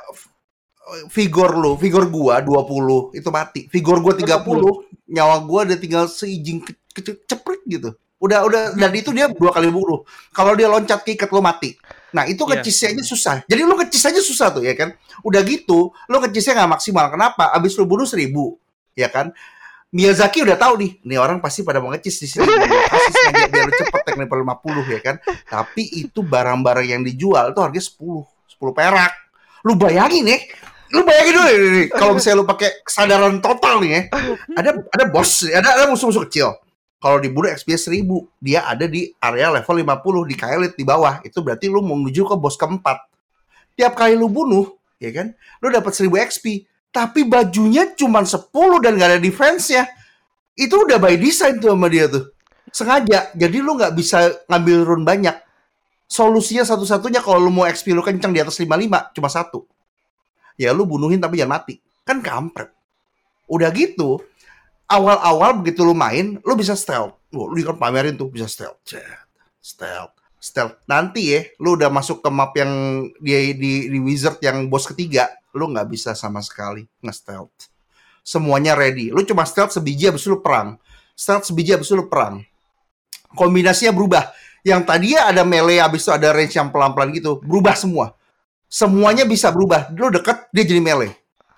Vigor 1.08 1.56
lu, 1.56 1.72
vigor 1.74 2.06
gua 2.08 2.42
20 2.42 3.14
itu 3.14 3.30
mati. 3.30 3.72
Vigor 3.72 4.04
gua 4.04 4.14
30, 4.14 4.84
nyawa 5.08 5.40
gua 5.40 5.64
udah 5.64 5.78
tinggal 5.78 6.06
seijing 6.06 6.60
ke, 6.60 6.74
ke- 6.94 7.24
ceprit 7.24 7.64
gitu. 7.64 7.96
Udah 8.18 8.44
udah 8.44 8.62
dan 8.74 8.92
itu 8.92 9.12
dia 9.12 9.28
dua 9.28 9.52
kali 9.52 9.68
bunuh. 9.68 10.04
Kalau 10.30 10.56
dia 10.56 10.68
loncat 10.68 11.00
ke 11.02 11.14
ikat 11.14 11.28
lu 11.30 11.40
mati. 11.40 11.76
Nah, 12.10 12.24
itu 12.24 12.40
Iya. 12.42 12.50
ngecisnya 12.58 12.88
aja 12.92 13.04
susah. 13.06 13.36
Jadi 13.44 13.62
lu 13.62 13.74
ngecis 13.74 14.04
aja 14.04 14.20
susah 14.20 14.48
tuh 14.50 14.64
ya 14.64 14.74
kan. 14.74 14.92
Udah 15.22 15.40
gitu, 15.42 15.92
lu 16.04 16.16
ngecisnya 16.20 16.58
nggak 16.58 16.72
maksimal. 16.74 17.06
Kenapa? 17.10 17.52
Abis 17.52 17.76
lu 17.76 17.84
bunuh 17.84 18.06
1000, 18.06 18.60
ya 18.94 19.08
kan? 19.08 19.32
Miyazaki 19.90 20.42
udah 20.42 20.58
tahu 20.58 20.74
nih, 20.80 20.92
nih 21.02 21.18
orang 21.18 21.38
pasti 21.38 21.62
pada 21.62 21.78
mau 21.78 21.92
ngecis 21.92 22.16
di 22.18 22.28
sini. 22.28 22.44
Sengaja 23.12 23.48
biar 23.52 23.64
lu 23.68 23.74
cepet 23.76 24.16
level 24.16 24.40
50 24.46 24.94
ya 24.96 25.00
kan. 25.04 25.16
Tapi 25.50 25.84
itu 26.06 26.20
barang-barang 26.24 26.88
yang 26.88 27.02
dijual 27.04 27.52
itu 27.52 27.60
harganya 27.60 27.84
10, 27.84 28.24
10 28.60 28.72
perak. 28.72 29.12
Lu 29.64 29.80
bayangin 29.80 30.28
ya, 30.28 30.38
lu 30.92 31.08
bayangin 31.08 31.34
dulu 31.40 31.48
nih, 31.48 31.58
nih, 31.72 31.88
kalau 31.96 32.20
misalnya 32.20 32.44
lu 32.44 32.48
pakai 32.48 32.84
kesadaran 32.84 33.40
total 33.40 33.80
nih 33.80 33.92
ya. 33.96 34.02
Ada 34.60 34.70
ada 34.92 35.06
bos, 35.08 35.48
ada 35.48 35.70
ada 35.80 35.86
musuh-musuh 35.88 36.28
kecil. 36.28 36.52
Kalau 37.00 37.20
dibunuh 37.20 37.52
XP 37.52 37.76
1000, 37.76 38.04
dia 38.40 38.64
ada 38.64 38.88
di 38.88 39.12
area 39.20 39.52
level 39.52 39.76
50 39.76 40.24
di 40.32 40.36
Kailit 40.40 40.74
di 40.80 40.88
bawah. 40.88 41.20
Itu 41.24 41.44
berarti 41.44 41.68
lu 41.68 41.84
mau 41.84 42.00
menuju 42.00 42.24
ke 42.24 42.36
bos 42.40 42.56
keempat. 42.56 42.96
Tiap 43.76 43.92
kali 43.96 44.16
lu 44.16 44.32
bunuh, 44.32 44.80
ya 45.00 45.12
kan? 45.12 45.36
Lu 45.60 45.68
dapat 45.68 45.92
1000 45.92 46.08
XP. 46.32 46.64
Tapi 46.94 47.28
bajunya 47.28 47.92
cuma 47.96 48.24
10 48.24 48.52
dan 48.84 48.96
gak 48.96 49.10
ada 49.16 49.20
defense-nya. 49.20 49.84
Itu 50.56 50.86
udah 50.86 51.00
by 51.02 51.18
design 51.18 51.58
tuh 51.58 51.74
sama 51.74 51.88
dia 51.88 52.06
tuh. 52.06 52.33
Sengaja. 52.74 53.30
Jadi 53.38 53.58
lu 53.62 53.78
nggak 53.78 53.94
bisa 53.94 54.34
ngambil 54.50 54.78
rune 54.82 55.06
banyak. 55.06 55.38
Solusinya 56.10 56.66
satu-satunya 56.66 57.22
kalau 57.22 57.38
lu 57.38 57.54
mau 57.54 57.70
XP 57.70 57.94
lu 57.94 58.02
kenceng 58.02 58.34
di 58.34 58.42
atas 58.42 58.58
55, 58.58 59.14
cuma 59.14 59.30
satu. 59.30 59.66
Ya 60.58 60.74
lu 60.74 60.90
bunuhin 60.90 61.22
tapi 61.22 61.38
jangan 61.38 61.62
mati. 61.62 61.78
Kan 62.02 62.26
kampret. 62.26 62.74
Udah 63.46 63.70
gitu, 63.74 64.22
awal-awal 64.90 65.62
begitu 65.62 65.86
lu 65.86 65.94
main, 65.94 66.38
lu 66.42 66.54
bisa 66.54 66.74
stealth. 66.78 67.18
Wah, 67.34 67.50
lu 67.50 67.62
kan 67.66 67.78
pamerin 67.78 68.18
tuh 68.18 68.30
bisa 68.30 68.46
stealth. 68.46 68.82
Stealth. 69.62 70.14
Stealth. 70.38 70.82
Nanti 70.86 71.34
ya, 71.34 71.42
lu 71.62 71.74
udah 71.78 71.90
masuk 71.90 72.22
ke 72.22 72.30
map 72.30 72.54
yang 72.54 73.06
di, 73.18 73.56
di, 73.58 73.72
di 73.90 74.00
wizard 74.02 74.38
yang 74.42 74.70
bos 74.70 74.90
ketiga. 74.90 75.30
lu 75.54 75.70
nggak 75.70 75.86
bisa 75.86 76.18
sama 76.18 76.42
sekali 76.42 76.82
nge-stealth. 77.06 77.70
Semuanya 78.26 78.74
ready. 78.74 79.14
Lu 79.14 79.22
cuma 79.22 79.46
stealth 79.46 79.70
sebiji 79.70 80.10
abis 80.10 80.26
lu 80.26 80.42
perang. 80.42 80.82
Stealth 81.14 81.46
sebiji 81.46 81.78
abis 81.78 81.94
lu 81.94 82.10
perang. 82.10 82.42
Kombinasinya 83.34 83.92
berubah. 83.92 84.24
Yang 84.64 84.82
tadinya 84.88 85.28
ada 85.28 85.44
melee 85.44 85.84
abis 85.84 86.08
itu 86.08 86.12
ada 86.16 86.32
range 86.32 86.56
yang 86.56 86.72
pelan-pelan 86.72 87.12
gitu, 87.12 87.44
berubah 87.44 87.76
semua. 87.76 88.16
Semuanya 88.66 89.28
bisa 89.28 89.52
berubah. 89.52 89.92
Lu 89.92 90.08
deket, 90.10 90.48
dia 90.56 90.64
jadi 90.64 90.80
melee. 90.80 91.12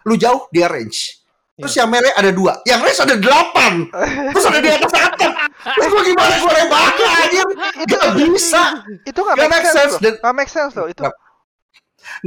Lu 0.03 0.17
jauh, 0.17 0.49
dia 0.49 0.65
range. 0.65 1.21
Terus 1.55 1.71
yang 1.79 1.87
melee 1.87 2.11
ada 2.11 2.35
dua, 2.35 2.59
yang 2.67 2.83
range 2.83 2.99
ada 2.99 3.15
delapan. 3.15 3.87
Terus 4.35 4.43
ada 4.43 4.59
di 4.59 4.67
atas 4.67 4.91
atap. 4.91 5.31
Terus 5.63 5.87
gua 5.87 6.03
gimana 6.03 6.35
gua 6.43 6.51
nembaknya 6.51 7.07
anjir? 7.15 7.47
Gak 7.87 8.05
bisa. 8.19 8.63
Itu 9.07 9.19
nggak 9.23 9.35
Nggak 9.39 9.49
make 9.49 9.63
sense, 9.63 9.75
sense, 9.79 9.93
dan- 10.03 10.17
Nggak 10.19 10.35
make 10.35 10.51
sense 10.51 10.73
loh 10.75 10.87
itu. 10.91 10.99
Nggak. 10.99 11.15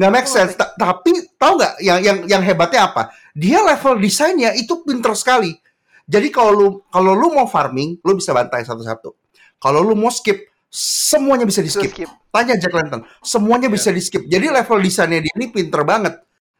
nggak 0.00 0.10
make 0.10 0.28
sense. 0.32 0.52
Ta- 0.56 0.72
Tapi 0.74 1.12
tahu 1.36 1.52
nggak 1.60 1.72
yang 1.84 1.98
yang 2.00 2.18
yang 2.24 2.42
hebatnya 2.42 2.88
apa? 2.88 3.12
Dia 3.36 3.60
level 3.60 4.00
desainnya 4.00 4.56
itu 4.56 4.80
pinter 4.82 5.12
sekali. 5.12 5.52
Jadi 6.08 6.32
kalau 6.32 6.52
lu 6.56 6.68
kalau 6.88 7.12
lu 7.12 7.28
mau 7.28 7.44
farming, 7.44 8.00
lu 8.00 8.16
bisa 8.16 8.32
bantai 8.32 8.64
satu-satu. 8.64 9.12
Kalau 9.58 9.82
lu 9.82 9.98
mau 9.98 10.08
skip, 10.08 10.46
semuanya 10.70 11.42
bisa 11.42 11.60
di 11.60 11.70
skip. 11.70 11.90
skip. 11.90 12.10
Tanya 12.30 12.54
Jack 12.54 12.72
Lantern, 12.72 13.02
semuanya 13.20 13.66
bisa 13.66 13.90
di 13.90 13.98
skip. 13.98 14.24
Jadi 14.24 14.46
level 14.46 14.78
desainnya 14.78 15.18
dia 15.24 15.32
ini 15.34 15.50
pinter 15.50 15.82
banget. 15.82 16.14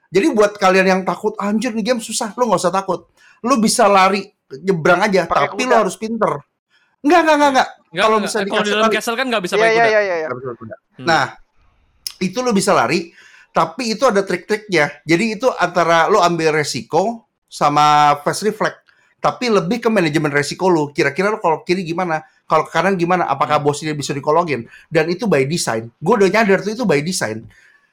Jadi 0.09 0.27
buat 0.33 0.57
kalian 0.57 0.87
yang 0.89 1.01
takut 1.05 1.37
anjir 1.37 1.71
nih 1.77 1.93
game 1.93 2.01
susah, 2.01 2.33
lu 2.35 2.49
nggak 2.49 2.61
usah 2.65 2.73
takut. 2.73 3.07
Lu 3.45 3.61
bisa 3.61 3.85
lari 3.87 4.25
nyebrang 4.65 5.05
aja, 5.05 5.29
Pakai 5.29 5.53
tapi 5.53 5.63
kuda. 5.63 5.71
lu 5.71 5.75
harus 5.85 5.97
pinter. 6.01 6.33
Enggak, 7.05 7.21
enggak, 7.23 7.37
enggak, 7.37 7.51
enggak. 7.53 7.69
Nggak, 7.89 8.05
Kalau 8.05 8.19
bisa 8.19 8.39
kalau 8.43 8.65
di 8.65 8.71
dalam 8.73 8.91
castle 8.91 9.17
kan 9.17 9.27
nggak 9.29 9.43
bisa 9.45 9.55
pakai 9.55 9.71
iya 9.71 9.85
kuda. 9.85 10.01
iya 10.03 10.15
iya. 10.19 10.29
Bisa 10.33 10.53
kuda. 10.57 10.75
Hmm. 10.99 11.07
Nah, 11.07 11.25
itu 12.19 12.39
lu 12.43 12.51
bisa 12.51 12.73
lari, 12.75 13.13
tapi 13.53 13.83
itu 13.95 14.03
ada 14.09 14.25
trik-triknya. 14.25 15.05
Jadi 15.05 15.25
itu 15.39 15.47
antara 15.55 16.09
lu 16.09 16.19
ambil 16.19 16.57
resiko 16.57 17.29
sama 17.47 18.19
fast 18.25 18.43
reflect. 18.43 18.83
Tapi 19.21 19.51
lebih 19.53 19.83
ke 19.85 19.89
manajemen 19.93 20.33
resiko 20.33 20.73
lu. 20.73 20.91
Kira-kira 20.91 21.29
lu 21.29 21.39
kalau 21.39 21.61
kiri 21.63 21.85
gimana? 21.85 22.25
Kalau 22.49 22.65
ke 22.65 22.73
kanan 22.73 22.97
gimana? 22.97 23.29
Apakah 23.29 23.61
bosnya 23.61 23.93
bisa 23.93 24.17
dikologin? 24.17 24.65
Dan 24.89 25.13
itu 25.13 25.29
by 25.29 25.45
design. 25.45 25.93
Gue 26.01 26.17
udah 26.17 26.33
nyadar 26.33 26.65
tuh 26.65 26.73
itu 26.73 26.89
by 26.89 27.05
design. 27.05 27.45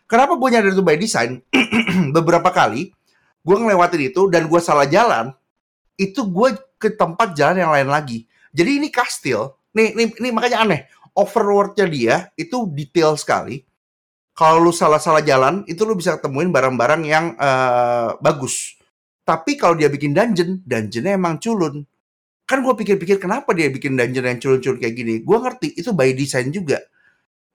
Kenapa 0.07 0.39
gue 0.39 0.49
nyadar 0.49 0.71
itu 0.71 0.79
by 0.79 0.95
design? 0.95 1.43
Beberapa 2.15 2.49
kali 2.55 2.95
gue 3.45 3.55
ngelewatin 3.59 4.01
itu 4.15 4.31
dan 4.31 4.47
gue 4.47 4.61
salah 4.63 4.87
jalan. 4.87 5.35
Itu 5.99 6.31
gue 6.31 6.55
ke 6.79 6.95
tempat 6.95 7.35
jalan 7.35 7.59
yang 7.59 7.71
lain 7.75 7.91
lagi. 7.91 8.23
Jadi 8.55 8.79
ini 8.79 8.87
kastil. 8.87 9.51
Nih, 9.75 9.91
nih, 9.91 10.07
nih 10.23 10.31
makanya 10.31 10.63
aneh. 10.63 10.81
Overworld-nya 11.11 11.85
dia 11.91 12.15
itu 12.39 12.63
detail 12.71 13.19
sekali 13.19 13.59
kalau 14.35 14.67
lu 14.67 14.71
salah-salah 14.75 15.23
jalan 15.23 15.63
itu 15.63 15.87
lu 15.87 15.95
bisa 15.95 16.19
ketemuin 16.19 16.51
barang-barang 16.51 17.01
yang 17.07 17.25
eh, 17.39 18.09
bagus. 18.19 18.75
Tapi 19.25 19.57
kalau 19.57 19.73
dia 19.73 19.89
bikin 19.89 20.13
dungeon, 20.13 20.61
dungeonnya 20.61 21.17
emang 21.17 21.39
culun. 21.41 21.81
Kan 22.45 22.61
gue 22.61 22.73
pikir-pikir 22.77 23.17
kenapa 23.17 23.57
dia 23.57 23.73
bikin 23.73 23.97
dungeon 23.97 24.25
yang 24.29 24.37
culun-culun 24.37 24.77
kayak 24.77 24.93
gini. 24.93 25.13
Gue 25.25 25.37
ngerti 25.41 25.73
itu 25.73 25.89
by 25.97 26.13
design 26.13 26.53
juga. 26.53 26.77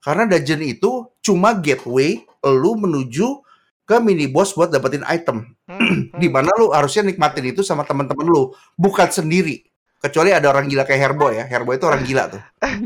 Karena 0.03 0.27
dungeon 0.27 0.63
itu 0.67 1.07
cuma 1.23 1.55
gateway 1.55 2.19
lu 2.43 2.75
menuju 2.75 3.47
ke 3.87 3.97
mini 4.03 4.27
boss 4.27 4.55
buat 4.59 4.71
dapetin 4.75 5.07
item. 5.07 5.47
Di 6.21 6.27
mana 6.27 6.51
lu 6.59 6.75
harusnya 6.75 7.07
nikmatin 7.07 7.55
itu 7.55 7.63
sama 7.63 7.87
teman-teman 7.87 8.27
lu, 8.27 8.51
bukan 8.75 9.07
sendiri. 9.11 9.63
Kecuali 10.01 10.33
ada 10.33 10.49
orang 10.49 10.65
gila 10.67 10.89
kayak 10.89 11.01
Herboy 11.13 11.39
ya. 11.39 11.45
Herboy 11.45 11.77
itu 11.77 11.87
orang 11.87 12.03
gila 12.03 12.25
tuh. 12.33 12.43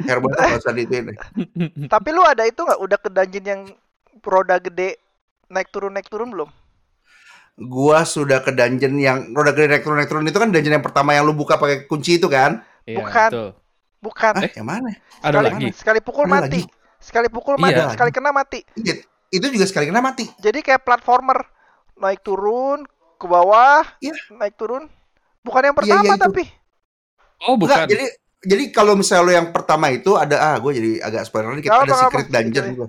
Herboy 0.08 0.34
itu 0.34 0.40
gak 0.42 0.60
usah 0.60 0.74
diituin. 0.74 1.14
Tapi 1.86 2.08
lu 2.10 2.26
ada 2.26 2.42
itu 2.42 2.58
nggak? 2.58 2.80
Udah 2.82 2.98
ke 2.98 3.08
dungeon 3.08 3.44
yang 3.46 3.60
roda 4.24 4.58
gede 4.58 4.98
naik 5.46 5.70
turun 5.70 5.94
naik 5.94 6.10
turun 6.10 6.34
belum? 6.34 6.50
Gua 7.56 8.02
sudah 8.02 8.40
ke 8.40 8.50
dungeon 8.50 8.94
yang 8.96 9.18
roda 9.30 9.54
gede 9.54 9.78
naik 9.78 9.84
turun 10.10 10.26
itu 10.26 10.34
kan 10.34 10.50
dungeon 10.50 10.74
yang 10.74 10.84
pertama 10.84 11.14
yang 11.14 11.22
lu 11.22 11.32
buka 11.32 11.54
pakai 11.54 11.86
kunci 11.86 12.18
itu 12.18 12.26
kan? 12.26 12.62
Iya, 12.82 12.98
Bukan. 12.98 13.30
betul. 13.30 13.48
Bukan. 13.98 14.32
Ah, 14.36 14.42
yang 14.44 14.66
mana? 14.66 14.90
Ada 15.18 15.38
sekali, 15.38 15.46
lagi. 15.48 15.68
sekali 15.72 16.00
pukul 16.00 16.24
Ada 16.24 16.34
mati. 16.34 16.44
lagi. 16.44 16.62
Sekali 16.98 17.28
pukul 17.28 17.54
Iya. 17.54 17.62
mati, 17.62 17.74
Ada 17.74 17.92
sekali 17.92 18.10
kena 18.10 18.30
mati. 18.30 18.60
Iya, 18.74 18.94
Itu 19.30 19.46
juga 19.48 19.64
sekali 19.64 19.88
kena 19.88 19.98
mati. 19.98 20.30
Jadi 20.36 20.60
kayak 20.60 20.82
platformer 20.82 21.42
naik 21.96 22.20
turun 22.20 22.86
ke 23.16 23.26
bawah, 23.26 23.82
Iya. 23.98 24.14
naik 24.32 24.54
turun. 24.54 24.86
Bukan 25.40 25.62
yang 25.62 25.72
Iya, 25.72 25.80
pertama 25.80 26.02
iya, 26.02 26.12
itu. 26.12 26.22
tapi. 26.22 26.44
Oh, 27.42 27.54
bukan. 27.54 27.74
Enggak, 27.76 27.90
jadi 27.90 28.06
jadi 28.44 28.64
kalau 28.70 28.92
misalnya 28.92 29.24
lu 29.24 29.32
yang 29.32 29.48
pertama 29.50 29.88
itu 29.88 30.14
ada 30.14 30.36
ah 30.36 30.56
gue 30.56 30.70
jadi 30.70 30.90
agak 31.00 31.22
spoiler 31.24 31.54
dikit 31.54 31.70
Nggak 31.70 31.82
ada 31.82 31.94
secret 31.98 32.26
apa-apa. 32.26 32.36
dungeon 32.36 32.66
gua. 32.74 32.88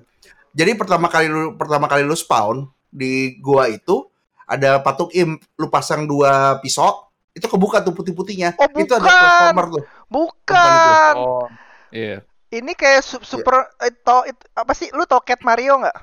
Jadi 0.51 0.72
pertama 0.74 1.07
kali 1.07 1.28
lu 1.28 1.55
pertama 1.55 1.86
kali 1.86 2.03
lu 2.03 2.13
spawn 2.13 2.57
di 2.88 3.13
gua 3.39 3.68
itu 3.68 4.07
ada 4.46 4.78
patung 4.80 5.10
imp, 5.12 5.41
lu 5.56 5.68
pasang 5.68 6.06
dua 6.06 6.58
pisau, 6.60 7.06
itu 7.32 7.46
kebuka 7.46 7.82
tuh 7.82 7.91
putih-putihnya. 7.91 8.56
Oh, 8.56 8.70
itu 8.72 8.93
ada 8.93 9.02
bukan. 9.02 9.18
platformer 9.18 9.66
tuh. 9.68 9.84
Bukan. 10.08 11.14
Oh. 11.18 11.46
Iya. 11.89 12.22
Ini 12.48 12.72
kayak 12.72 13.02
su- 13.02 13.26
super 13.26 13.68
eh, 13.80 13.91
to, 13.91 14.24
it- 14.26 14.48
apa 14.54 14.72
sih? 14.72 14.88
Lu 14.93 15.04
tau 15.04 15.20
Cat 15.20 15.41
Mario 15.41 15.82
nggak? 15.82 15.98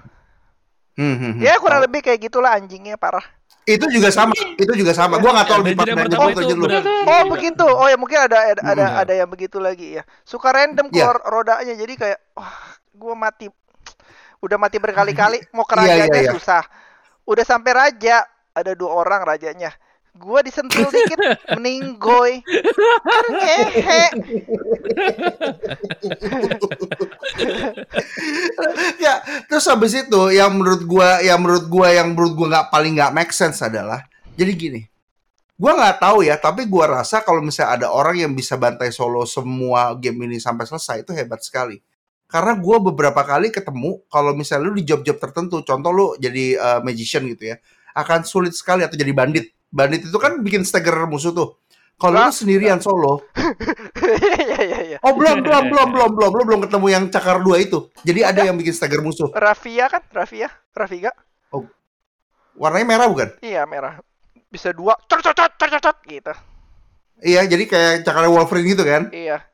Hmm, 0.92 1.16
hmm. 1.16 1.32
Ya 1.40 1.56
kurang 1.56 1.80
Tahu. 1.80 1.86
lebih 1.88 2.00
kayak 2.04 2.20
gitulah 2.20 2.52
anjingnya 2.52 3.00
parah. 3.00 3.24
Itu 3.62 3.86
juga 3.88 4.10
sama, 4.10 4.34
itu 4.34 4.72
juga 4.74 4.90
sama. 4.92 5.16
Gua 5.16 5.32
nggak 5.32 5.48
tahu 5.48 5.58
lebih 5.62 5.74
pertama 5.78 6.02
atau 6.04 6.28
itu 6.28 6.40
dungeon 6.42 6.58
lu. 6.58 6.66
benar. 6.66 6.82
Oh 7.06 7.22
begitu. 7.30 7.62
Oh 7.64 7.86
ya 7.86 7.96
mungkin 7.96 8.18
ada 8.20 8.38
ada 8.42 8.60
ada, 8.60 8.84
Hmm. 8.84 9.00
ada 9.06 9.12
yang 9.14 9.30
begitu 9.30 9.56
lagi 9.56 9.96
ya. 9.96 10.02
Suka 10.26 10.50
random 10.50 10.90
Iya. 10.90 11.08
keluar 11.08 11.16
rodanya 11.24 11.72
jadi 11.72 11.94
kayak 11.94 12.18
wah 12.34 12.52
gua 12.92 13.14
mati. 13.14 13.46
Udah 14.42 14.58
mati 14.58 14.76
berkali-kali 14.76 15.38
mau 15.54 15.62
ke 15.62 15.72
Iya, 15.72 15.80
iya, 15.80 15.94
rajanya 16.04 16.20
iya. 16.20 16.32
susah. 16.34 16.62
Udah 17.22 17.44
sampai 17.46 17.70
raja 17.72 18.26
ada 18.52 18.72
dua 18.76 18.92
orang 19.04 19.24
rajanya. 19.24 19.72
Gua 20.12 20.44
disentuh 20.44 20.92
dikit 20.92 21.16
meninggoy. 21.56 22.44
Kan 23.00 23.26
ngehe. 23.32 24.04
ya 29.00 29.24
terus 29.48 29.64
habis 29.66 29.96
itu 29.96 30.20
yang 30.36 30.52
menurut 30.52 30.84
gua 30.84 31.20
yang 31.24 31.40
menurut 31.40 31.66
gua 31.66 31.88
yang 31.90 32.12
menurut 32.12 32.32
gua 32.36 32.46
nggak 32.58 32.68
paling 32.68 32.92
nggak 32.98 33.12
make 33.16 33.32
sense 33.32 33.58
adalah 33.64 34.04
jadi 34.36 34.52
gini 34.52 34.80
gua 35.56 35.72
nggak 35.78 35.96
tahu 36.02 36.26
ya 36.26 36.36
tapi 36.38 36.68
gua 36.68 37.02
rasa 37.02 37.24
kalau 37.24 37.40
misalnya 37.40 37.82
ada 37.82 37.88
orang 37.90 38.20
yang 38.20 38.32
bisa 38.36 38.54
bantai 38.60 38.92
solo 38.92 39.24
semua 39.24 39.96
game 39.98 40.28
ini 40.28 40.38
sampai 40.38 40.68
selesai 40.68 41.02
itu 41.02 41.12
hebat 41.16 41.40
sekali 41.42 41.80
karena 42.28 42.56
gua 42.56 42.80
beberapa 42.80 43.22
kali 43.24 43.52
ketemu 43.52 44.04
kalau 44.08 44.36
misalnya 44.36 44.68
lu 44.70 44.74
di 44.76 44.84
job-job 44.84 45.16
tertentu 45.20 45.60
contoh 45.64 45.90
lu 45.92 46.06
jadi 46.20 46.56
uh, 46.60 46.80
magician 46.84 47.24
gitu 47.28 47.52
ya 47.52 47.56
akan 47.92 48.24
sulit 48.26 48.52
sekali 48.56 48.84
atau 48.84 48.96
jadi 48.96 49.12
bandit 49.12 49.52
bandit 49.72 50.04
itu 50.04 50.18
kan 50.20 50.40
bikin 50.40 50.64
stagger 50.64 51.06
musuh 51.08 51.32
tuh 51.32 51.56
kalau 52.00 52.18
lu 52.18 52.32
sendirian 52.34 52.82
solo 52.82 53.20
Iya 54.42 54.58
iya 54.58 54.78
iya. 54.82 54.98
oh 55.00 55.14
belum 55.14 55.44
belum 55.44 55.64
belum 55.70 55.88
belum 55.94 56.10
belum 56.18 56.30
lu 56.34 56.42
belum 56.42 56.60
ketemu 56.66 56.86
yang 56.90 57.04
cakar 57.08 57.40
dua 57.40 57.62
itu 57.62 57.88
jadi 58.02 58.34
ada 58.34 58.42
yang 58.48 58.58
bikin 58.58 58.74
stagger 58.74 59.00
musuh 59.00 59.30
Rafia 59.32 59.86
kan? 59.86 60.02
Rafia? 60.10 60.50
Rafiga? 60.74 61.14
warnanya 62.56 62.86
merah 62.86 63.06
bukan? 63.08 63.28
Iya 63.40 63.64
merah. 63.64 64.00
Bisa 64.52 64.72
dua. 64.72 64.96
Cot 65.08 65.20
cot 65.24 65.36
cot 65.36 65.52
cot 65.56 65.70
cot, 65.70 65.82
cot 65.82 65.96
gitu. 66.08 66.32
Iya, 67.22 67.46
jadi 67.46 67.64
kayak 67.70 67.94
cakar 68.02 68.26
Wolverine 68.26 68.74
gitu 68.74 68.82
kan? 68.82 69.08
Iya. 69.14 69.46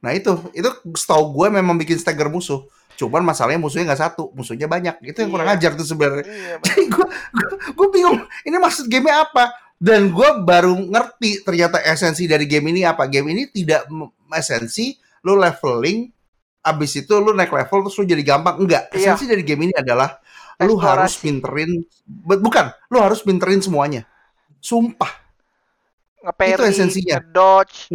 Nah 0.00 0.16
itu, 0.16 0.32
itu 0.56 0.68
setahu 0.96 1.36
gue 1.36 1.46
memang 1.52 1.76
bikin 1.76 2.00
stagger 2.00 2.32
musuh. 2.32 2.64
Cuman 3.00 3.24
masalahnya 3.24 3.56
musuhnya 3.56 3.88
nggak 3.88 4.02
satu, 4.04 4.28
musuhnya 4.36 4.68
banyak. 4.68 5.00
Itu 5.00 5.24
yang 5.24 5.32
kurang 5.32 5.48
Iya. 5.48 5.56
ajar 5.56 5.70
tuh 5.72 5.88
sebenarnya. 5.88 6.24
Iya. 6.28 6.54
bener. 6.60 6.68
Jadi 6.68 6.82
gue, 6.86 7.06
gue 7.72 7.88
bingung. 7.88 8.18
Ini 8.44 8.56
maksud 8.60 8.84
gamenya 8.92 9.24
apa? 9.24 9.44
Dan 9.80 10.12
gue 10.12 10.28
baru 10.44 10.76
ngerti 10.76 11.40
ternyata 11.40 11.80
esensi 11.80 12.28
dari 12.28 12.44
game 12.44 12.68
ini 12.68 12.84
apa. 12.84 13.08
Game 13.08 13.32
ini 13.32 13.48
tidak 13.48 13.88
esensi 14.36 14.92
lu 15.24 15.40
leveling, 15.40 16.12
abis 16.60 17.00
itu 17.00 17.12
lu 17.16 17.32
naik 17.32 17.48
level 17.48 17.88
terus 17.88 17.96
lu 17.96 18.04
jadi 18.04 18.20
gampang. 18.20 18.60
Enggak. 18.60 18.92
Iya. 18.92 19.16
Esensi 19.16 19.24
dari 19.24 19.40
game 19.40 19.64
ini 19.64 19.74
adalah 19.74 20.20
lu 20.60 20.76
Eksplorasi. 20.76 20.84
harus 20.92 21.12
pinterin, 21.16 21.70
bu- 22.04 22.36
bukan, 22.44 22.68
lu 22.92 23.00
harus 23.00 23.24
pinterin 23.24 23.64
semuanya. 23.64 24.04
Sumpah. 24.60 25.08
Ngeparry, 26.20 26.52
Itu 26.52 26.62
esensinya. 26.68 27.16
ngedodge. 27.24 27.88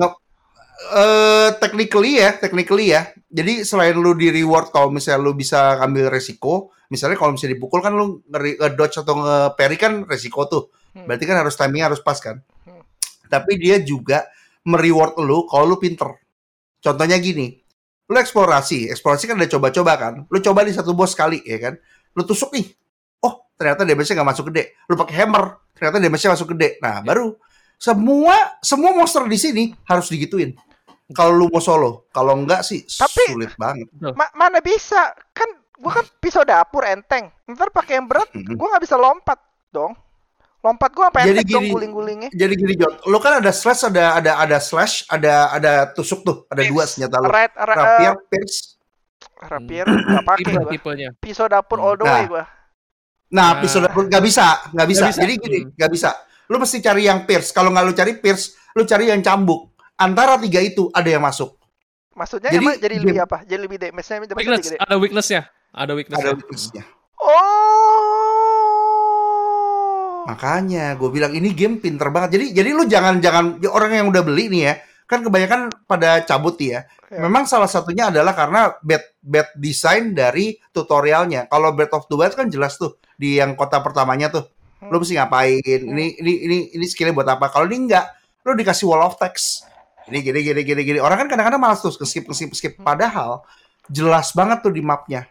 Eh 0.75 1.49
technically 1.57 2.19
ya, 2.19 2.35
technically 2.35 2.91
ya. 2.91 3.09
Jadi 3.31 3.63
selain 3.63 3.95
lu 3.95 4.15
di 4.15 4.31
reward 4.31 4.71
kalau 4.71 4.91
misalnya 4.91 5.23
lu 5.23 5.33
bisa 5.35 5.79
ambil 5.79 6.07
resiko, 6.11 6.71
misalnya 6.91 7.19
kalau 7.19 7.35
misalnya 7.35 7.55
dipukul 7.59 7.79
kan 7.83 7.95
lu 7.95 8.23
nge- 8.27 8.59
nge-dodge 8.59 9.03
atau 9.03 9.15
nge-parry 9.19 9.77
kan 9.79 10.03
resiko 10.07 10.47
tuh. 10.47 10.63
Hmm. 10.95 11.07
Berarti 11.07 11.23
kan 11.27 11.37
harus 11.39 11.55
timingnya 11.55 11.91
harus 11.91 11.99
pas 11.99 12.15
kan. 12.19 12.39
Hmm. 12.67 12.83
Tapi 13.27 13.59
dia 13.59 13.79
juga 13.83 14.27
mereward 14.67 15.19
lu 15.19 15.47
kalau 15.47 15.75
lu 15.75 15.77
pinter. 15.79 16.07
Contohnya 16.79 17.17
gini, 17.17 17.55
lu 18.05 18.15
eksplorasi, 18.15 18.93
eksplorasi 18.93 19.25
kan 19.25 19.35
udah 19.41 19.49
coba-coba 19.49 19.93
kan. 19.97 20.13
Lu 20.29 20.37
coba 20.39 20.63
di 20.63 20.71
satu 20.71 20.93
bos 20.93 21.11
sekali 21.11 21.41
ya 21.43 21.57
kan. 21.59 21.73
Lu 22.15 22.23
tusuk 22.23 22.53
nih. 22.55 22.67
Oh, 23.25 23.49
ternyata 23.57 23.83
damage-nya 23.83 24.21
nggak 24.21 24.29
masuk 24.31 24.45
gede. 24.53 24.77
Lu 24.87 24.95
pakai 24.95 25.15
hammer, 25.25 25.59
ternyata 25.75 25.97
damage-nya 25.99 26.31
masuk 26.37 26.47
gede. 26.55 26.77
Nah, 26.79 27.01
baru 27.01 27.35
semua 27.77 28.35
semua 28.59 28.91
monster 28.91 29.23
di 29.25 29.35
sini 29.35 29.63
harus 29.83 30.07
digituin. 30.07 30.55
Kalau 31.07 31.31
lu 31.31 31.45
mau 31.47 31.61
solo, 31.61 32.09
kalau 32.09 32.33
enggak 32.33 32.65
sih 32.65 32.81
Tapi- 32.83 33.29
sulit 33.29 33.53
banget. 33.55 33.85
Ma- 34.17 34.33
mana 34.33 34.57
bisa? 34.57 35.13
Kan 35.31 35.45
gua 35.77 35.91
kan 35.93 36.05
pisau 36.17 36.41
dapur 36.41 36.81
enteng. 36.81 37.29
Ntar 37.45 37.69
pakai 37.69 38.01
yang 38.01 38.09
berat, 38.09 38.25
gua 38.33 38.73
nggak 38.73 38.83
bisa 38.83 38.97
lompat 38.97 39.37
dong. 39.69 39.93
Lompat 40.59 40.89
gua 40.91 41.13
sampai 41.13 41.29
Jadi 41.29 41.45
enteng 41.45 41.51
dong 41.51 41.61
gini- 41.61 41.73
guling-gulingnya. 41.77 42.29
Jadi 42.33 42.53
gini 42.57 42.73
Jot, 42.73 43.05
lo 43.05 43.21
kan 43.21 43.37
ada 43.37 43.53
slash, 43.53 43.85
ada 43.85 44.17
ada 44.17 44.31
ada 44.35 44.57
slash, 44.57 45.05
ada 45.05 45.53
ada 45.53 45.73
tusuk 45.93 46.25
tuh, 46.25 46.49
ada 46.49 46.65
dua 46.65 46.83
senjata 46.83 47.21
lo. 47.21 47.29
Red, 47.29 47.53
ra- 47.53 47.77
Rapier, 47.77 48.11
eh, 48.11 48.25
pierce. 48.25 48.57
rapier 49.37 49.85
nggak 49.85 50.25
pakai 50.25 50.41
Tipe 50.41 50.57
gua. 50.57 50.71
tipenya. 50.73 51.09
Pisau 51.15 51.45
dapur 51.45 51.77
all 51.77 51.93
the 51.93 52.01
Nah. 52.01 52.15
way 52.15 52.25
gua. 52.25 52.43
Nah, 53.29 53.53
Nah. 53.53 53.61
pisau 53.61 53.77
dapur 53.77 54.09
nggak 54.09 54.23
bisa, 54.23 54.47
nggak 54.73 54.87
bisa. 54.89 55.05
Bisa. 55.05 55.21
Jadi 55.21 55.33
gini, 55.37 55.59
Hmm. 55.61 55.71
nggak 55.77 55.91
bisa. 55.91 56.09
Lo 56.49 56.61
mesti 56.61 56.77
cari 56.81 57.09
yang 57.09 57.25
pierce. 57.25 57.49
Kalau 57.53 57.73
nggak 57.73 57.85
lo 57.85 57.93
cari 57.93 58.13
pierce, 58.21 58.53
lo 58.77 58.85
cari 58.85 59.09
yang 59.09 59.21
cambuk. 59.25 59.73
Antara 59.95 60.37
tiga 60.37 60.59
itu 60.59 60.91
ada 60.91 61.07
yang 61.07 61.23
masuk. 61.23 61.55
Maksudnya 62.15 62.47
Jadi, 62.51 62.63
emang 62.63 62.79
jadi 62.79 62.95
lebih 62.95 63.19
apa? 63.27 63.43
Jadi 63.43 63.59
lebih 63.59 63.75
damage-nya 63.75 64.23
Weakness, 64.31 64.71
gede. 64.71 64.79
ada 64.79 64.95
weaknessnya. 64.95 65.41
Ada 65.75 65.91
weaknessnya. 65.99 66.31
Ada 66.31 66.39
weakness-nya. 66.39 66.83
Oh. 67.19 67.35
Makanya 70.25 70.95
gue 70.95 71.09
bilang 71.11 71.35
ini 71.35 71.51
game 71.51 71.83
pinter 71.83 72.07
banget. 72.15 72.39
Jadi 72.39 72.55
jadi 72.55 72.69
lu 72.71 72.87
jangan 72.87 73.19
jangan 73.19 73.59
ya 73.59 73.69
orang 73.75 73.99
yang 73.99 74.07
udah 74.07 74.23
beli 74.23 74.47
nih 74.47 74.61
ya, 74.63 74.79
kan 75.05 75.27
kebanyakan 75.27 75.69
pada 75.85 76.23
cabut 76.23 76.55
ya. 76.57 76.87
Ya. 77.11 77.19
Memang 77.21 77.45
salah 77.45 77.67
satunya 77.67 78.07
adalah 78.09 78.31
karena 78.31 78.73
bad 78.79 79.03
bad 79.19 79.51
design 79.59 80.15
dari 80.15 80.55
tutorialnya. 80.71 81.51
Kalau 81.51 81.75
Breath 81.75 81.93
of 81.99 82.07
the 82.07 82.15
Wild 82.15 82.33
kan 82.33 82.47
jelas 82.47 82.79
tuh 82.79 82.95
di 83.19 83.37
yang 83.37 83.59
kota 83.59 83.83
pertamanya 83.83 84.31
tuh. 84.31 84.54
Lu 84.83 84.99
mesti 84.99 85.15
ngapain? 85.15 85.61
Ini 85.63 86.19
ini 86.19 86.33
ini 86.45 86.57
ini 86.75 86.85
skillnya 86.85 87.15
buat 87.15 87.29
apa? 87.29 87.47
Kalau 87.49 87.65
ini 87.71 87.87
enggak, 87.89 88.05
lu 88.43 88.53
dikasih 88.53 88.85
wall 88.85 89.07
of 89.07 89.15
text. 89.15 89.65
Ini 90.05 90.21
gini 90.21 90.39
gini 90.45 90.61
gini 90.61 90.81
gini. 90.85 90.99
Orang 91.01 91.25
kan 91.25 91.27
kadang-kadang 91.31 91.57
malas 91.57 91.81
tuh 91.81 91.95
skip 91.95 92.29
skip 92.29 92.51
skip. 92.53 92.73
Padahal 92.77 93.41
jelas 93.89 94.35
banget 94.35 94.61
tuh 94.61 94.73
di 94.73 94.81
mapnya. 94.83 95.25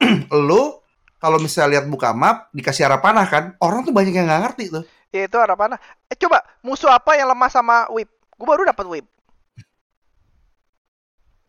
lu 0.48 0.80
kalau 1.20 1.36
misalnya 1.36 1.78
lihat 1.78 1.86
buka 1.86 2.16
map 2.16 2.48
dikasih 2.56 2.88
arah 2.88 2.98
panah 2.98 3.28
kan, 3.28 3.52
orang 3.60 3.84
tuh 3.84 3.92
banyak 3.92 4.16
yang 4.16 4.26
nggak 4.26 4.42
ngerti 4.50 4.64
tuh. 4.72 4.84
Ya 5.12 5.28
itu 5.28 5.36
arah 5.36 5.54
panah. 5.54 5.78
Eh 6.08 6.16
coba 6.16 6.42
musuh 6.64 6.88
apa 6.90 7.14
yang 7.14 7.28
lemah 7.30 7.50
sama 7.52 7.86
whip? 7.92 8.08
Gua 8.40 8.56
baru 8.56 8.64
dapat 8.64 8.86
whip. 8.88 9.06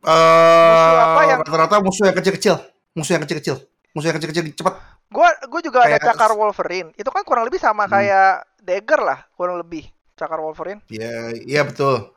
Eh, 0.01 0.97
apa 0.97 1.21
yang- 1.29 1.41
rata-rata 1.45 1.77
musuh 1.77 2.09
yang 2.09 2.17
kecil-kecil, 2.17 2.57
musuh 2.97 3.13
yang 3.15 3.23
kecil-kecil, 3.23 3.55
musuh 3.93 4.07
yang 4.09 4.17
kecil-kecil 4.17 4.43
cepet. 4.57 4.73
Gua 5.11 5.27
gua 5.45 5.59
juga 5.59 5.83
ada 5.83 5.99
Kayak- 5.99 6.07
cakar 6.15 6.31
Wolverine. 6.33 6.89
Itu 6.95 7.11
kan 7.11 7.21
kurang 7.21 7.43
lebih 7.43 7.59
sama 7.59 7.83
Hmm. 7.85 7.93
kayak 7.93 8.31
dagger 8.63 9.01
lah, 9.03 9.19
kurang 9.35 9.59
lebih. 9.59 9.83
Cakar 10.15 10.39
Wolverine. 10.39 10.79
Iya, 10.87 11.35
iya 11.43 11.61
betul. 11.67 12.15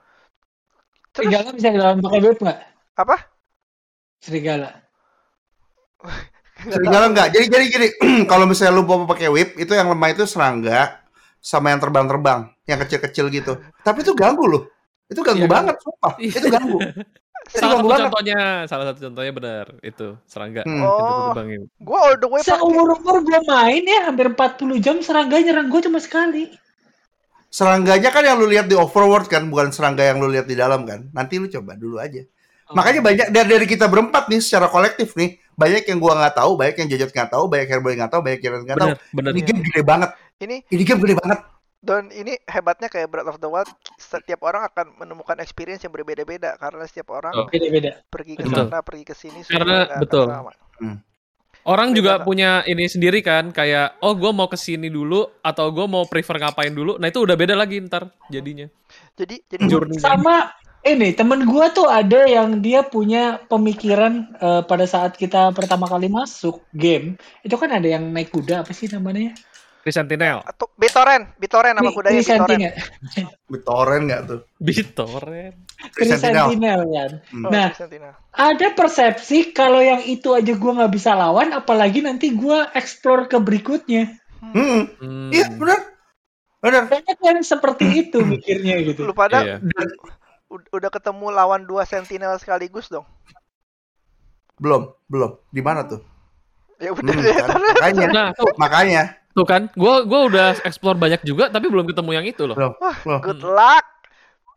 Terus 1.11 1.31
Serigala 1.31 1.51
bisa 1.51 1.69
dilawan 1.71 1.99
pakai 1.99 2.21
whip 2.21 2.39
nggak? 2.39 2.59
apa? 2.95 3.17
Serigala. 4.19 4.71
Serigala 6.65 7.07
enggak. 7.11 7.29
Jadi 7.35 7.47
jadi 7.51 7.65
gini, 7.67 7.89
kalau 8.31 8.47
misalnya 8.47 8.73
lu 8.73 8.87
mau 8.87 9.05
pakai 9.05 9.29
whip, 9.29 9.59
itu 9.59 9.73
yang 9.75 9.91
lemah 9.91 10.15
itu 10.15 10.25
serangga 10.25 11.03
sama 11.43 11.75
yang 11.75 11.81
terbang-terbang, 11.83 12.47
yang 12.65 12.79
kecil-kecil 12.81 13.27
gitu. 13.29 13.53
Tapi 13.83 14.01
itu 14.01 14.15
ganggu 14.15 14.47
loh. 14.47 14.63
Itu 15.05 15.21
ganggu 15.21 15.45
Iya, 15.45 15.51
banget, 15.51 15.77
sumpah. 15.83 16.13
Iya. 16.17 16.33
Itu 16.41 16.49
ganggu. 16.49 16.79
Salah 17.53 17.77
satu 17.79 17.87
banget. 17.87 18.05
contohnya, 18.09 18.39
salah 18.65 18.85
satu 18.91 18.99
contohnya 19.11 19.33
benar 19.37 19.67
itu 19.85 20.17
serangga. 20.25 20.63
Hmm. 20.65 20.81
Itu 20.81 20.89
Oh, 20.89 21.33
gua 21.85 21.99
all 22.09 22.17
the 22.17 22.29
way 22.29 22.41
pakai 22.41 22.57
Seumur-umur 22.57 23.17
gue 23.21 23.41
main 23.45 23.85
ya 23.85 24.01
hampir 24.09 24.27
40 24.33 24.81
jam 24.81 24.97
serangga 25.05 25.37
nyerang 25.39 25.69
gue 25.69 25.81
cuma 25.85 26.01
sekali. 26.01 26.49
Serangganya 27.53 28.11
kan 28.11 28.27
yang 28.27 28.41
lu 28.43 28.51
lihat 28.51 28.67
di 28.67 28.75
overworld 28.75 29.31
kan, 29.31 29.47
bukan 29.47 29.71
serangga 29.71 30.03
yang 30.03 30.19
lu 30.19 30.27
lihat 30.27 30.51
di 30.51 30.59
dalam 30.59 30.83
kan. 30.83 31.07
Nanti 31.15 31.39
lu 31.39 31.47
coba 31.47 31.79
dulu 31.79 32.03
aja. 32.03 32.27
Oh. 32.67 32.75
Makanya 32.75 33.01
banyak 33.05 33.27
dari, 33.31 33.49
dari 33.55 33.67
kita 33.69 33.87
berempat 33.87 34.27
nih 34.27 34.41
secara 34.43 34.67
kolektif 34.67 35.15
nih, 35.15 35.39
banyak 35.55 35.87
yang 35.87 36.03
gua 36.03 36.19
nggak 36.19 36.35
tahu, 36.35 36.59
banyak 36.59 36.77
yang 36.83 36.89
Jojot 36.91 37.11
nggak 37.15 37.31
tahu, 37.31 37.45
banyak 37.47 37.67
yang 37.71 37.79
Herboy 37.79 37.95
nggak 37.95 38.11
tahu, 38.11 38.21
banyak 38.27 38.41
yang 38.43 38.53
nggak 38.67 38.79
tahu. 38.81 38.91
Benar, 38.91 38.99
benar. 39.15 39.31
Ini 39.31 39.41
game 39.47 39.61
gede 39.63 39.83
banget. 39.87 40.11
ini 40.43 40.57
Ini 40.67 40.83
game 40.83 41.01
gede 41.07 41.15
banget. 41.15 41.39
Dan 41.85 42.09
ini 42.09 42.41
hebatnya 42.49 42.89
kayak 42.89 43.13
Breath 43.13 43.29
of 43.29 43.39
the 43.39 43.47
Wild 43.47 43.69
setiap 43.95 44.41
orang 44.41 44.65
akan 44.65 44.97
menemukan 44.97 45.37
experience 45.39 45.85
yang 45.85 45.93
berbeda-beda 45.93 46.57
karena 46.57 46.81
setiap 46.85 47.13
orang 47.13 47.37
Oh. 47.37 47.47
Beda-beda. 47.47 48.01
pergi 48.09 48.35
ke 48.35 48.49
Betul. 48.49 48.65
sana, 48.65 48.81
pergi 48.81 49.05
ke 49.05 49.15
sini 49.15 49.45
Karena- 49.45 50.01
betul. 50.01 50.25
sama. 50.25 50.53
Orang 51.65 51.97
juga 51.97 52.21
Beda. 52.21 52.25
punya 52.25 52.51
ini 52.65 52.85
sendiri 52.85 53.25
kan, 53.25 53.49
kayak 53.49 53.97
oh 54.01 54.13
gue 54.13 54.29
mau 54.31 54.45
ke 54.45 54.57
sini 54.57 54.89
dulu 54.89 55.25
atau 55.41 55.73
gue 55.73 55.87
mau 55.87 56.05
prefer 56.05 56.37
ngapain 56.37 56.69
dulu. 56.69 57.01
Nah 57.01 57.09
itu 57.09 57.25
udah 57.25 57.33
beda 57.33 57.57
lagi 57.57 57.81
ntar 57.81 58.09
jadinya. 58.29 58.69
Jadi 59.17 59.41
jadi 59.49 59.65
Journey 59.65 59.97
Sama 59.97 60.53
ini 60.85 61.17
temen 61.17 61.49
gua 61.49 61.73
tuh 61.73 61.89
ada 61.89 62.29
yang 62.29 62.61
dia 62.61 62.85
punya 62.85 63.41
pemikiran 63.49 64.13
eh, 64.37 64.61
pada 64.61 64.85
saat 64.85 65.17
kita 65.17 65.57
pertama 65.57 65.89
kali 65.89 66.13
masuk 66.13 66.61
game 66.77 67.17
itu 67.41 67.57
kan 67.57 67.73
ada 67.73 67.89
yang 67.89 68.13
naik 68.13 68.29
kuda 68.29 68.61
apa 68.61 68.77
sih 68.77 68.93
namanya? 68.93 69.33
Sentinel, 69.93 70.41
atau 70.47 70.71
BitTorrent, 70.79 71.37
BitTorrent 71.37 71.77
nama 71.77 71.91
kudanya. 71.93 72.23
Trisentinel. 72.23 72.73
Bitoren 73.51 74.01
nggak 74.09 74.21
tuh? 74.25 74.41
BitTorrent. 74.57 75.57
Sentinel. 75.93 76.49
Trisentinel 76.49 76.81
kan. 76.89 77.11
Hmm. 77.29 77.51
Nah, 77.53 77.69
Sentinel. 77.77 78.13
ada 78.33 78.67
persepsi 78.73 79.53
kalau 79.53 79.85
yang 79.85 80.01
itu 80.07 80.33
aja 80.33 80.53
gua 80.57 80.73
nggak 80.81 80.93
bisa 80.95 81.13
lawan, 81.13 81.53
apalagi 81.53 82.01
nanti 82.01 82.33
gua 82.33 82.73
explore 82.73 83.29
ke 83.29 83.37
berikutnya. 83.37 84.15
Hmm. 84.41 84.89
Hmm. 84.97 85.29
Iya, 85.29 85.53
benar. 85.53 85.81
Benar. 86.65 86.83
Banyak 86.89 87.19
yang 87.21 87.45
seperti 87.45 88.09
itu 88.09 88.25
mikirnya 88.25 88.81
gitu. 88.89 89.05
Lu 89.05 89.13
pada 89.13 89.45
Iya. 89.45 89.57
Udah 90.49 90.89
ketemu 90.89 91.29
lawan 91.35 91.67
dua 91.69 91.85
Sentinel 91.85 92.39
sekaligus 92.41 92.89
dong. 92.89 93.05
Belum, 94.57 94.95
belum. 95.11 95.35
Di 95.51 95.61
mana 95.61 95.83
tuh? 95.85 96.01
Ya 96.79 96.95
Hmm, 96.95 97.03
udah 97.03 97.15
deh. 97.21 97.35
kan? 97.35 97.49
Makanya, 97.75 98.07
Nah 98.11 98.29
tuh, 98.35 98.49
makanya. 98.57 99.03
Tuh 99.35 99.45
kan, 99.45 99.67
gue 99.75 99.95
gua 100.07 100.21
udah 100.31 100.49
explore 100.63 100.95
banyak 100.95 101.27
juga 101.27 101.51
tapi 101.51 101.67
belum 101.67 101.91
ketemu 101.91 102.11
yang 102.15 102.27
itu 102.27 102.47
loh. 102.47 102.57
Loh, 102.57 102.73
loh. 102.79 103.21
Good 103.21 103.43
luck. 103.43 103.85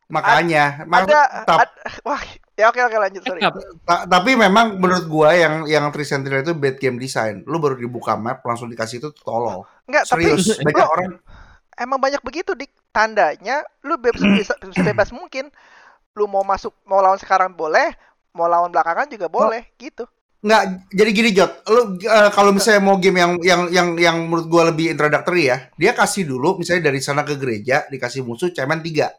Makanya, 0.07 0.87
Mak- 0.87 1.03
Ada, 1.03 1.21
tap- 1.43 1.61
ad- 1.67 1.77
wah, 2.07 2.21
ya 2.55 2.71
oke 2.71 2.79
oke 2.79 2.95
lanjut 2.95 3.21
sorry. 3.27 3.43
Ta- 3.83 4.07
tapi 4.07 4.39
memang 4.39 4.79
menurut 4.79 5.03
gua 5.11 5.35
yang 5.35 5.67
yang 5.67 5.91
Three 5.91 6.07
Sentinel 6.07 6.47
itu 6.47 6.55
bad 6.55 6.79
game 6.79 6.95
design. 6.95 7.43
Lu 7.43 7.59
baru 7.59 7.75
dibuka 7.75 8.15
map 8.15 8.39
langsung 8.47 8.71
dikasih 8.71 9.03
itu 9.03 9.09
tolol. 9.19 9.67
Enggak, 9.83 10.07
tapi 10.07 10.31
Serius, 10.31 10.63
banyak 10.63 10.79
Bro, 10.79 10.93
orang 10.95 11.11
emang 11.75 11.99
banyak 11.99 12.21
begitu 12.23 12.55
dik. 12.55 12.71
Tandanya 12.95 13.61
lu 13.83 13.99
bebas 13.99 14.23
bisa 14.39 14.55
bebas 14.63 15.11
mungkin. 15.11 15.51
Lu 16.15 16.25
mau 16.25 16.41
masuk 16.41 16.71
mau 16.87 17.03
lawan 17.03 17.19
sekarang 17.19 17.51
boleh, 17.53 17.91
mau 18.31 18.47
lawan 18.47 18.71
belakangan 18.71 19.11
juga 19.11 19.27
boleh 19.27 19.67
gitu. 19.75 20.07
Nggak 20.37 20.63
jadi 20.89 21.09
gini 21.11 21.29
Jot. 21.31 21.51
Lu 21.67 21.81
eh, 21.97 22.29
kalau 22.29 22.51
misalnya 22.51 22.79
mau 22.79 22.97
game 22.97 23.17
yang 23.17 23.33
yang 23.41 23.61
yang 23.69 23.87
yang 23.95 24.17
menurut 24.23 24.47
gua 24.47 24.63
lebih 24.69 24.89
introductory 24.89 25.49
ya, 25.49 25.69
dia 25.73 25.91
kasih 25.91 26.23
dulu 26.23 26.57
misalnya 26.57 26.89
dari 26.89 26.99
sana 26.99 27.21
ke 27.21 27.35
gereja 27.35 27.85
dikasih 27.87 28.21
musuh 28.21 28.49
cemen 28.49 28.79
tiga. 28.79 29.11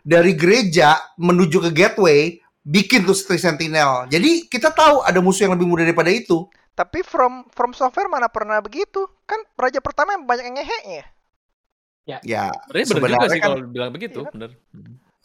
Dari 0.00 0.32
gereja 0.32 0.96
menuju 1.16 1.68
ke 1.68 1.70
gateway 1.70 2.20
bikin 2.60 3.04
tuh 3.04 3.12
Three 3.14 3.36
Sentinel. 3.36 4.08
Jadi 4.08 4.46
kita 4.46 4.72
tahu 4.72 5.04
ada 5.04 5.20
musuh 5.20 5.44
yang 5.44 5.54
lebih 5.56 5.68
mudah 5.68 5.84
daripada 5.84 6.08
itu. 6.08 6.48
Tapi 6.72 7.02
from 7.02 7.44
from 7.50 7.74
software 7.74 8.06
mana 8.06 8.30
pernah 8.30 8.62
begitu? 8.62 9.04
Kan 9.26 9.42
raja 9.54 9.82
pertama 9.82 10.14
yang 10.14 10.24
banyak 10.24 10.44
yang 10.46 10.56
ngeheknya. 10.56 11.04
Ya, 12.08 12.18
Sebenarnya 12.64 12.64
bener 12.64 12.80
juga 12.80 12.88
Sebenarnya 12.88 13.28
sih 13.28 13.40
kan- 13.42 13.50
kalau 13.52 13.68
bilang 13.68 13.90
begitu, 13.92 14.18
Iya 14.18 14.24
kan? 14.24 14.32
bener. 14.32 14.50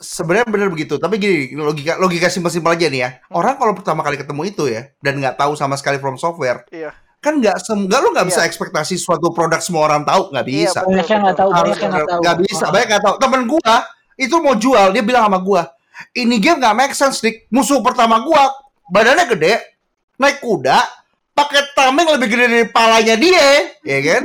Hmm. 0.04 0.12
sebenarnya 0.12 0.48
bener 0.52 0.68
begitu. 0.68 1.00
Tapi 1.00 1.16
gini, 1.16 1.56
logika 1.56 1.96
logika 1.96 2.28
simpel-simpel 2.28 2.76
aja 2.76 2.92
nih 2.92 3.00
ya. 3.00 3.10
Orang 3.32 3.56
kalau 3.56 3.72
pertama 3.72 4.04
kali 4.04 4.20
ketemu 4.20 4.42
itu 4.46 4.68
ya 4.68 4.92
dan 5.00 5.24
nggak 5.24 5.40
tahu 5.40 5.56
sama 5.56 5.80
sekali 5.80 5.96
from 5.98 6.20
software, 6.20 6.68
Iya. 6.68 6.92
kan 7.18 7.40
nggak 7.40 7.56
sem 7.58 7.88
nggak 7.88 8.00
lu 8.04 8.12
nggak 8.12 8.28
bisa 8.28 8.44
Iya. 8.44 8.52
ekspektasi 8.52 9.00
suatu 9.00 9.32
produk 9.32 9.64
semua 9.64 9.88
orang 9.88 10.04
tahu 10.04 10.28
nggak 10.30 10.44
Iya, 10.44 10.52
bisa. 10.52 10.80
betul, 10.84 10.92
Banyak 10.92 11.08
yang 11.08 11.22
nggak 11.24 11.38
tahu, 11.40 11.50
banyak 11.50 11.64
Harus 11.64 11.78
yang 11.80 11.92
nggak 11.92 12.08
tahu. 12.12 12.20
nggak 12.20 12.38
bisa, 12.44 12.66
banyak 12.68 12.88
nggak 12.92 13.04
tahu. 13.04 13.16
Temen 13.18 13.42
gua 13.48 13.76
itu 14.14 14.36
mau 14.38 14.56
jual, 14.60 14.88
dia 14.92 15.02
bilang 15.02 15.24
sama 15.32 15.40
gua, 15.40 15.62
ini 16.12 16.36
game 16.38 16.60
nggak 16.60 16.76
make 16.76 16.94
sense 16.94 17.24
dik. 17.24 17.48
Musuh 17.48 17.80
pertama 17.80 18.20
gua 18.20 18.52
badannya 18.92 19.26
gede, 19.32 19.54
naik 20.20 20.44
kuda, 20.44 20.84
pakai 21.32 21.72
tameng 21.74 22.12
lebih 22.12 22.28
gede 22.28 22.46
dari 22.46 22.68
palanya 22.68 23.16
dia, 23.16 23.72
ya 23.82 24.00
kan? 24.04 24.24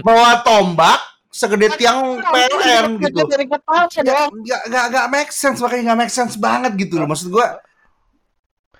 Bawa 0.00 0.40
tombak 0.42 0.98
segede 1.30 1.70
tiang 1.74 2.18
PLN 2.20 2.98
gitu. 2.98 3.22
Dari 3.24 3.46
kepala 3.46 3.86
Ya, 3.88 4.02
dong. 4.02 4.42
nggak 4.42 4.60
nggak 4.66 4.84
nggak 4.90 5.06
make 5.08 5.30
sense 5.30 5.58
makanya 5.58 5.82
nggak 5.94 6.00
make 6.02 6.12
sense 6.12 6.34
banget 6.34 6.72
gitu 6.76 6.98
loh 6.98 7.06
maksud 7.06 7.30
gua 7.30 7.62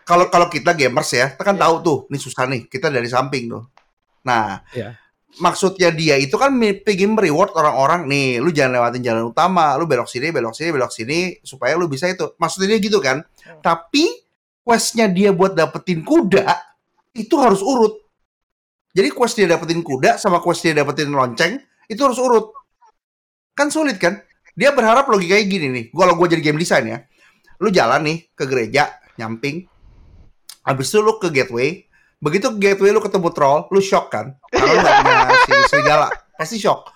kalau 0.02 0.26
kalau 0.26 0.50
kita 0.50 0.74
gamers 0.74 1.10
ya 1.12 1.30
kita 1.30 1.42
kan 1.44 1.54
Iya. 1.54 1.62
tahu 1.62 1.74
tuh 1.80 1.98
nih 2.10 2.20
susah 2.20 2.44
nih 2.50 2.66
kita 2.66 2.90
dari 2.90 3.06
samping 3.06 3.46
tuh 3.46 3.62
nah 4.20 4.60
Iya. 4.74 4.98
maksudnya 5.38 5.94
dia 5.94 6.18
itu 6.18 6.34
kan 6.34 6.50
pengen 6.82 7.14
reward 7.14 7.54
orang-orang 7.54 8.10
nih 8.10 8.42
lu 8.42 8.50
jangan 8.50 8.82
lewatin 8.82 9.00
jalan 9.00 9.30
utama 9.30 9.78
lu 9.78 9.86
belok 9.86 10.10
sini 10.10 10.34
belok 10.34 10.50
sini 10.50 10.70
belok 10.74 10.90
sini 10.90 11.18
supaya 11.40 11.78
lu 11.78 11.86
bisa 11.86 12.10
itu 12.10 12.34
maksudnya 12.36 12.74
dia 12.74 12.80
gitu 12.82 12.98
kan 12.98 13.22
Hmm. 13.40 13.62
tapi 13.62 14.10
questnya 14.60 15.06
dia 15.06 15.30
buat 15.30 15.54
dapetin 15.54 16.02
kuda 16.02 16.44
itu 17.14 17.34
harus 17.38 17.62
urut 17.62 17.94
jadi 18.90 19.08
quest 19.10 19.38
dia 19.38 19.46
dapetin 19.46 19.80
kuda 19.80 20.18
sama 20.18 20.42
quest 20.42 20.60
dia 20.60 20.74
dapetin 20.74 21.08
lonceng 21.08 21.62
itu 21.90 22.00
harus 22.06 22.22
urut. 22.22 22.54
Kan 23.58 23.74
sulit 23.74 23.98
kan? 23.98 24.22
Dia 24.54 24.70
berharap 24.70 25.10
logikanya 25.10 25.44
gini 25.44 25.66
nih. 25.74 25.84
Kalau 25.90 26.14
gue 26.14 26.26
jadi 26.30 26.42
game 26.46 26.62
design 26.62 26.84
ya. 26.86 26.98
Lu 27.58 27.74
jalan 27.74 28.06
nih 28.06 28.30
ke 28.32 28.46
gereja 28.46 28.94
nyamping. 29.18 29.66
Habis 30.62 30.94
itu 30.94 31.02
lu 31.02 31.18
ke 31.18 31.34
gateway. 31.34 31.82
Begitu 32.22 32.52
gateway 32.56 32.94
lu 32.94 33.02
ketemu 33.02 33.28
troll, 33.34 33.66
lu 33.74 33.80
shock 33.82 34.12
kan? 34.12 34.36
Karena 34.52 34.76
lu 34.76 35.02
punya 35.02 35.36
si 35.48 35.52
serigala, 35.72 36.08
pasti 36.36 36.60
shock. 36.60 36.92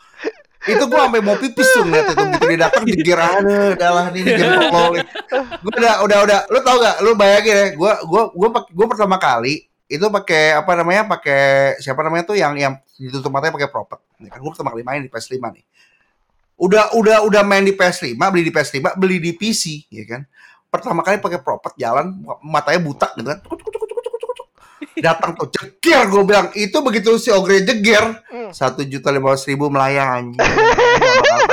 Itu 0.65 0.85
gua 0.89 1.09
sampai 1.09 1.21
mau 1.25 1.37
pipis 1.37 1.65
tuh 1.73 1.85
ngeliat 1.85 2.13
itu. 2.13 2.25
Begitu 2.25 2.45
dia 2.49 2.61
datang 2.61 2.85
dikira 2.85 3.25
aduh 3.41 3.73
adalah 3.77 4.09
ini 4.13 4.21
game 4.21 4.53
nih. 4.53 5.05
Gua 5.65 5.73
udah 5.81 5.95
udah 6.05 6.19
udah. 6.29 6.41
Lu 6.53 6.59
tau 6.61 6.77
gak? 6.77 6.97
Lu 7.05 7.17
bayangin 7.17 7.57
ya, 7.57 7.67
gua 7.73 7.93
gua 8.05 8.23
gua 8.37 8.49
gua 8.69 8.87
pertama 8.89 9.17
kali 9.17 9.65
itu 9.85 10.07
pakai 10.09 10.57
apa 10.57 10.73
namanya? 10.75 11.05
Pakai 11.07 11.77
siapa 11.79 12.01
namanya 12.01 12.25
tuh 12.25 12.37
yang 12.37 12.57
yang 12.57 12.75
ditutup 12.97 13.29
matanya 13.29 13.55
pakai 13.57 13.69
propet. 13.69 14.01
Ini 14.21 14.29
kan 14.33 14.39
gua 14.41 14.51
pertama 14.55 14.73
kali 14.73 14.83
main 14.83 15.01
di 15.05 15.11
PS5 15.13 15.37
nih. 15.41 15.65
Udah 16.55 16.95
udah 16.95 17.27
udah 17.27 17.43
main 17.43 17.67
di 17.67 17.75
PS5, 17.75 18.15
beli 18.31 18.47
di 18.47 18.53
PS5, 18.55 18.95
beli 18.95 19.19
di 19.19 19.35
PC, 19.35 19.91
ya 19.91 20.05
kan? 20.07 20.23
Pertama 20.71 21.03
kali 21.03 21.19
pakai 21.19 21.43
propet 21.43 21.75
jalan 21.75 22.15
matanya 22.41 22.81
buta 22.81 23.09
gitu 23.19 23.29
kan. 23.29 23.41
Datang 24.95 25.35
tuh 25.35 25.51
jegir 25.51 26.07
gue 26.07 26.23
bilang 26.23 26.49
itu 26.55 26.79
begitu 26.79 27.19
si 27.19 27.29
Ogre 27.29 27.67
jegir 27.67 28.03
Hmm. 28.31 28.51
satu 28.55 28.87
juta 28.87 29.11
lima 29.11 29.35
ratus 29.35 29.47
ribu 29.47 29.67
melayang 29.67 30.35
anjing 30.35 30.39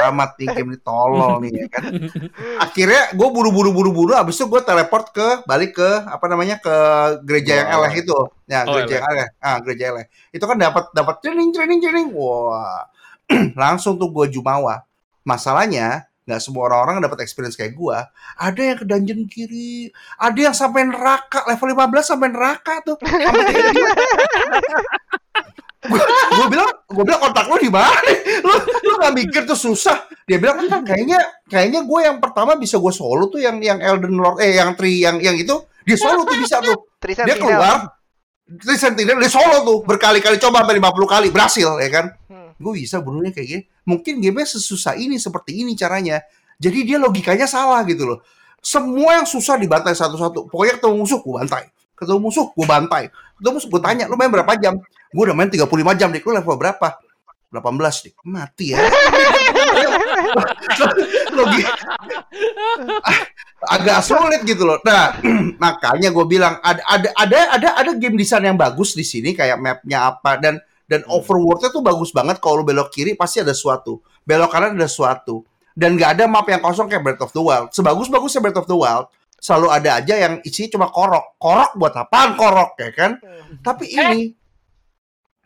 Tamat 0.02 0.32
nih 0.36 0.48
game 0.52 0.70
ini 0.74 0.80
tolol 0.82 1.32
nih 1.40 1.52
ya 1.54 1.68
kan. 1.70 1.92
Akhirnya 2.66 3.14
gue 3.14 3.28
buru-buru 3.30 3.70
buru-buru 3.70 4.12
abis 4.14 4.42
itu 4.42 4.50
gue 4.50 4.62
teleport 4.62 5.14
ke 5.14 5.28
balik 5.46 5.78
ke 5.78 5.90
apa 6.04 6.26
namanya 6.26 6.58
ke 6.58 6.76
gereja 7.22 7.62
yang 7.62 7.70
Oh. 7.70 7.78
eleh 7.80 7.94
itu. 7.96 8.18
Ya 8.46 8.66
Oh, 8.66 8.74
gereja 8.74 8.94
yang 8.98 9.08
eleh. 9.08 9.28
Ah 9.38 9.58
gereja 9.62 9.84
eleh. 9.94 10.06
Itu 10.30 10.46
kan 10.46 10.58
dapat 10.58 10.90
dapat 10.92 11.16
training 11.22 11.54
training 11.54 11.80
training. 11.80 12.08
Wah. 12.12 12.90
Langsung 13.62 13.96
tuh 13.96 14.10
gue 14.10 14.28
jumawa. 14.30 14.84
Masalahnya 15.22 16.10
nggak 16.22 16.38
semua 16.38 16.70
orang-orang 16.70 17.02
dapat 17.02 17.26
experience 17.26 17.58
kayak 17.58 17.74
gue 17.74 17.98
ada 18.38 18.62
yang 18.62 18.78
ke 18.78 18.86
dungeon 18.86 19.26
kiri 19.26 19.90
ada 20.18 20.38
yang 20.38 20.54
sampai 20.54 20.86
neraka. 20.86 21.42
Level 21.50 21.74
15 21.74 22.02
sampai 22.06 22.28
neraka 22.30 22.74
tuh. 22.86 22.98
gue 25.98 26.48
bilang 26.48 26.70
gue 26.88 27.04
bilang 27.04 27.22
kontak 27.22 27.46
lu 27.50 27.58
di 27.60 27.72
mana? 27.72 28.00
Lu 28.46 28.54
lu 28.86 28.94
gak 29.02 29.14
mikir 29.16 29.42
tuh 29.44 29.58
susah. 29.58 30.08
Dia 30.26 30.38
bilang 30.38 30.62
kayaknya 30.86 31.20
kayaknya 31.48 31.84
gue 31.84 32.00
yang 32.04 32.18
pertama 32.24 32.56
bisa 32.56 32.80
gue 32.80 32.94
solo 32.94 33.28
tuh 33.28 33.42
yang 33.42 33.60
yang 33.60 33.80
Elden 33.82 34.16
Lord 34.16 34.40
eh 34.40 34.58
yang 34.58 34.76
Tri 34.78 35.02
yang 35.04 35.18
yang 35.20 35.36
itu 35.36 35.56
dia 35.84 35.98
solo 35.98 36.24
tuh 36.24 36.38
bisa 36.38 36.62
tuh. 36.62 36.78
Dia 37.02 37.36
keluar 37.36 37.98
Tri 38.46 38.76
Sentinel 38.76 39.18
dia 39.20 39.32
solo 39.32 39.64
tuh 39.64 39.78
berkali-kali 39.88 40.38
coba 40.38 40.64
sampai 40.64 40.78
50 40.80 41.14
kali 41.14 41.28
berhasil 41.32 41.70
ya 41.80 41.90
kan? 41.92 42.06
Hmm. 42.32 42.52
gue 42.62 42.74
bisa 42.78 43.02
bunuhnya 43.02 43.34
kayak 43.34 43.48
gini. 43.48 43.64
Mungkin 43.90 44.22
gamenya 44.22 44.54
sesusah 44.54 44.94
ini 44.94 45.18
seperti 45.18 45.66
ini 45.66 45.74
caranya. 45.74 46.22
Jadi 46.62 46.86
dia 46.86 47.02
logikanya 47.02 47.50
salah 47.50 47.82
gitu 47.90 48.06
loh. 48.06 48.20
Semua 48.62 49.18
yang 49.18 49.26
susah 49.26 49.58
dibantai 49.58 49.98
satu-satu. 49.98 50.46
Pokoknya 50.46 50.78
ketemu 50.78 50.96
musuh 51.02 51.20
gue 51.26 51.34
bantai. 51.34 51.64
Ketemu 51.98 52.20
musuh 52.22 52.54
gue 52.54 52.68
bantai 52.70 53.10
ketemu 53.42 53.58
musuh 53.58 53.70
gue 53.74 53.82
tanya 53.82 54.06
lu 54.06 54.14
main 54.14 54.30
berapa 54.30 54.54
jam? 54.62 54.78
Gue 55.10 55.24
udah 55.26 55.36
main 55.36 55.50
35 55.50 55.66
jam 55.98 56.14
dik. 56.14 56.22
Lu 56.22 56.38
level 56.38 56.56
berapa? 56.62 56.88
18 57.50 58.06
dik. 58.06 58.16
Mati 58.30 58.78
ya. 58.78 58.80
Logi 61.36 61.66
agak 63.70 64.02
sulit 64.02 64.42
gitu 64.42 64.66
loh. 64.66 64.82
Nah 64.82 65.22
makanya 65.64 66.10
gue 66.10 66.26
bilang 66.26 66.58
ada 66.66 66.82
ada 66.90 67.10
ada 67.14 67.40
ada 67.58 67.70
ada 67.78 67.92
game 67.94 68.18
desain 68.18 68.42
yang 68.42 68.58
bagus 68.58 68.98
di 68.98 69.06
sini 69.06 69.38
kayak 69.38 69.62
mapnya 69.62 70.10
apa 70.10 70.42
dan 70.42 70.58
dan 70.90 71.06
overworldnya 71.06 71.70
tuh 71.70 71.86
bagus 71.86 72.10
banget. 72.10 72.42
Kalau 72.42 72.62
lu 72.62 72.66
belok 72.66 72.90
kiri 72.90 73.14
pasti 73.14 73.44
ada 73.44 73.54
sesuatu 73.54 74.02
belok 74.26 74.50
kanan 74.50 74.74
ada 74.74 74.90
sesuatu. 74.90 75.46
Dan 75.72 75.96
nggak 75.96 76.20
ada 76.20 76.24
map 76.28 76.44
yang 76.52 76.60
kosong 76.60 76.92
kayak 76.92 77.00
Breath 77.00 77.24
of 77.24 77.32
the 77.32 77.40
Wild. 77.40 77.72
Sebagus 77.72 78.12
bagusnya 78.12 78.44
Breath 78.44 78.60
of 78.60 78.68
the 78.68 78.76
Wild 78.76 79.08
selalu 79.42 79.68
ada 79.74 79.98
aja 79.98 80.16
yang 80.16 80.34
isinya 80.46 80.78
cuma 80.78 80.88
korok 80.88 81.36
korok 81.36 81.72
buat 81.74 81.94
apaan 81.98 82.38
korok 82.38 82.78
ya 82.78 82.90
kan 82.94 83.12
Hmm. 83.18 83.58
tapi 83.60 83.90
ini 83.90 84.38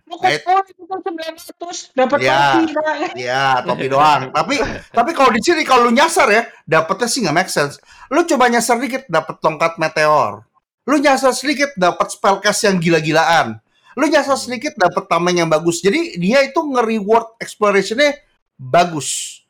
Lu 0.06 0.22
Eh. 0.22 0.38
kok 0.38 0.70
itu 0.70 0.86
kan 0.86 1.02
900 1.02 1.90
dapat 1.98 2.22
Ya. 2.22 2.62
topi 2.62 2.66
Kak. 2.70 2.96
Ya, 3.18 3.46
topi 3.66 3.86
doang. 3.90 4.30
tapi 4.30 4.62
tapi 4.94 5.12
kalau 5.18 5.34
di 5.34 5.42
sini 5.42 5.66
kalau 5.66 5.90
lu 5.90 5.98
nyasar 5.98 6.30
ya, 6.30 6.46
dapetnya 6.62 7.10
sih 7.10 7.26
nggak 7.26 7.34
make 7.34 7.50
sense. 7.50 7.82
Lu 8.14 8.22
coba 8.22 8.46
nyasar 8.46 8.78
dikit 8.78 9.10
dapet 9.10 9.42
tongkat 9.42 9.82
meteor. 9.82 10.46
Lu 10.86 11.02
nyasar 11.02 11.34
sedikit 11.34 11.74
dapat 11.74 12.14
spellcast 12.14 12.70
yang 12.70 12.78
gila-gilaan. 12.78 13.58
Lu 13.98 14.06
nyasar 14.06 14.38
sedikit 14.38 14.78
dapat 14.78 15.10
tameng 15.10 15.42
yang 15.42 15.50
bagus. 15.50 15.82
Jadi 15.82 16.22
dia 16.22 16.46
itu 16.46 16.62
nge-reward 16.62 17.42
exploration-nya 17.42 18.14
bagus. 18.62 19.42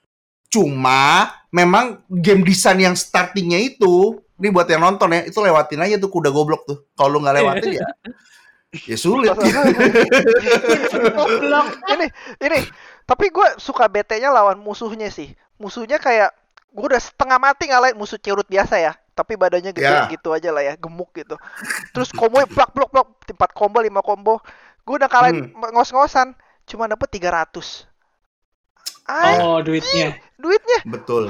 Cuma 0.48 1.36
memang 1.52 2.00
game 2.08 2.48
design 2.48 2.80
yang 2.80 2.96
startingnya 2.96 3.60
itu 3.60 4.24
ini 4.36 4.48
buat 4.52 4.68
yang 4.68 4.84
nonton 4.84 5.10
ya, 5.12 5.22
itu 5.24 5.38
lewatin 5.40 5.80
aja 5.80 5.96
tuh 5.96 6.12
kuda 6.12 6.30
goblok 6.30 6.68
tuh. 6.68 6.84
Kalau 6.94 7.16
lu 7.16 7.24
nggak 7.24 7.36
lewatin 7.40 7.72
ya 7.80 7.88
ya 8.76 8.98
sulit. 9.00 9.32
Goblok. 11.16 11.68
ini 11.96 12.08
ini. 12.44 12.60
Tapi 13.06 13.30
gue 13.30 13.48
suka 13.56 13.86
BT-nya 13.88 14.34
lawan 14.34 14.58
musuhnya 14.60 15.08
sih. 15.08 15.32
Musuhnya 15.56 15.96
kayak 15.96 16.34
gue 16.76 16.86
udah 16.86 17.00
setengah 17.00 17.40
mati 17.40 17.70
ngalahin 17.72 17.96
musuh 17.96 18.20
curut 18.20 18.44
biasa 18.44 18.76
ya. 18.82 18.92
Tapi 19.16 19.40
badannya 19.40 19.72
gede 19.72 19.88
Ya. 19.88 20.12
gitu 20.12 20.36
aja 20.36 20.52
lah 20.52 20.60
ya 20.60 20.74
gemuk 20.76 21.16
gitu. 21.16 21.40
Terus 21.96 22.12
combo 22.12 22.44
blok 22.44 22.76
blok 22.76 22.90
blok 22.92 23.08
empat 23.32 23.56
combo 23.56 23.80
lima 23.80 24.04
combo. 24.04 24.44
Gue 24.84 25.00
udah 25.00 25.08
kalahin 25.08 25.56
ngos-ngosan. 25.56 26.36
Cuma 26.66 26.90
dapet 26.90 27.08
300 27.16 27.86
ah 29.06 29.38
Oh, 29.40 29.62
duitnya. 29.62 30.18
duitnya? 30.36 30.82
Betul. 30.84 31.30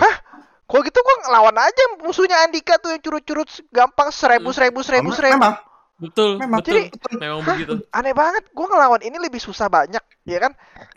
Kalau 0.66 0.82
gitu 0.82 0.98
gue 0.98 1.16
ngelawan 1.24 1.56
aja 1.56 1.84
musuhnya 2.00 2.38
Andika 2.42 2.76
tuh 2.76 2.90
yang 2.90 3.00
curut-curut 3.00 3.46
gampang 3.70 4.10
seribu 4.10 4.50
seribu 4.50 4.82
seribu 4.82 5.10
seribu 5.12 5.38
Memang 5.38 5.56
Betul, 5.96 6.36
Memang. 6.36 6.60
betul. 6.60 6.76
Jadi- 6.76 6.92
Memang 7.16 7.40
Hah? 7.40 7.56
begitu. 7.56 7.74
aneh 7.90 8.12
banget 8.12 8.44
gue 8.46 8.66
ngelawan 8.66 9.00
ini 9.00 9.16
lebih 9.18 9.40
susah 9.40 9.68
banyak 9.68 10.04
ya 10.24 10.38
kan 10.40 10.52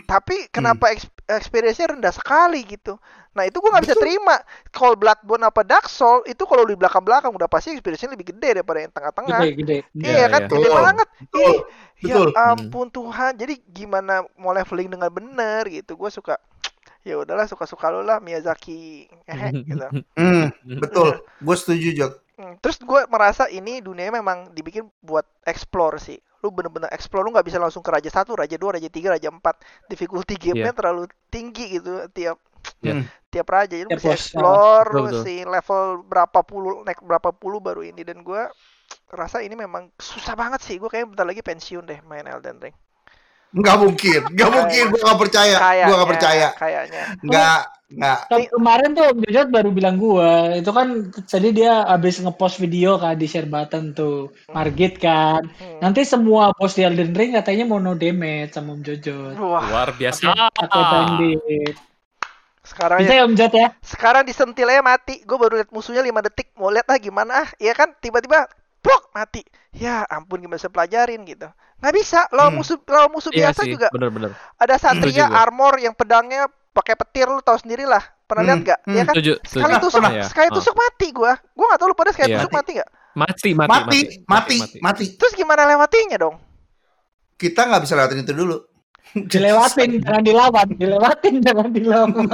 tapi 0.05 0.51
kenapa 0.51 0.91
eks- 0.91 1.07
experience-nya 1.25 1.95
rendah 1.95 2.11
sekali 2.11 2.67
gitu 2.67 2.99
nah 3.31 3.47
itu 3.47 3.55
gue 3.55 3.71
nggak 3.71 3.85
bisa 3.85 3.95
Betul. 3.95 4.03
terima 4.03 4.35
kalau 4.69 4.99
Bloodborne 4.99 5.47
apa 5.47 5.63
Dark 5.63 5.87
Soul 5.87 6.27
itu 6.27 6.43
kalau 6.43 6.67
di 6.67 6.75
belakang-belakang 6.75 7.31
udah 7.31 7.47
pasti 7.47 7.71
experience-nya 7.71 8.11
lebih 8.11 8.35
gede 8.35 8.59
daripada 8.59 8.79
yang 8.81 8.91
tengah-tengah 8.91 9.39
Gede, 9.39 9.55
gede. 9.55 9.77
iya 9.95 10.11
Iya, 10.11 10.27
kan 10.27 10.41
iya. 10.41 10.49
gede 10.49 10.59
Betul. 10.67 10.83
banget 10.83 11.09
Betul. 11.21 11.39
Ih, 11.39 11.59
Betul. 12.01 12.27
ya 12.27 12.43
ampun 12.49 12.87
Tuhan 12.89 13.33
jadi 13.37 13.55
gimana 13.65 14.15
mau 14.35 14.51
leveling 14.51 14.89
dengan 14.89 15.11
bener 15.13 15.63
gitu 15.69 15.95
gue 15.95 16.11
suka 16.11 16.35
ya 17.09 17.17
udahlah 17.25 17.49
suka-suka 17.49 17.89
lu 17.89 18.05
lah 18.05 18.21
Miyazaki 18.21 19.09
Hehe, 19.25 19.49
gitu 19.69 19.89
Hmm, 20.15 20.53
betul. 20.85 21.25
Gue 21.41 21.57
setuju, 21.57 21.89
Jok. 21.97 22.13
Hmm, 22.39 22.55
terus 22.63 22.79
gue 22.79 23.01
merasa 23.11 23.51
ini 23.51 23.83
dunia 23.83 24.13
memang 24.15 24.55
dibikin 24.55 24.87
buat 25.03 25.27
explore 25.43 25.99
sih. 25.99 26.21
Lu 26.39 26.55
bener-bener 26.55 26.87
explore, 26.95 27.27
lu 27.27 27.35
nggak 27.35 27.49
bisa 27.51 27.59
langsung 27.59 27.83
ke 27.83 27.91
raja 27.91 28.07
satu, 28.15 28.39
raja 28.39 28.55
dua, 28.55 28.79
raja 28.79 28.87
tiga, 28.87 29.11
raja 29.17 29.27
empat. 29.27 29.59
Difficulty 29.91 30.39
gamenya 30.39 30.71
terlalu 30.71 31.11
tinggi 31.35 31.81
gitu 31.81 32.07
tiap 32.15 32.39
Iya. 32.83 32.95
Hmm. 32.95 33.05
tiap 33.33 33.49
raja. 33.51 33.75
Lu 33.75 33.91
Tiap 33.91 33.99
mesti 33.99 34.11
explore, 34.13 34.87
lu 34.95 35.01
mesti 35.11 35.35
level 35.43 36.07
berapa 36.07 36.41
puluh, 36.47 36.87
naik 36.87 37.01
berapa 37.03 37.31
puluh 37.35 37.59
baru 37.59 37.83
ini. 37.83 38.03
Dan 38.07 38.23
gue 38.23 38.43
rasa 39.11 39.43
ini 39.43 39.55
memang 39.59 39.91
susah 39.99 40.35
banget 40.39 40.61
sih. 40.63 40.77
Gue 40.79 40.89
kayaknya 40.89 41.11
bentar 41.15 41.27
lagi 41.27 41.43
pensiun 41.43 41.85
deh 41.89 42.01
main 42.07 42.27
Elden 42.27 42.59
Ring. 42.63 42.77
Nggak 43.49 43.77
mungkin, 43.81 44.21
nggak 44.29 44.51
mungkin. 44.53 44.85
Gue 44.93 45.01
nggak 45.01 45.21
percaya. 45.21 45.57
Gue 45.89 45.95
nggak 45.97 46.11
percaya. 46.13 46.49
Kayaknya. 46.53 47.03
Nggak, 47.25 47.61
nggak. 47.97 48.19
Tapi 48.29 48.45
kemarin 48.53 48.91
tuh 48.93 49.05
Om 49.09 49.19
Jojot 49.25 49.49
baru 49.49 49.71
bilang 49.73 49.97
gua, 49.97 50.53
itu 50.53 50.69
kan 50.69 51.09
tadi 51.25 51.49
dia 51.57 51.89
habis 51.89 52.21
ngepost 52.21 52.61
video 52.61 53.01
kan 53.01 53.17
di 53.17 53.25
share 53.25 53.49
button 53.49 53.97
tuh, 53.97 54.37
Margit 54.53 55.01
kan. 55.01 55.49
Hmm. 55.49 55.81
Nanti 55.81 56.05
semua 56.05 56.53
bos 56.53 56.77
di 56.77 56.85
Elden 56.85 57.17
Ring 57.17 57.33
katanya 57.33 57.65
mau 57.65 57.81
no 57.81 57.97
damage 57.97 58.53
sama 58.53 58.77
Om 58.77 58.85
Jojot. 58.85 59.41
Wah, 59.41 59.65
Luar 59.65 59.97
biasa. 59.97 60.29
Atau 60.53 60.83
bandit. 60.85 61.77
sekarang 62.69 63.01
Bisa 63.01 63.17
ya, 63.17 63.25
ya 63.25 63.25
Om 63.25 63.33
Jojot 63.33 63.55
ya? 63.57 63.69
sekarang 63.81 64.23
disentil 64.29 64.69
aja 64.69 64.85
mati. 64.85 65.25
Gue 65.25 65.41
baru 65.41 65.57
lihat 65.57 65.73
musuhnya 65.73 66.05
5 66.05 66.21
detik. 66.29 66.53
Mau 66.61 66.69
lihat 66.69 66.85
ah 66.93 67.01
gimana 67.01 67.33
ah? 67.45 67.49
Iya 67.57 67.73
kan? 67.73 67.97
Tiba-tiba 67.97 68.45
plok 68.85 69.09
mati. 69.17 69.41
Ya 69.73 70.05
ampun 70.13 70.45
gimana 70.45 70.61
bisa 70.61 70.69
pelajarin 70.69 71.25
gitu. 71.25 71.49
Nggak 71.79 71.95
bisa. 71.95 72.21
Lawan 72.31 72.53
Hmm. 72.53 72.59
musuh 72.59 72.77
lawan 72.85 73.11
musuh 73.11 73.31
Iya 73.31 73.51
biasa 73.51 73.61
sih, 73.63 73.71
juga 73.73 73.87
bener-bener. 73.89 74.31
ada 74.35 74.75
satria 74.77 75.27
armor 75.29 75.79
yang 75.79 75.95
pedangnya 75.95 76.47
pakai 76.71 76.95
petir 76.95 77.27
lu 77.27 77.39
tahu 77.39 77.59
sendiri 77.59 77.83
lah. 77.83 78.03
Pernah 78.25 78.43
Hmm, 78.43 78.51
lihat 78.51 78.61
nggak? 78.63 78.81
hmm. 78.83 78.93
Iya 78.93 79.03
kan? 79.03 79.15
Setuju, 79.15 79.33
Sekali 79.43 79.75
tusuk, 79.79 79.99
Pernah 79.99 80.13
ya? 80.13 80.25
sekali 80.27 80.49
tusuk 80.53 80.75
mati 80.75 81.07
gua. 81.11 81.33
Gua 81.55 81.67
nggak 81.67 81.81
tahu 81.81 81.89
lu 81.89 81.97
pada 81.97 82.11
sekali 82.13 82.29
Iya. 82.29 82.37
tusuk 82.39 82.53
mati 82.53 82.71
nggak? 82.77 82.91
Mati, 83.15 83.51
mati, 83.51 83.73
Mati, 83.73 83.99
mati, 84.29 84.79
mati. 84.79 85.05
Terus 85.17 85.33
gimana 85.33 85.65
lewatinya 85.65 86.19
dong? 86.19 86.37
Kita 87.35 87.61
nggak 87.65 87.83
bisa 87.83 87.95
lewatin 87.95 88.21
itu 88.21 88.33
dulu. 88.33 88.59
Dilewatin, 89.33 90.05
jangan 90.05 90.23
dilawan. 90.23 90.69
Dilewatin, 90.77 91.35
jangan 91.47 91.69
dilawan. 91.73 92.29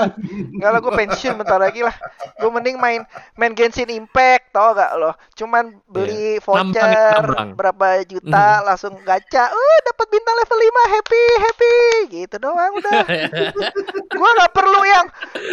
Enggak 0.54 0.70
lah, 0.74 0.80
gue 0.82 0.92
pensiun 0.92 1.34
bentar 1.38 1.58
lagi 1.60 1.80
lah. 1.86 1.94
Gue 2.40 2.50
mending 2.50 2.76
main 2.80 3.06
main 3.38 3.52
Genshin 3.54 3.90
Impact, 3.90 4.50
tau 4.50 4.74
gak 4.74 4.92
lo? 4.98 5.14
Cuman 5.38 5.78
beli 5.86 6.42
voucher 6.42 6.74
Nambang, 6.74 7.24
nambang. 7.24 7.48
berapa 7.54 7.86
juta, 8.06 8.64
langsung 8.66 8.98
gacha, 9.06 9.50
uh 9.50 9.78
dapat 9.86 10.06
bintang 10.10 10.36
level 10.42 10.58
5, 10.58 10.94
happy, 10.94 11.22
happy, 11.38 11.74
gitu 12.10 12.36
doang 12.42 12.72
udah. 12.78 13.02
gue 14.18 14.30
nggak 14.38 14.52
perlu 14.54 14.80
yang 14.82 15.06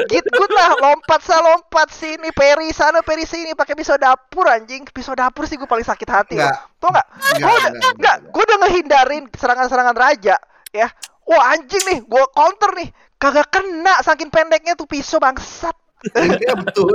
Git 0.09 0.25
good 0.33 0.51
lah, 0.53 0.77
lompat 0.79 1.21
sana 1.25 1.41
lompat 1.51 1.91
sini, 1.91 2.29
peri 2.31 2.71
sana 2.71 3.03
peri 3.03 3.27
sini 3.27 3.51
pakai 3.57 3.75
pisau 3.75 3.97
dapur 3.99 4.47
anjing. 4.47 4.87
Pisau 4.87 5.17
dapur 5.17 5.45
sih 5.45 5.59
gue 5.59 5.67
paling 5.67 5.85
sakit 5.85 6.09
hati. 6.09 6.35
Nggak. 6.39 6.55
Tau? 6.79 6.89
Nggak, 6.89 7.07
Gue 7.41 7.53
udah 7.53 7.71
nggak, 7.71 7.93
nggak, 7.97 8.17
gue 8.33 8.43
udah 8.43 8.57
ngehindarin 8.65 9.23
serangan-serangan 9.35 9.95
raja, 9.97 10.35
ya. 10.73 10.87
Wah 11.23 11.53
anjing 11.53 11.83
nih, 11.85 11.99
gue 12.01 12.23
counter 12.31 12.71
nih, 12.75 12.89
kagak 13.15 13.47
kena 13.49 14.01
saking 14.01 14.27
pendeknya 14.27 14.73
tuh 14.73 14.85
pisau 14.85 15.17
bangsat. 15.17 15.73
Iya 16.11 16.57
betul. 16.57 16.89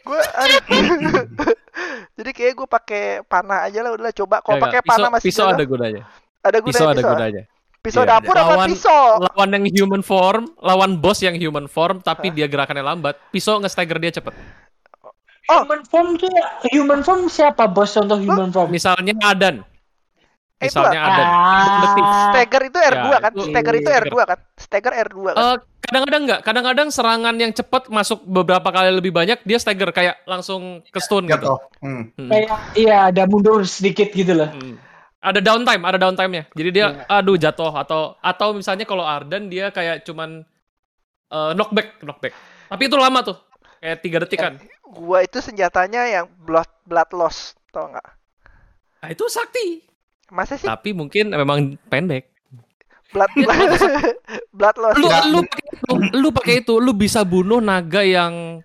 Gue, 0.00 0.20
jadi 2.16 2.30
kayak 2.32 2.52
gue 2.56 2.68
pakai 2.68 3.02
panah 3.24 3.68
aja 3.68 3.84
lah, 3.84 3.92
udahlah 3.92 4.14
coba. 4.14 4.40
Kalau 4.40 4.58
pakai 4.58 4.80
panah 4.80 5.08
masih 5.12 5.28
pisau 5.28 5.46
ada 5.46 5.62
gunanya. 5.62 6.02
ada 6.40 6.58
gunanya 6.58 6.72
Pisau 6.72 6.88
ada 6.88 7.02
gunanya. 7.04 7.42
Pisau 7.80 8.02
Iya. 8.04 8.10
dapur 8.16 8.36
apa 8.36 8.44
Lawan- 8.56 8.68
pisau? 8.68 9.04
Lawan 9.24 9.48
yang 9.52 9.64
human 9.70 10.02
form, 10.04 10.44
lawan 10.58 10.96
boss 10.96 11.20
yang 11.20 11.36
human 11.36 11.64
form 11.64 12.00
tapi 12.00 12.28
dia 12.28 12.44
gerakannya 12.44 12.84
lambat, 12.84 13.16
pisau 13.28 13.56
nge-stagger 13.56 13.96
dia 13.96 14.12
cepet. 14.12 14.32
Oh. 15.48 15.64
Human 15.64 15.82
form 15.84 16.14
tuh 16.14 16.28
human 16.70 17.00
form 17.00 17.26
siapa 17.26 17.64
bos 17.66 17.90
contoh 17.90 18.16
human 18.16 18.52
form? 18.52 18.68
Misalnya 18.68 19.16
Adan. 19.20 19.64
Eh, 20.60 20.68
itu 20.68 20.76
Misalnya 20.76 21.00
Adan. 21.02 21.24
Ah. 21.24 22.28
Stagger 22.28 22.62
itu 22.68 22.78
R2 22.78 23.08
Ya, 23.08 23.18
kan? 23.18 23.32
itu- 23.32 23.48
Stagger 23.48 23.74
itu 23.74 23.90
R2 23.90 24.16
kan? 24.22 24.38
Stagger 24.54 24.92
R2 25.08 25.18
kan? 25.32 25.36
Eh, 25.40 25.56
kadang-kadang 25.80 26.22
enggak, 26.28 26.40
kadang-kadang 26.44 26.88
serangan 26.92 27.34
yang 27.34 27.50
cepat 27.50 27.82
masuk 27.88 28.20
beberapa 28.22 28.68
kali 28.68 28.92
lebih 28.92 29.08
banyak 29.10 29.40
dia 29.40 29.56
stagger 29.56 29.88
kayak 29.90 30.20
langsung 30.22 30.84
ke 30.84 31.00
stun 31.00 31.24
gitu. 31.24 31.56
Hmm. 31.80 32.12
Hmm. 32.12 32.28
Kayak 32.28 32.48
iya 32.76 32.96
ada 33.08 33.24
mundur 33.24 33.64
sedikit 33.64 34.12
gitu 34.12 34.36
lah. 34.36 34.52
Hmm. 34.52 34.76
Ada 35.20 35.40
downtime, 35.40 35.80
ada 35.80 35.96
downtime-nya. 35.96 36.44
Jadi 36.52 36.70
dia 36.70 36.86
Iya. 36.94 37.04
aduh 37.10 37.36
jatuh 37.36 37.72
atau 37.74 38.16
atau 38.20 38.48
misalnya 38.52 38.84
kalau 38.84 39.04
Ardan 39.04 39.48
dia 39.48 39.72
kayak 39.72 40.04
cuman 40.04 40.44
eh, 41.30 41.52
knockback, 41.56 42.04
knockback. 42.04 42.34
Tapi 42.68 42.82
itu 42.84 42.96
lama 43.00 43.20
tuh. 43.24 43.36
Kayak 43.80 43.98
tiga 44.04 44.16
detik 44.20 44.38
kan. 44.38 44.54
Gua 44.84 45.24
itu 45.24 45.40
senjatanya 45.40 46.04
yang 46.04 46.26
blood 46.36 46.68
blood 46.84 47.08
loss, 47.16 47.56
tau 47.70 47.88
nggak? 47.88 48.08
Nah, 49.00 49.08
itu 49.08 49.24
sakti. 49.26 49.80
Masa 50.30 50.54
sih 50.54 50.64
Tapi 50.64 50.90
mungkin 50.90 51.30
memang 51.30 51.58
pendek. 51.86 52.30
blood 53.10 53.30
blood 54.54 54.76
loss? 54.76 54.94
Lu 54.94 55.08
lu 55.26 55.40
pakai 55.42 55.66
itu, 55.72 55.94
lu 56.14 56.28
pakai 56.30 56.54
itu, 56.62 56.74
lu 56.78 56.92
bisa 56.92 57.20
bunuh 57.22 57.58
naga 57.58 58.00
yang 58.00 58.62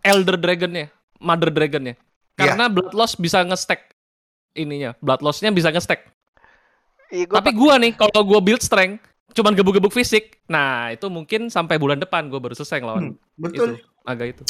Elder 0.00 0.34
Dragon-nya, 0.34 0.90
Mother 1.16 1.50
Dragon-nya. 1.50 1.94
Karena 2.34 2.66
Blood 2.66 2.90
Loss 2.92 3.14
bisa 3.14 3.42
nge-stack 3.42 3.90
ininya. 4.52 4.94
Blood 4.98 5.20
Loss-nya 5.20 5.50
bisa 5.50 5.70
nge-stack. 5.70 6.06
Iya, 7.08 7.26
gua 7.26 7.36
Tapi 7.38 7.50
gua 7.52 7.74
nih 7.76 7.94
kalau 7.94 8.22
gua 8.22 8.38
build 8.38 8.60
strength 8.60 9.02
cuman 9.30 9.54
gebuk-gebuk 9.54 9.90
fisik. 9.90 10.38
Nah, 10.46 10.90
itu 10.90 11.06
mungkin 11.06 11.46
sampai 11.46 11.76
bulan 11.76 11.96
depan 11.96 12.26
gua 12.26 12.38
baru 12.38 12.54
selesai 12.54 12.78
ngelawan 12.78 13.10
Hmm, 13.10 13.18
Betul. 13.36 13.78
itu, 13.78 13.82
naga 14.02 14.24
itu. 14.24 14.42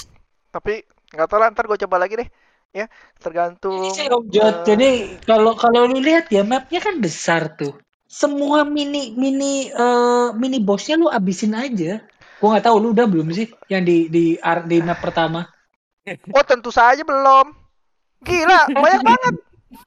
tapi 0.49 0.81
nggak 1.09 1.27
tahu 1.27 1.39
lah 1.39 1.49
ntar 1.49 1.65
gue 1.65 1.77
coba 1.79 1.97
lagi 1.99 2.15
deh 2.15 2.29
ya 2.73 2.87
tergantung 3.16 3.81
Ini 3.81 3.91
sih 3.91 4.07
Om 4.12 4.25
Jod, 4.29 4.55
eh, 4.62 4.64
jadi 4.69 4.89
kalau 5.25 5.57
kalau 5.57 5.89
lu 5.89 5.99
lihat 5.99 6.29
ya 6.29 6.45
mapnya 6.45 6.79
kan 6.79 7.01
besar 7.01 7.57
tuh. 7.57 7.75
Semua 8.09 8.64
mini 8.64 9.12
mini 9.12 9.69
eh, 9.69 10.29
mini 10.37 10.61
bossnya 10.61 10.97
lu 10.97 11.09
abisin 11.09 11.57
aja. 11.57 12.01
Gua 12.39 12.55
nggak 12.57 12.66
tahu 12.69 12.77
lu 12.81 12.89
udah 12.93 13.07
belum 13.09 13.29
sih 13.33 13.49
yang 13.69 13.83
di 13.83 14.09
di 14.09 14.37
ar- 14.39 14.69
di 14.69 14.79
map 14.81 15.01
pertama. 15.01 15.49
oh 16.37 16.45
tentu 16.45 16.73
saja 16.73 17.05
belum 17.05 17.53
gila 18.25 18.61
banyak 18.73 19.03
banget 19.05 19.35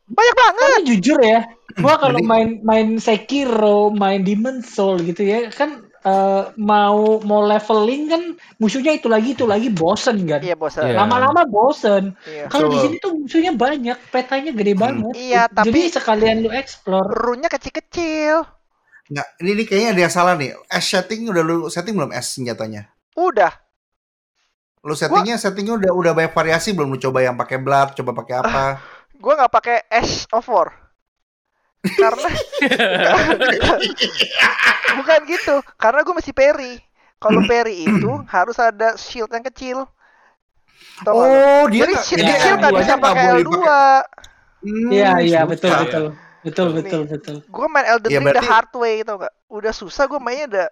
banyak 0.06 0.36
banget 0.38 0.70
Tapi 0.78 0.88
jujur 0.94 1.20
ya, 1.20 1.40
gua 1.82 1.96
kalau 1.98 2.22
Jadi- 2.22 2.30
main 2.34 2.50
main 2.62 2.88
Sekiro, 3.02 3.90
main 3.90 4.22
Demon 4.22 4.62
Soul 4.62 5.02
gitu 5.06 5.26
ya, 5.26 5.50
kan 5.50 5.86
eh, 6.02 6.44
mau 6.58 7.00
mau 7.22 7.42
leveling 7.42 8.04
kan 8.06 8.22
musuhnya 8.58 8.92
itu 8.92 9.06
lagi 9.06 9.34
itu 9.34 9.46
lagi 9.46 9.70
bosen 9.70 10.26
kan. 10.26 10.42
iya 10.42 10.54
bosan 10.54 10.90
Iya. 10.90 10.98
Lama-lama 10.98 11.46
bosen. 11.46 12.18
iya 12.26 12.46
Kalau 12.48 12.68
di 12.68 12.76
Betul. 12.76 12.84
sini 12.84 12.96
tuh 12.98 13.12
musuhnya 13.16 13.54
banyak, 13.54 13.98
petanya 14.10 14.52
gede 14.52 14.74
banget. 14.74 15.14
Iya, 15.14 15.46
Jadi 15.46 15.70
tapi- 15.72 15.92
sekalian 15.92 16.38
lu 16.42 16.50
explore. 16.50 17.06
runnya 17.08 17.48
kecil-kecil 17.48 18.42
Nggak, 19.08 19.28
ini, 19.40 19.50
ini 19.52 19.64
kayaknya 19.66 19.90
ada 19.92 20.02
yang 20.02 20.14
salah 20.14 20.34
nih. 20.34 20.52
S 20.66 20.86
setting 20.88 21.28
udah 21.28 21.44
lu 21.44 21.68
setting 21.68 21.94
belum 21.94 22.12
S 22.12 22.34
senjatanya? 22.34 22.90
udah 23.14 23.52
Lu 24.82 24.96
settingnya 24.96 25.38
settingnya 25.38 25.78
udah 25.78 25.92
udah 25.94 26.12
banyak 26.12 26.32
variasi 26.32 26.74
belum 26.74 26.90
lu 26.90 27.00
coba 27.00 27.22
yang 27.22 27.36
pakai 27.36 27.62
blood, 27.62 27.94
coba 27.94 28.18
pakai 28.18 28.36
apa? 28.40 28.66
gue 29.14 29.30
nggak 29.30 29.54
pakai 29.54 29.78
Ash 29.86 30.26
of 30.32 30.50
War 30.50 30.74
karena 31.82 32.30
bukan 34.98 35.20
gitu 35.26 35.56
karena 35.76 36.00
gue 36.02 36.14
masih 36.14 36.30
parry 36.32 36.74
kalau 37.18 37.42
parry 37.44 37.86
itu 37.86 38.12
harus 38.28 38.58
ada 38.58 38.94
shield 38.96 39.30
yang 39.30 39.42
kecil 39.44 39.78
Tau 41.02 41.14
nggak? 41.14 41.30
Oh, 41.30 41.64
dia 41.66 41.82
jadi 41.82 41.94
nggak- 41.94 42.06
shield 42.06 42.22
dia 42.22 42.36
kecil 42.36 42.54
nggak 42.56 42.70
R2-nya 42.70 42.80
bisa 42.80 42.94
nggak 42.94 43.06
pakai 43.08 43.26
L2 43.40 43.54
Hmm, 44.62 44.94
Iya, 44.94 45.10
iya, 45.20 45.42
susah. 45.42 45.50
betul, 45.50 45.70
ya. 45.72 45.80
betul. 45.82 46.06
Betul, 46.42 46.66
Nih. 46.68 46.76
betul, 46.78 47.02
betul. 47.08 47.36
gue 47.44 47.68
main 47.68 47.86
Elden 47.88 48.10
Ya, 48.12 48.20
Ring 48.20 48.30
the 48.32 48.44
hard 48.44 48.70
way 48.76 49.02
tau 49.02 49.18
gak 49.18 49.34
udah 49.48 49.74
susah 49.74 50.06
gue 50.06 50.18
mainnya 50.18 50.46
udah 50.48 50.68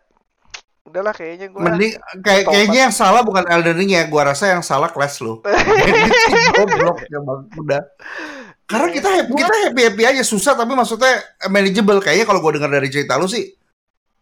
udahlah 0.84 1.10
kayaknya 1.12 1.47
gue 1.47 1.57
Mending 1.60 1.93
kayak 2.22 2.43
kayaknya 2.45 2.80
yang 2.84 2.93
salah 2.93 3.22
bukan 3.22 3.45
Elden 3.45 3.74
Ring 3.76 3.89
ya, 3.89 4.05
gua 4.05 4.30
rasa 4.30 4.49
yang 4.49 4.62
salah 4.62 4.89
Clash 4.89 5.18
lu. 5.20 5.41
Goblok 6.55 7.01
ya 7.03 7.18
Bang, 7.20 7.49
udah. 7.55 7.82
Karena 8.70 8.88
kita 8.93 9.09
happy, 9.09 9.32
kita 9.34 9.55
happy 9.65 9.82
happy 9.89 10.03
aja 10.05 10.22
susah 10.22 10.53
tapi 10.53 10.78
maksudnya 10.78 11.26
manageable 11.49 11.97
kayaknya 12.05 12.30
kalau 12.30 12.38
gua 12.38 12.53
dengar 12.53 12.70
dari 12.70 12.86
cerita 12.93 13.17
lu 13.17 13.26
sih 13.26 13.49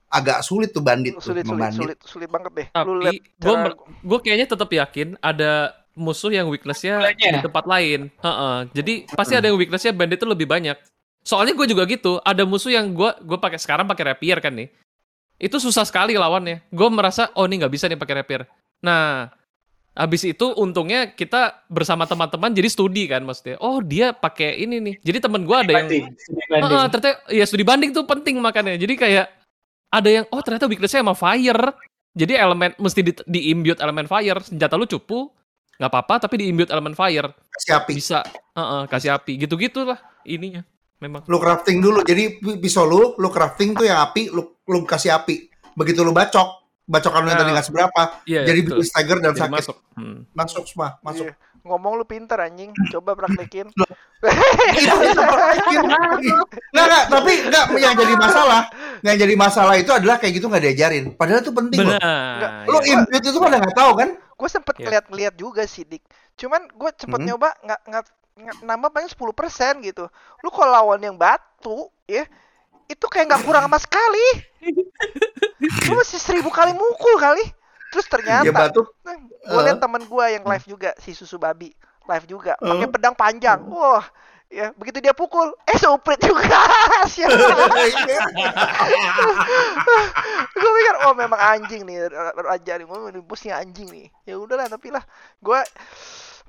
agak 0.08 0.40
sulit 0.40 0.72
tuh 0.72 0.80
bandit 0.80 1.20
tuh 1.20 1.36
sulit 1.36 1.44
sulit 1.44 1.52
membandit. 1.52 1.80
sulit 1.84 2.00
sulit 2.08 2.30
banget 2.32 2.52
deh 2.56 2.68
lu 2.72 3.04
Tapi 3.04 3.04
lihat 3.04 3.16
gue 3.44 3.56
gue 4.08 4.20
kayaknya 4.24 4.48
tetap 4.48 4.70
yakin 4.72 5.20
ada 5.20 5.76
musuh 5.98 6.30
yang 6.30 6.48
weakness-nya 6.48 7.02
di 7.18 7.42
tempat 7.42 7.66
lain. 7.66 8.14
Heeh. 8.22 8.58
Jadi 8.72 8.94
pasti 9.12 9.34
ada 9.34 9.50
yang 9.50 9.58
weakness-nya 9.58 9.92
bandit 9.98 10.22
itu 10.22 10.30
lebih 10.30 10.46
banyak. 10.46 10.78
Soalnya 11.26 11.58
gue 11.58 11.68
juga 11.68 11.84
gitu. 11.90 12.22
Ada 12.22 12.46
musuh 12.46 12.72
yang 12.72 12.94
gue 12.94 13.10
gue 13.26 13.38
pakai 13.42 13.58
sekarang 13.60 13.90
pakai 13.90 14.14
rapier 14.14 14.38
kan 14.40 14.54
nih. 14.54 14.70
Itu 15.42 15.58
susah 15.58 15.84
sekali 15.84 16.14
lawannya. 16.16 16.70
Gue 16.70 16.88
merasa 16.94 17.34
oh 17.36 17.50
ini 17.50 17.60
nggak 17.60 17.74
bisa 17.74 17.90
nih 17.90 17.98
pakai 17.98 18.16
rapier. 18.24 18.46
Nah, 18.86 19.34
habis 19.98 20.22
itu 20.22 20.54
untungnya 20.54 21.10
kita 21.10 21.66
bersama 21.66 22.06
teman-teman 22.06 22.54
jadi 22.54 22.70
studi 22.70 23.10
kan 23.10 23.26
maksudnya. 23.26 23.58
Oh 23.58 23.82
dia 23.82 24.14
pakai 24.14 24.62
ini 24.62 24.78
nih. 24.78 24.96
Jadi 25.02 25.18
temen 25.26 25.42
gue 25.42 25.58
ada 25.58 25.72
yang 25.74 25.90
Banding, 25.90 26.06
studi 26.14 26.44
banding. 26.46 26.90
Ternyata 26.94 27.12
ya 27.34 27.46
studi 27.50 27.66
banding 27.66 27.92
tuh 27.98 28.06
penting 28.06 28.38
makanya. 28.38 28.78
Jadi 28.78 28.94
kayak 28.94 29.26
ada 29.90 30.10
yang 30.14 30.26
oh 30.30 30.42
ternyata 30.46 30.70
weakness-nya 30.70 31.02
sama 31.02 31.18
fire. 31.18 31.74
Jadi 32.14 32.34
elemen 32.38 32.78
mesti 32.78 33.02
di, 33.02 33.12
di-imbue 33.26 33.74
elemen 33.82 34.06
fire. 34.06 34.38
Senjata 34.46 34.78
lu 34.78 34.86
cupu 34.86 35.34
nggak 35.82 35.90
apa-apa 35.90 36.30
tapi 36.30 36.46
di-imbue 36.46 36.70
elemen 36.70 36.94
fire. 36.94 37.34
Kasih 37.50 37.74
api. 37.82 37.94
Bisa 37.98 38.22
heeh, 38.54 38.82
kasih 38.86 39.18
api. 39.18 39.34
Gitu-gitu 39.42 39.82
lah 39.82 39.98
ininya. 40.22 40.62
Memang. 40.98 41.26
Lu 41.30 41.38
crafting 41.38 41.78
dulu. 41.78 42.02
Jadi 42.02 42.42
pi- 42.42 42.58
pisau 42.58 42.86
lu, 42.86 43.14
lu 43.18 43.30
crafting 43.30 43.78
tuh 43.78 43.86
yang 43.86 44.02
api, 44.02 44.34
lu 44.34 44.58
lu 44.66 44.82
kasih 44.82 45.14
api. 45.14 45.46
Begitu 45.78 46.02
lu 46.02 46.10
bacok, 46.10 46.67
bacokan 46.88 47.20
lu 47.20 47.28
yang 47.28 47.38
tadi 47.38 47.46
Nah, 47.46 47.54
nggak 47.54 47.68
seberapa, 47.68 48.02
Iya, 48.24 48.42
jadi 48.44 48.60
betul. 48.62 48.70
bikin 48.74 48.86
stagger 48.86 49.18
dan 49.20 49.32
Jadi 49.32 49.42
sakit. 49.42 49.54
masuk. 49.54 49.78
Hmm. 49.94 50.18
Masuk 50.32 50.64
semua, 50.66 50.90
masuk. 51.02 51.28
Iya. 51.28 51.36
ngomong 51.60 52.00
lu 52.00 52.08
pinter 52.08 52.40
anjing 52.40 52.72
coba 52.88 53.12
praktekin 53.14 53.68
Itu 53.68 53.84
itu 55.04 55.20
praktekin. 55.20 55.84
Nggak, 55.84 56.86
nggak, 56.86 57.04
tapi 57.12 57.32
nggak 57.44 57.66
yang 57.76 57.92
jadi 57.94 58.14
masalah. 58.16 58.62
Yang 59.04 59.18
jadi 59.20 59.34
masalah 59.36 59.76
itu 59.76 59.92
adalah 59.92 60.16
kayak 60.16 60.34
gitu 60.34 60.48
nggak 60.48 60.64
diajarin. 60.64 61.06
Padahal 61.12 61.44
itu 61.44 61.52
penting 61.52 61.84
loh. 61.84 61.92
Benar. 61.94 62.64
Lu 62.66 62.80
ya. 62.80 62.96
impute 62.96 63.20
itu 63.22 63.36
pada 63.38 63.60
nggak 63.60 63.76
tahu 63.76 63.92
kan? 63.96 64.10
gue 64.16 64.46
sempet 64.48 64.76
Iya. 64.76 64.84
ngeliat-ngeliat 64.86 65.34
juga 65.36 65.66
sih 65.66 65.82
dik 65.82 66.06
cuman 66.38 66.70
gue 66.70 66.90
cepet 66.96 67.18
Hmm. 67.18 67.26
nyoba 67.26 67.50
nggak 67.60 67.82
nggak 67.84 68.04
nggak- 68.38 68.60
nambah 68.64 68.90
paling 68.94 69.10
10% 69.10 69.34
gitu 69.82 70.06
lu 70.40 70.50
kalau 70.50 70.70
lawan 70.72 71.02
yang 71.02 71.18
batu 71.18 71.90
ya 72.06 72.22
itu 72.86 73.02
kayak 73.04 73.28
nggak 73.28 73.44
kurang 73.44 73.66
sama 73.66 73.82
sekali 73.82 74.28
lu 75.60 75.94
masih 75.98 76.22
seribu 76.22 76.54
kali 76.54 76.74
mukul 76.74 77.18
kali 77.18 77.42
terus 77.90 78.06
Ya 78.06 78.12
ternyata 78.20 78.52
batu. 78.70 78.84
gue 79.48 79.62
liat 79.64 79.80
temen 79.80 80.04
gue 80.04 80.26
yang 80.30 80.44
live 80.44 80.66
juga 80.68 80.92
si 81.00 81.16
susu 81.16 81.40
babi 81.40 81.72
live 82.08 82.26
juga 82.28 82.54
pakai 82.60 82.88
pedang 82.92 83.16
panjang 83.16 83.60
wah 83.68 84.04
ya 84.48 84.72
begitu 84.80 85.04
dia 85.04 85.12
pukul 85.12 85.52
eh 85.68 85.76
suprit 85.76 86.20
juga 86.24 86.60
siapa 87.12 87.68
gue 90.56 90.70
mikir 90.72 90.96
oh 91.04 91.14
memang 91.16 91.36
anjing 91.40 91.84
nih 91.84 92.08
raja 92.38 92.80
nih 92.80 92.86
gue 92.88 93.52
anjing 93.52 93.88
nih 93.92 94.08
ya 94.24 94.40
udahlah 94.40 94.72
tapi 94.72 94.88
lah 94.92 95.04
gue 95.44 95.60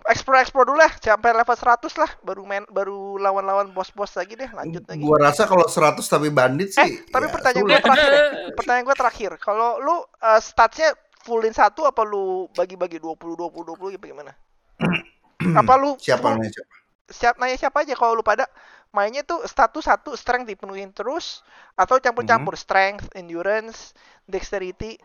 explore 0.05 0.39
explore 0.39 0.65
dulu 0.65 0.79
lah 0.79 0.93
sampai 0.95 1.31
level 1.33 1.53
100 1.53 1.91
lah 1.97 2.11
baru 2.21 2.43
main 2.43 2.63
baru 2.67 3.17
lawan-lawan 3.17 3.69
bos-bos 3.69 4.15
lagi 4.15 4.35
deh 4.35 4.49
lanjut 4.49 4.85
lagi 4.85 5.01
Gua 5.01 5.19
rasa 5.21 5.45
kalau 5.45 5.65
100 5.65 5.99
tapi 6.03 6.29
bandit 6.29 6.71
sih. 6.71 6.81
eh 6.81 6.91
tapi 7.05 7.27
ya 7.27 7.33
pertanyaan 7.33 7.65
gue 7.65 7.81
terakhir 7.81 8.09
deh 8.09 8.23
pertanyaan 8.55 8.85
gue 8.85 8.97
terakhir 8.97 9.31
kalau 9.39 9.71
lu 9.79 9.97
uh, 9.97 10.39
statsnya 10.39 10.93
fullin 11.19 11.51
satu 11.51 11.83
apa 11.83 12.03
lu 12.03 12.47
bagi-bagi 12.53 12.97
20 12.97 13.19
20 13.35 13.51
20 13.75 13.95
gitu 13.95 14.05
gimana 14.07 14.33
apa 15.61 15.73
lu 15.77 15.95
Siapa 15.97 16.25
namanya 16.31 16.53
siapa? 16.53 16.75
siap 17.09 17.35
nanya 17.37 17.57
siapa 17.57 17.83
aja 17.83 17.93
kalau 17.93 18.13
lu 18.13 18.23
pada 18.23 18.45
mainnya 18.89 19.21
tuh 19.21 19.45
status 19.45 19.85
satu 19.85 20.13
strength 20.13 20.45
dipenuhin 20.47 20.91
terus 20.91 21.41
atau 21.75 21.97
campur-campur 21.99 22.53
Mhm. 22.53 22.61
strength, 22.61 23.05
endurance, 23.13 23.93
dexterity. 24.25 24.97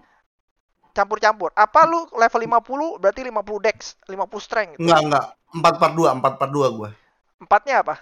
Campur-campur. 0.94 1.50
Apa 1.58 1.90
lu 1.90 2.06
level 2.14 2.42
50 2.46 3.02
berarti 3.02 3.22
50 3.26 3.34
dex, 3.60 3.78
50 4.06 4.16
strength 4.40 4.74
gitu. 4.78 4.86
Enggak, 4.86 5.02
enggak. 5.02 5.26
442, 5.54 6.14
442 6.22 6.78
gua. 6.78 6.90
Empatnya 7.42 7.76
apa? 7.82 7.96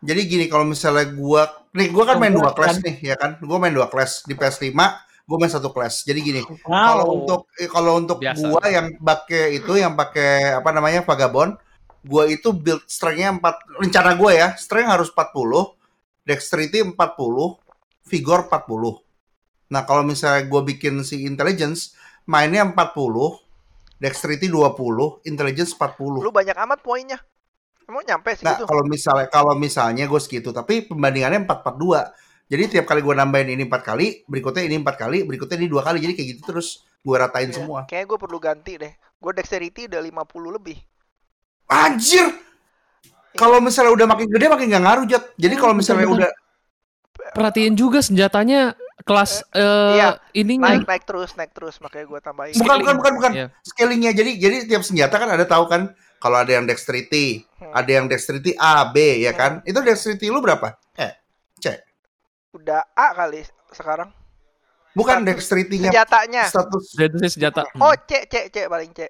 Jadi 0.00 0.20
gini 0.24 0.44
kalau 0.48 0.64
misalnya 0.64 1.04
gua 1.12 1.44
nih 1.76 1.92
gua 1.92 2.04
kan 2.08 2.16
main 2.16 2.32
dua 2.32 2.50
Kan. 2.50 2.56
kelas 2.56 2.76
nih 2.80 2.96
ya 3.04 3.16
kan. 3.20 3.36
Gua 3.44 3.60
main 3.60 3.70
dua 3.70 3.86
kelas 3.86 4.24
di 4.24 4.32
PS5, 4.32 4.72
gua 5.28 5.36
main 5.36 5.52
satu 5.52 5.68
kelas. 5.70 6.02
Jadi 6.02 6.20
gini, 6.20 6.40
kalau 6.64 7.04
Wow. 7.04 7.16
untuk 7.20 7.40
eh, 7.60 7.68
kalau 7.68 7.92
untuk 8.00 8.16
Biasa. 8.18 8.48
gua 8.48 8.64
yang 8.64 8.96
pakai 8.96 9.60
itu 9.60 9.72
yang 9.76 9.92
pakai 9.92 10.56
apa 10.56 10.72
namanya 10.72 11.04
Vagabond, 11.04 11.52
gua 12.00 12.24
itu 12.24 12.48
build 12.50 12.80
strength-nya 12.88 13.36
4 13.36 13.76
rencana 13.76 14.16
gua 14.16 14.32
ya, 14.32 14.48
strength 14.56 14.88
harus 14.88 15.08
40, 15.12 15.76
dexterity 16.24 16.80
40, 16.80 17.60
vigor 18.08 18.48
40. 18.48 19.04
Nah, 19.70 19.86
kalau 19.86 20.02
misalnya 20.02 20.44
gua 20.50 20.66
bikin 20.66 21.00
si 21.06 21.22
intelligence 21.24 21.94
mainnya 22.26 22.66
40, 22.66 22.74
dexterity 24.02 24.50
20, 24.50 25.22
intelligence 25.24 25.72
40. 25.74 26.18
Lu 26.20 26.30
banyak 26.30 26.54
amat 26.54 26.82
poinnya. 26.82 27.18
Emang 27.86 28.06
nyampe 28.06 28.38
sih 28.38 28.46
Nggak, 28.46 28.62
gitu? 28.62 28.64
kalau 28.70 28.84
misalnya 28.86 29.26
kalau 29.26 29.54
misalnya 29.58 30.06
gue 30.06 30.20
segitu, 30.22 30.54
tapi 30.54 30.86
pembandingannya 30.86 31.42
442. 31.42 32.06
Jadi 32.46 32.62
tiap 32.66 32.86
kali 32.86 33.02
gue 33.02 33.14
nambahin 33.14 33.50
ini 33.54 33.62
empat 33.66 33.82
kali, 33.82 34.26
berikutnya 34.26 34.62
ini 34.66 34.78
empat 34.78 34.94
kali, 34.98 35.22
berikutnya 35.26 35.58
ini 35.58 35.66
dua 35.70 35.82
kali. 35.82 35.98
Jadi 36.02 36.12
kayak 36.18 36.28
gitu 36.34 36.42
terus 36.54 36.82
gue 37.02 37.16
ratain 37.18 37.50
Iya. 37.50 37.56
semua. 37.62 37.80
Kayaknya 37.86 38.06
gue 38.10 38.18
perlu 38.18 38.38
ganti 38.38 38.72
deh. 38.78 38.92
Gue 39.18 39.32
dexterity 39.34 39.86
udah 39.90 40.02
50 40.02 40.50
lebih. 40.54 40.78
Anjir! 41.70 42.26
Kalau 43.34 43.62
misalnya 43.62 43.94
udah 43.94 44.06
makin 44.10 44.26
gede 44.26 44.46
makin 44.50 44.66
nggak 44.70 44.82
ngaruh 44.82 45.04
Jat. 45.06 45.24
Jadi 45.38 45.54
kalau 45.54 45.74
misalnya 45.74 46.06
udah 46.10 46.30
Perhatiin 47.30 47.78
juga 47.78 48.02
senjatanya 48.02 48.74
kelas 49.02 49.44
eh 49.50 49.92
iya. 49.94 50.08
ininya. 50.32 50.70
Naik 50.72 50.84
naik 50.84 51.04
terus, 51.04 51.30
naik 51.34 51.52
terus 51.52 51.76
makanya 51.78 52.06
gue 52.06 52.20
tambahin. 52.20 52.54
bukan 52.54 52.76
bukan 52.78 52.94
bukan 52.98 53.12
bukan 53.16 53.32
Iya. 53.32 53.46
scalingnya. 53.62 54.12
Jadi 54.12 54.30
jadi 54.36 54.56
tiap 54.66 54.82
senjata 54.82 55.16
kan 55.16 55.30
ada 55.30 55.44
tahu 55.44 55.64
kan 55.66 55.92
kalau 56.16 56.36
ada 56.36 56.52
yang 56.52 56.64
dexterity, 56.64 57.48
Hmm. 57.56 57.72
ada 57.72 57.90
yang 57.90 58.04
dexterity 58.04 58.52
A, 58.54 58.84
B 58.86 59.20
ya 59.20 59.32
kan. 59.32 59.64
Itu 59.64 59.80
dexterity 59.80 60.28
lu 60.28 60.38
berapa? 60.38 60.76
Eh, 60.94 61.12
cek. 61.58 61.80
Udah 62.52 62.84
A 62.92 63.14
kali 63.14 63.40
sekarang. 63.70 64.12
Bukan 64.90 65.22
dexterity-nya 65.22 65.94
Senjatanya. 65.94 66.42
status 66.44 66.98
sih 66.98 67.30
senjata. 67.30 67.62
Oh, 67.78 67.94
C, 67.94 68.26
C, 68.26 68.50
C 68.50 68.66
paling 68.66 68.90
C. 68.90 69.06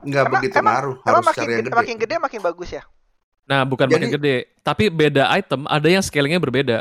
nggak 0.00 0.22
Emang- 0.22 0.32
begitu 0.38 0.54
emang- 0.54 0.74
ngaruh. 0.76 0.96
Emang 0.96 1.08
Harus 1.10 1.24
makin 1.26 1.40
cari 1.40 1.50
yang 1.50 1.60
gede, 1.60 1.70
makin 1.74 1.96
gede 1.98 2.14
makin 2.16 2.40
bagus 2.40 2.70
ya? 2.70 2.82
Nah, 3.42 3.60
bukan 3.64 3.84
Jadi- 3.84 3.94
makin 3.96 4.10
gede, 4.14 4.34
tapi 4.62 4.84
beda 4.86 5.24
item 5.34 5.66
ada 5.66 5.88
yang 5.88 5.98
scalingnya 6.00 6.38
berbeda. 6.38 6.78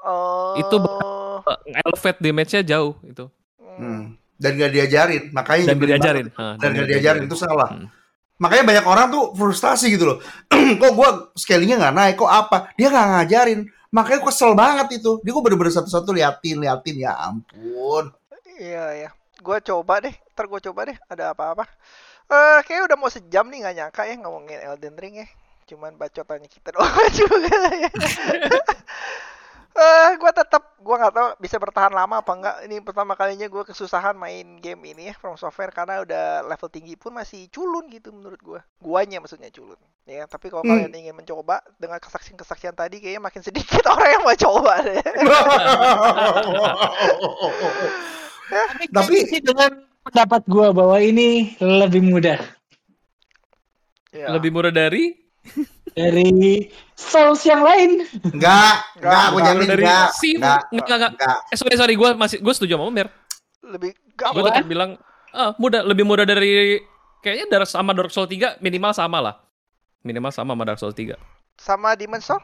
Oh. 0.00 0.56
Itu 0.56 0.80
Elevate 1.66 2.20
damage-nya 2.20 2.62
jauh 2.62 2.94
itu. 3.02 3.24
hmm. 3.58 4.16
Dan 4.40 4.56
gak 4.56 4.72
diajarin, 4.72 5.22
makanya 5.36 5.62
Dan 5.68 5.76
nyebelin 5.76 5.90
diajarin. 5.92 6.26
banget. 6.32 6.40
Nah, 6.40 6.54
Dan 6.56 6.70
gak 6.72 6.88
diajarin 6.88 7.22
itu 7.28 7.36
salah. 7.36 7.68
Hmm. 7.76 7.86
Makanya 8.40 8.64
banyak 8.64 8.86
orang 8.88 9.06
tuh 9.12 9.24
frustasi 9.36 9.92
gitu 9.92 10.04
loh. 10.08 10.18
kok 10.80 10.92
gua 10.96 11.28
scalingnya 11.36 11.76
nggak 11.76 11.92
naik, 11.92 12.14
kok 12.16 12.32
apa? 12.32 12.72
Dia 12.72 12.88
nggak 12.88 13.08
ngajarin. 13.12 13.60
Makanya 13.92 14.18
gua 14.24 14.28
kesel 14.32 14.52
banget 14.56 14.96
itu. 14.96 15.20
Dia 15.20 15.30
gua 15.36 15.44
bener-bener 15.44 15.76
satu-satu 15.76 16.16
liatin, 16.16 16.56
liatin 16.56 16.96
ya 17.04 17.20
ampun. 17.20 18.08
Iya, 18.56 18.84
ya. 18.96 19.10
Gue 19.40 19.56
coba 19.60 20.00
deh. 20.00 20.12
Ntar 20.36 20.44
gue 20.48 20.60
coba 20.68 20.80
deh. 20.88 20.96
Ada 21.08 21.32
apa-apa. 21.32 21.64
Eh, 22.28 22.60
kayak 22.64 22.92
udah 22.92 22.96
mau 23.00 23.08
sejam 23.08 23.48
nih 23.48 23.64
nggak 23.64 23.74
nyangka 23.76 24.02
ya 24.04 24.14
ngomongin 24.20 24.60
Elden 24.60 24.96
Ring 24.96 25.16
ya. 25.20 25.28
Cuman 25.64 25.96
bacotannya 25.96 26.48
kita 26.48 26.72
doang 26.76 27.08
juga 27.12 27.56
ya. 27.76 27.90
Eh, 29.70 30.10
gue 30.14 30.32
tetap 30.34 30.74
gue 30.76 30.92
nggak 30.92 31.14
tahu 31.14 31.28
bisa 31.38 31.56
bertahan 31.56 31.90
lama 31.90 32.18
apa 32.18 32.32
enggak. 32.32 32.56
Ini 32.64 32.76
pertama 32.80 33.14
kalinya 33.14 33.46
gue 33.46 33.62
kesusahan 33.62 34.12
main 34.12 34.58
game 34.58 34.82
ini 34.84 35.08
ya 35.08 35.14
From 35.14 35.34
Software 35.34 35.70
karena 35.70 36.02
udah 36.02 36.24
level 36.42 36.68
tinggi 36.68 36.94
pun 36.94 37.14
masih 37.14 37.46
culun 37.48 37.86
gitu 37.88 38.10
menurut 38.10 38.40
gue. 38.40 38.60
Guanya 38.78 39.18
maksudnya 39.18 39.48
culun. 39.48 39.78
Ya, 40.04 40.26
tapi 40.26 40.50
kalau 40.50 40.66
Hmm. 40.66 40.74
kalian 40.74 40.92
ingin 40.92 41.14
mencoba 41.14 41.62
dengan 41.78 42.02
kesaksian-kesaksian 42.02 42.74
tadi 42.74 42.98
kayaknya 42.98 43.22
makin 43.22 43.40
sedikit 43.40 43.86
orang 43.92 44.08
yang 44.10 44.22
mau 44.22 44.34
coba 44.34 44.74
deh. 44.82 44.98
Tapi- 48.90 49.26
sih 49.28 49.40
dengan 49.40 49.70
pendapat 50.02 50.42
gua 50.46 50.74
bahwa 50.74 50.98
ini 50.98 51.54
lebih 51.58 52.02
mudah 52.02 52.40
Ya. 54.10 54.26
Lebih 54.26 54.50
murah 54.50 54.74
dari 54.74 55.14
dari 55.92 56.68
Souls 56.94 57.42
yang 57.44 57.62
lain. 57.62 58.04
Enggak, 58.30 58.74
enggak, 58.96 59.22
aku 59.28 59.38
Enggak, 59.38 59.48
jamin 59.48 59.66
dari 59.66 59.82
enggak. 59.82 60.08
Enggak, 60.12 60.60
Enggak, 60.70 60.96
enggak. 60.96 61.10
enggak. 61.16 61.38
Eh, 61.48 61.56
sorry, 61.56 61.76
sorry, 61.76 61.94
gue 61.96 62.10
masih 62.14 62.38
gue 62.38 62.54
setuju 62.54 62.74
sama 62.76 62.88
Mer. 62.88 63.08
lebih 63.60 63.90
Gue 63.94 64.16
gampang. 64.16 64.44
tetap 64.50 64.66
bilang 64.66 64.90
ah, 65.30 65.54
mudah, 65.56 65.80
lebih 65.82 66.02
mudah 66.02 66.24
dari 66.24 66.80
kayaknya 67.20 67.46
dari 67.48 67.66
sama 67.66 67.92
Dark 67.92 68.10
Souls 68.10 68.26
3 68.26 68.58
minimal 68.58 68.92
sama 68.92 69.18
lah. 69.20 69.34
Minimal 70.02 70.32
sama 70.32 70.52
sama 70.52 70.64
Dark 70.64 70.80
Souls 70.80 70.96
3. 70.96 71.14
sama 71.56 71.92
Demon 71.92 72.18
Soul. 72.18 72.40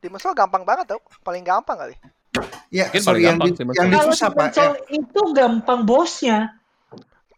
Demon 0.00 0.16
Soul 0.16 0.32
gampang 0.32 0.64
banget 0.64 0.88
tau, 0.88 1.00
paling 1.20 1.44
gampang 1.44 1.76
kali. 1.76 1.94
Ya, 2.70 2.88
Mungkin 2.88 3.02
sorry 3.02 3.20
paling 3.20 3.24
yang 3.26 3.36
gampang 3.36 3.48
di, 3.48 3.52
sih, 3.52 3.60
yang 3.60 3.68
maksudnya. 3.68 3.90
di 3.90 3.98
Kalau 4.00 4.08
susah 4.08 4.28
Demon 4.28 4.40
Pak. 4.40 4.50
Soul 4.56 4.72
itu 4.88 5.20
gampang 5.32 5.80
bosnya. 5.84 6.38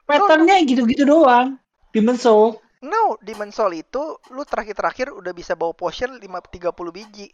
Patternnya 0.02 0.56
gitu-gitu 0.62 1.02
doang. 1.02 1.56
Demon 1.90 2.16
Soul. 2.16 2.58
No, 2.82 3.14
Demon 3.18 3.48
Soul 3.48 3.78
itu 3.78 4.02
lu 4.28 4.42
terakhir-terakhir 4.42 5.10
udah 5.10 5.30
bisa 5.30 5.54
bawa 5.54 5.70
potion 5.70 6.12
5 6.12 6.20
30 6.20 6.70
biji. 6.90 7.30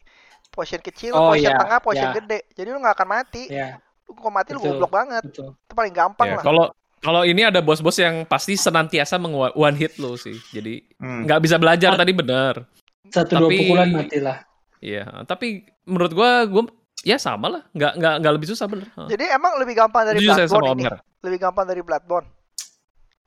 Potion 0.49 0.81
kecil, 0.81 1.13
Oh, 1.13 1.33
potion 1.33 1.51
iya, 1.51 1.57
tengah, 1.57 1.79
potion 1.81 2.05
iya. 2.07 2.17
gede. 2.17 2.39
Jadi 2.53 2.69
lu 2.69 2.79
nggak 2.79 2.95
akan 2.95 3.09
mati. 3.11 3.49
Ya, 3.49 3.81
Lu 4.05 4.13
kalau 4.15 4.29
mati 4.31 4.51
lu 4.51 4.59
Betul. 4.59 4.73
goblok 4.75 4.93
banget. 4.95 5.23
betul. 5.23 5.53
Itu 5.55 5.75
paling 5.75 5.93
gampang 5.93 6.27
Ya, 6.27 6.37
lah. 6.37 6.45
kalau 6.45 6.65
kalau 6.99 7.23
ini 7.23 7.43
ada 7.43 7.61
bos-bos 7.61 7.95
yang 7.97 8.25
pasti 8.25 8.57
senantiasa 8.57 9.17
meng 9.17 9.33
one 9.33 9.77
hit 9.77 9.97
lo 9.97 10.17
sih. 10.17 10.37
Jadi 10.51 10.85
Hmm. 10.97 11.25
nggak 11.25 11.41
bisa 11.41 11.57
belajar 11.57 11.93
tadi 11.95 12.13
benar. 12.13 12.65
Satu 13.07 13.37
dua 13.37 13.49
Tapi- 13.49 13.59
pukulan 13.59 13.89
matilah. 13.91 14.39
Iya, 14.79 15.05
tapi 15.25 15.65
menurut 15.85 16.13
gua 16.13 16.45
gua 16.45 16.65
ya 17.01 17.17
sama 17.17 17.49
lah, 17.49 17.63
nggak 17.71 17.93
nggak 17.97 18.15
nggak 18.21 18.33
lebih 18.33 18.49
susah 18.49 18.67
bener. 18.67 18.87
Jadi 19.07 19.25
emang 19.27 19.57
lebih 19.57 19.75
gampang 19.75 20.03
dari 20.07 20.19
sama 20.19 20.37
Bloodborne 20.39 20.69
ini. 20.77 20.85
Lebih 21.19 21.39
gampang 21.41 21.67
dari 21.67 21.83
Bloodborne. 21.83 22.29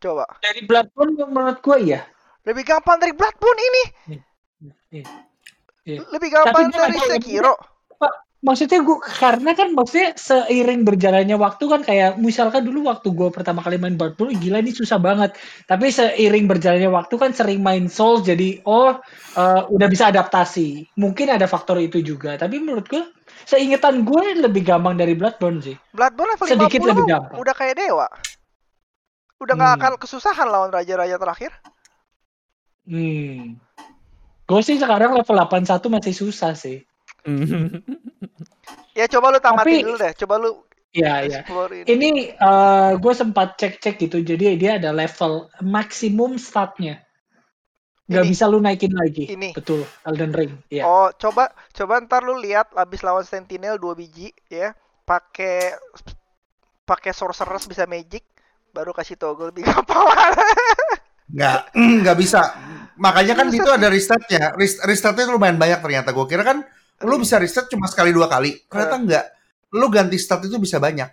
Coba. 0.01 0.25
Dari 0.41 0.65
Bloodborne 0.65 1.13
menurut 1.29 1.61
gua 1.61 1.77
iya. 1.77 2.01
Lebih 2.41 2.65
gampang 2.65 2.97
dari 2.97 3.13
Bloodborne 3.13 3.61
ini. 3.61 3.83
Iya. 4.09 5.05
Iya. 5.85 5.97
Lebih 6.09 6.29
gampang 6.33 6.73
Tapi 6.73 6.81
dari 6.81 6.97
Sekiro. 7.05 7.55
Maksudnya 8.41 8.81
gua 8.81 8.97
karena 9.05 9.53
kan 9.53 9.77
maksudnya 9.77 10.17
seiring 10.17 10.81
berjalannya 10.81 11.37
waktu 11.37 11.63
kan 11.69 11.85
kayak 11.85 12.17
misalkan 12.17 12.65
dulu 12.65 12.89
waktu 12.89 13.13
gua 13.13 13.29
pertama 13.29 13.61
kali 13.61 13.77
main 13.77 13.93
Bloodborne 13.93 14.33
gila 14.41 14.65
ini 14.65 14.73
susah 14.73 14.97
banget. 14.97 15.37
Tapi 15.69 15.93
seiring 15.93 16.49
berjalannya 16.49 16.89
waktu 16.89 17.21
kan 17.21 17.37
sering 17.37 17.61
main 17.61 17.85
Souls 17.85 18.25
jadi 18.25 18.57
oh 18.65 18.97
eh, 19.37 19.61
udah 19.69 19.85
bisa 19.85 20.09
adaptasi. 20.09 20.89
Mungkin 20.97 21.29
ada 21.29 21.45
faktor 21.45 21.77
itu 21.77 22.01
juga. 22.01 22.33
Tapi 22.41 22.57
menurut 22.57 22.89
gua 22.89 23.05
seingetan 23.45 24.01
gue 24.05 24.41
lebih 24.41 24.65
gampang 24.65 24.97
dari 24.97 25.13
Bloodborne 25.13 25.61
sih. 25.61 25.77
Bloodborne 25.93 26.33
level 26.33 26.47
Sedikit 26.49 26.81
50 26.81 26.89
lebih 26.89 27.05
gampang. 27.05 27.37
udah 27.37 27.53
kayak 27.53 27.75
dewa. 27.77 28.07
Udah 29.41 29.53
nggak 29.57 29.71
Hmm. 29.73 29.79
akan 29.81 29.93
kesusahan 29.97 30.47
lawan 30.47 30.69
raja-raja 30.69 31.17
terakhir. 31.17 31.51
Hmm. 32.85 33.57
Gue 34.45 34.61
sih 34.61 34.77
sekarang 34.77 35.17
level 35.17 35.37
81 35.37 35.89
masih 35.89 36.13
susah 36.13 36.53
sih. 36.53 36.85
Ya 38.91 39.07
coba 39.07 39.31
lu 39.31 39.39
tamatin 39.39 39.71
Tapi- 39.71 39.83
dulu 39.87 39.95
deh. 39.95 40.13
Coba 40.19 40.35
lu 40.35 40.51
Iya, 40.91 41.23
iya. 41.23 41.39
ini. 41.71 41.87
Ini 41.87 42.09
gue 42.99 43.13
sempat 43.15 43.55
cek-cek 43.55 43.95
gitu, 43.97 44.19
jadi 44.19 44.59
dia 44.59 44.71
ada 44.75 44.91
level 44.91 45.47
maksimum 45.63 46.35
statnya. 46.35 46.99
Gak 48.11 48.27
Ini. 48.27 48.31
bisa 48.35 48.43
lu 48.51 48.59
naikin 48.59 48.91
lagi. 48.91 49.31
Ini. 49.31 49.55
Betul, 49.55 49.87
Elden 50.03 50.35
Ring. 50.35 50.59
Iya. 50.67 50.83
Oh, 50.83 51.07
coba 51.15 51.47
coba 51.71 52.03
ntar 52.03 52.27
lu 52.27 52.35
lihat 52.35 52.75
abis 52.75 52.99
lawan 52.99 53.23
Sentinel 53.23 53.79
2 53.79 53.95
biji 53.95 54.35
ya. 54.51 54.75
Pakai 55.07 55.71
pakai 56.83 57.15
sorceress 57.15 57.71
bisa 57.71 57.87
magic 57.87 58.27
baru 58.71 58.91
kasih 58.91 59.19
toggle 59.19 59.51
lebih 59.51 59.67
gampang. 59.67 60.03
Nggak, 61.31 61.59
nggak 62.03 62.17
bisa. 62.19 62.41
Makanya 62.99 63.33
kan 63.39 63.47
Bisa 63.47 63.63
itu 63.63 63.69
ada 63.71 63.87
restatnya. 63.87 64.51
Rest- 64.53 64.83
Restatnya 64.83 65.25
itu 65.27 65.33
lumayan 65.33 65.57
banyak 65.57 65.79
ternyata. 65.79 66.11
Gue 66.11 66.27
kira 66.27 66.43
kan 66.43 66.63
lu 67.01 67.17
bisa 67.17 67.41
reset 67.41 67.65
cuma 67.71 67.89
sekali 67.89 68.13
dua 68.13 68.29
kali. 68.29 68.61
Ternyata 68.67 68.95
enggak. 68.99 69.25
Lu 69.73 69.87
ganti 69.87 70.19
stat 70.19 70.43
itu 70.45 70.59
bisa 70.59 70.77
banyak. 70.77 71.07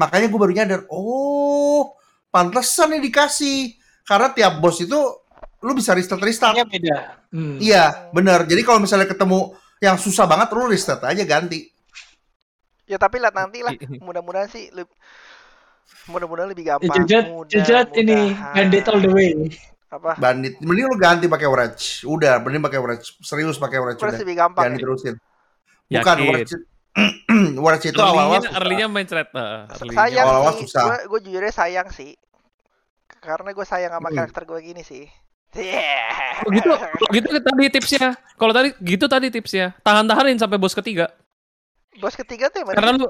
Makanya 0.00 0.32
gue 0.32 0.40
baru 0.40 0.52
nyadar, 0.56 0.80
oh, 0.88 1.92
pantesan 2.32 2.96
nih 2.96 3.04
dikasih. 3.12 3.76
Karena 4.08 4.32
tiap 4.32 4.58
bos 4.58 4.80
itu 4.80 4.96
lu 5.60 5.72
bisa 5.76 5.92
restart 5.92 6.24
restart. 6.24 6.56
Statnya 6.56 6.66
beda. 6.66 6.96
Hmm. 7.30 7.60
Iya, 7.60 8.10
bener. 8.10 8.48
Jadi 8.48 8.64
kalau 8.64 8.80
misalnya 8.80 9.06
ketemu 9.06 9.54
yang 9.78 10.00
susah 10.00 10.24
banget, 10.24 10.50
lu 10.56 10.66
restart 10.66 11.04
aja 11.04 11.22
ganti. 11.22 11.68
ya 12.90 12.98
tapi 12.98 13.22
lihat 13.22 13.36
nanti 13.38 13.62
lah. 13.62 13.70
Mudah-mudahan 14.06 14.50
sih 14.50 14.66
leb- 14.74 14.90
mudah-mudahan 16.06 16.48
lebih 16.48 16.64
Ya, 16.64 16.76
gampang. 16.76 16.96
Jejat, 17.02 17.24
jejat 17.46 17.88
ini 17.94 18.32
Mudah-mudahan. 18.32 18.54
bandit 18.54 18.84
all 18.86 19.00
the 19.00 19.10
way. 19.10 19.32
Apa? 19.90 20.12
Bandit. 20.16 20.54
Mending 20.58 20.86
lu 20.86 20.96
ganti 20.96 21.26
pakai 21.26 21.46
Wretch. 21.46 22.02
Udah, 22.04 22.38
mending 22.38 22.62
pakai 22.62 22.78
Wretch. 22.78 23.18
Serius 23.20 23.58
pakai 23.58 23.78
Wretch 23.78 23.98
Terus 23.98 24.14
udah. 24.14 24.22
lebih 24.22 24.36
gampang. 24.36 24.62
Jangan 24.62 24.72
ya? 24.72 24.78
diterusin. 24.78 25.14
Bukan. 25.90 26.16
Wretch. 26.28 26.52
Watch 27.62 27.84
itu 27.86 27.94
awal-awal 27.96 28.42
Early-nya, 28.42 28.50
early-nya 28.58 28.86
main 28.86 29.06
thread. 29.06 29.30
Early-nya. 29.30 29.94
sayang 29.94 30.24
Awal-awal 30.26 30.52
sih 30.52 30.66
susah. 30.66 30.82
gue 30.82 30.98
gue 31.06 31.20
jujurnya 31.22 31.52
sayang 31.54 31.88
sih 31.88 32.12
karena 33.20 33.54
gue 33.54 33.62
sayang 33.62 33.92
sama 33.94 34.08
Hmm. 34.08 34.16
karakter 34.16 34.42
gue 34.42 34.58
gini 34.60 34.82
sih 34.82 35.04
yeah. 35.52 36.42
Gitu, 36.42 36.66
gitu 37.14 37.28
tadi 37.30 37.64
tipsnya. 37.68 38.18
Kalau 38.34 38.50
tadi 38.50 38.74
gitu 38.80 39.06
tadi 39.06 39.30
tipsnya. 39.30 39.70
Tahan-tahanin 39.80 40.34
sampai 40.34 40.58
bos 40.58 40.74
ketiga. 40.74 41.14
bos 41.94 42.14
ketiga 42.14 42.48
tuh 42.48 42.62
yang 42.62 42.66
mana? 42.66 42.76
Karena 42.76 42.90
lu 42.96 43.06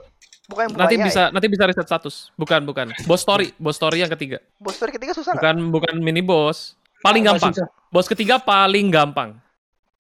bukan 0.51 0.67
yang 0.67 0.75
nanti 0.75 0.95
bisa 0.99 1.23
ya? 1.23 1.31
nanti 1.31 1.47
bisa 1.47 1.63
reset 1.65 1.87
status. 1.87 2.35
Bukan, 2.35 2.67
bukan. 2.67 2.91
Bos 3.07 3.23
story, 3.23 3.55
bos 3.55 3.79
story 3.79 4.03
yang 4.03 4.11
ketiga. 4.11 4.43
bos 4.59 4.75
story 4.75 4.91
ketiga 4.91 5.15
susah 5.15 5.39
Bukan 5.39 5.71
bukan 5.71 5.95
mini 5.97 6.19
boss. 6.21 6.75
Paling 7.01 7.23
Nggak 7.23 7.39
gampang. 7.39 7.53
susah. 7.55 7.69
Bos 7.89 8.07
ketiga 8.07 8.37
paling 8.37 8.91
gampang. 8.91 9.39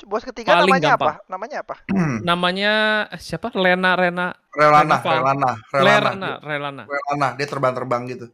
bos 0.00 0.24
ketiga 0.24 0.56
Paling 0.56 0.80
namanya 0.80 0.88
gampang. 0.96 1.12
apa 1.12 1.28
namanya 1.28 1.56
apa 1.60 1.74
Namanya 2.28 2.72
eh, 3.12 3.20
siapa? 3.20 3.52
Lena 3.52 3.92
Rena 3.92 4.32
Relana. 4.50 4.96
Relana, 5.04 5.50
Relana, 5.70 6.30
Relana. 6.40 6.82
Relana, 6.88 7.28
dia 7.36 7.46
terbang-terbang 7.46 8.02
gitu. 8.08 8.26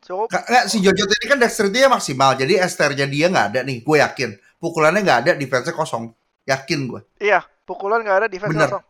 so 0.00 0.24
Nggak, 0.26 0.64
si 0.72 0.80
Jojo 0.80 1.04
ini 1.04 1.26
kan 1.28 1.38
dexterity-nya 1.38 1.92
maksimal, 1.92 2.34
jadi 2.40 2.64
STR-nya 2.64 3.04
dia 3.04 3.28
nggak 3.28 3.46
ada 3.52 3.60
nih, 3.62 3.84
gue 3.84 3.96
yakin. 4.00 4.30
Pukulannya 4.56 5.00
nggak 5.04 5.18
ada, 5.28 5.30
defense-nya 5.36 5.76
kosong. 5.76 6.10
Yakin 6.46 6.80
gue. 6.88 7.00
iya 7.20 7.42
pukulan 7.66 7.98
nggak 8.00 8.18
ada 8.24 8.28
defense 8.30 8.54
Bener. 8.54 8.70
kosong 8.70 8.82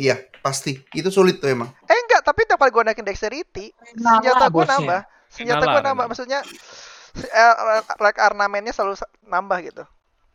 Iya, 0.00 0.16
pasti. 0.40 0.80
Itu 0.90 1.08
sulit 1.08 1.36
tuh 1.36 1.52
emang. 1.52 1.68
eh 1.84 1.98
enggak 2.00 2.24
tapi 2.24 2.48
tiap 2.48 2.56
kali 2.56 2.70
gue 2.70 2.82
naikin 2.82 3.04
dexterity 3.04 3.68
Nyala 3.94 4.16
senjata 4.16 4.44
gue 4.46 4.54
bosnya. 4.56 4.72
nambah 4.72 5.00
senjata 5.28 5.64
gue 5.66 5.82
nambah 5.84 6.04
maksudnya 6.08 6.40
eh, 7.12 7.54
like 7.98 8.16
ornamennya 8.18 8.72
selalu 8.72 8.96
nambah 9.22 9.58
gitu 9.62 9.84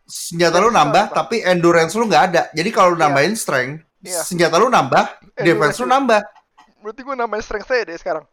Senjata 0.05 0.61
lu 0.61 0.69
nambah, 0.69 0.77
nambah. 1.09 1.17
tapi 1.17 1.41
endurance 1.41 1.97
lu 1.97 2.05
nggak 2.05 2.23
ada. 2.29 2.41
Jadi 2.53 2.69
kalau 2.69 2.93
lu 2.93 2.95
Iya. 2.95 3.03
nambahin 3.03 3.33
strength, 3.33 3.81
Iya. 3.99 4.21
senjata 4.21 4.55
lu 4.55 4.69
nambah, 4.69 5.01
defense 5.35 5.81
lu 5.81 5.89
Endurance. 5.89 5.89
nambah. 5.89 6.21
berarti 6.77 7.01
gue 7.01 7.15
nambahin 7.15 7.41
strength 7.41 7.65
saya 7.65 7.81
deh 7.83 7.97
sekarang 7.97 8.25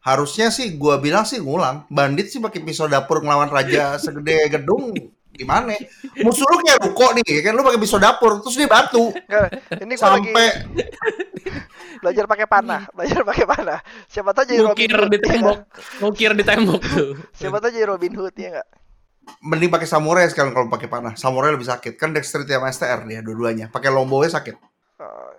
Harusnya 0.00 0.48
sih 0.48 0.72
gua 0.72 0.96
bilang 0.96 1.22
sih 1.22 1.36
ngulang. 1.36 1.84
Bandit 1.88 2.30
sih 2.30 2.38
pakai 2.38 2.62
pisau 2.62 2.86
dapur 2.86 3.20
ngelawan 3.20 3.50
raja 3.50 3.98
segede 3.98 4.48
gedung. 4.48 4.94
Gimana? 5.38 5.70
Musuh 6.18 6.42
lu 6.42 6.58
kayak 6.66 6.82
ruko 6.82 7.14
nih, 7.14 7.46
kan 7.46 7.54
lu 7.54 7.62
pakai 7.62 7.78
pisau 7.78 8.02
dapur, 8.02 8.42
terus 8.42 8.58
dia 8.58 8.66
batu. 8.66 9.14
Enggak, 9.14 9.48
ini 9.78 9.94
gue 9.94 10.02
lagi 10.02 10.30
Sampai 10.34 10.48
belajar 12.02 12.24
pakai 12.26 12.46
panah, 12.50 12.82
belajar 12.90 13.22
pakai 13.22 13.46
panah. 13.46 13.78
Siapa 14.10 14.34
tahu 14.34 14.44
jadi 14.50 14.66
Robin 14.66 14.90
Hood. 14.90 15.10
di 15.14 15.18
ya 15.18 15.26
tembok. 15.30 15.42
nggak? 15.46 15.58
Ngukir 16.02 16.32
di 16.34 16.44
tembok 16.44 16.82
tuh. 16.82 17.10
Siapa 17.38 17.56
tahu 17.62 17.70
jadi 17.70 17.86
Robin 17.86 18.14
Hood 18.18 18.34
ya 18.34 18.48
enggak? 18.58 18.68
mending 19.44 19.68
pakai 19.68 19.84
samurai 19.84 20.24
sekarang 20.32 20.56
kalau 20.56 20.68
pakai 20.72 20.88
panah. 20.88 21.14
Samurai 21.14 21.52
lebih 21.52 21.68
sakit. 21.68 22.00
Kan 22.00 22.16
dexterity 22.16 22.56
sama 22.56 22.72
STR 22.72 23.04
dia 23.04 23.20
dua-duanya. 23.20 23.68
Pakai 23.68 23.92
longbow 23.92 24.24
sakit. 24.24 24.56
Oh. 24.98 25.32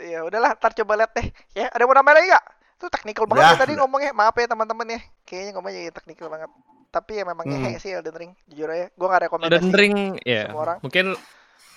Ya 0.00 0.24
udahlah, 0.24 0.56
ntar 0.56 0.72
coba 0.72 1.04
lihat 1.04 1.12
deh. 1.12 1.26
Ya, 1.52 1.68
ada 1.68 1.84
yang 1.84 1.90
mau 1.92 1.96
nambah 1.98 2.14
lagi 2.16 2.26
nggak? 2.32 2.46
Itu 2.80 2.86
technical 2.90 3.24
banget 3.28 3.44
ya 3.44 3.60
tadi 3.60 3.72
udah. 3.76 3.80
ngomongnya. 3.84 4.10
Maaf 4.16 4.34
ya 4.34 4.46
teman-teman 4.48 4.86
ya. 4.88 5.00
Kayaknya 5.28 5.50
ngomongnya 5.58 5.78
jadi 5.84 5.92
technical 5.92 6.26
banget. 6.32 6.50
Tapi 6.92 7.12
ya 7.16 7.24
memang 7.24 7.42
Hmm. 7.42 7.56
ngehe 7.64 7.80
sih 7.82 7.90
Elden 7.90 8.12
Ring, 8.12 8.32
jujur 8.46 8.68
aja. 8.68 8.86
Gua 8.94 9.06
nggak 9.08 9.22
rekomendasi. 9.26 9.52
Elden 9.56 9.72
Ring 9.72 9.96
ya. 10.22 10.42
semua 10.46 10.62
orang. 10.62 10.78
Mungkin 10.84 11.06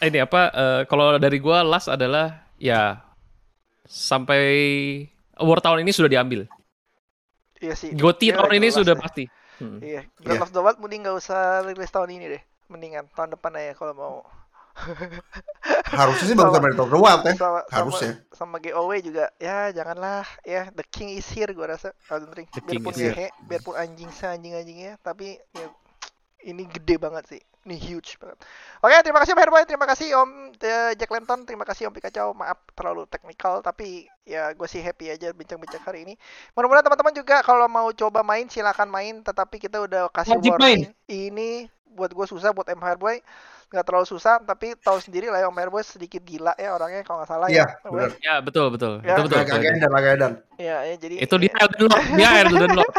ini 0.04 0.20
apa 0.20 0.42
eh, 0.52 0.82
kalau 0.86 1.16
dari 1.16 1.40
gua 1.40 1.64
last 1.64 1.88
adalah 1.88 2.44
ya 2.56 3.00
sampai 3.86 4.44
award 5.36 5.62
tahun 5.62 5.82
ini 5.82 5.92
sudah 5.92 6.10
diambil. 6.10 6.44
Iya 7.58 7.74
sih. 7.74 7.96
Goti 7.96 8.30
tahun 8.30 8.52
ini 8.54 8.68
jelas 8.68 8.78
sudah 8.78 8.94
deh. 8.94 9.02
pasti. 9.02 9.24
Hmm. 9.56 9.80
Iya, 9.80 10.04
Breath 10.20 10.36
Iya. 10.36 10.44
of 10.44 10.52
the 10.52 10.60
Wild 10.60 10.78
mending 10.78 11.02
nggak 11.02 11.16
usah 11.16 11.40
rilis 11.64 11.88
tahun 11.88 12.12
ini 12.12 12.26
deh. 12.30 12.44
Mendingan 12.68 13.08
tahun 13.16 13.32
depan 13.32 13.56
aja 13.56 13.72
kalau 13.74 13.94
mau. 13.96 14.16
Harusnya 15.96 16.26
sih 16.28 16.36
bagus 16.36 16.52
Sama- 16.52 16.68
dari 16.68 16.74
Breath 16.76 16.84
of 16.84 16.90
the 16.92 17.00
Wild 17.00 17.22
ya. 17.24 17.34
sama, 17.40 17.60
Harusnya. 17.72 18.12
sama, 18.36 18.36
sama 18.36 18.56
GOW 18.60 18.92
juga. 19.00 19.26
Ya 19.40 19.72
janganlah. 19.72 20.28
Ya 20.44 20.68
The 20.76 20.86
King 20.86 21.16
is 21.16 21.28
here 21.32 21.50
gua 21.56 21.74
rasa. 21.78 21.96
Elden 22.12 22.32
Ring. 22.36 22.48
The 22.52 22.62
King 22.62 22.84
biarpun 22.84 22.94
is 22.94 23.00
here. 23.00 23.14
ngehe 23.16 23.28
biarpun 23.48 23.74
anjing 23.80 24.12
anjing 24.12 24.54
anjingnya 24.54 24.94
tapi 25.00 25.40
ya 25.56 25.68
ini 26.46 26.64
gede 26.70 26.96
banget 27.02 27.24
sih. 27.26 27.42
Ini 27.66 27.82
huge 27.82 28.22
banget. 28.22 28.38
Oke 28.86 28.94
terima 29.02 29.18
kasih 29.26 29.34
Om 29.34 29.42
Herboy. 29.42 29.64
Terima 29.66 29.88
kasih 29.90 30.08
Om 30.14 30.30
eh, 30.54 30.94
Jack 30.94 31.10
Lenton 31.10 31.40
terima 31.50 31.66
kasih 31.66 31.90
Om 31.90 31.94
Pikachu. 31.98 32.30
Maaf 32.38 32.62
terlalu 32.78 33.10
teknikal 33.10 33.66
tapi 33.66 34.06
ya 34.22 34.54
gue 34.54 34.68
sih 34.70 34.86
happy 34.86 35.10
aja 35.10 35.34
bincang-bincang 35.34 35.82
hari 35.82 36.06
ini. 36.06 36.14
Mudah-mudahan 36.54 36.86
teman-teman 36.86 37.16
juga 37.18 37.42
kalau 37.42 37.66
mau 37.66 37.90
coba 37.90 38.22
main 38.22 38.46
silakan 38.46 38.94
main. 38.94 39.26
Tetapi 39.26 39.58
kita 39.58 39.82
udah 39.82 40.14
kasih 40.14 40.38
Wajib 40.38 40.54
warning 40.54 40.94
ini 41.10 41.66
buat 41.96 42.12
gue 42.14 42.28
susah 42.28 42.52
buat 42.54 42.68
M 42.70 42.84
Herboy 42.84 43.24
nggak 43.76 43.88
terlalu 43.88 44.08
susah 44.08 44.40
tapi 44.40 44.80
tahu 44.80 44.98
sendiri 45.04 45.28
lah 45.28 45.44
ya 45.44 45.52
Om 45.52 45.60
sedikit 45.84 46.24
gila 46.24 46.56
ya 46.56 46.72
orangnya 46.72 47.04
kalau 47.04 47.22
nggak 47.22 47.30
salah 47.30 47.48
Iya, 47.52 47.68
ya 47.68 47.90
benar. 47.92 48.10
Ya 48.24 48.36
betul 48.40 48.66
betul. 48.72 48.94
Ya, 49.04 49.20
Itu 49.20 49.22
betul. 49.28 49.38
Agak 49.44 49.60
edan, 49.60 49.92
agak 49.92 50.12
edan. 50.16 50.34
Ya, 50.56 50.78
ya 50.88 50.96
jadi 50.96 51.16
Itu 51.20 51.36
dia 51.36 51.54
Elden 51.60 51.84
Lord. 51.92 52.04
Dia 52.16 52.30
Elden 52.42 52.72
Lord. 52.74 52.94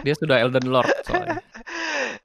Dia 0.00 0.14
sudah 0.16 0.36
Elden 0.38 0.66
Lord 0.70 0.88
soalnya. 1.04 1.42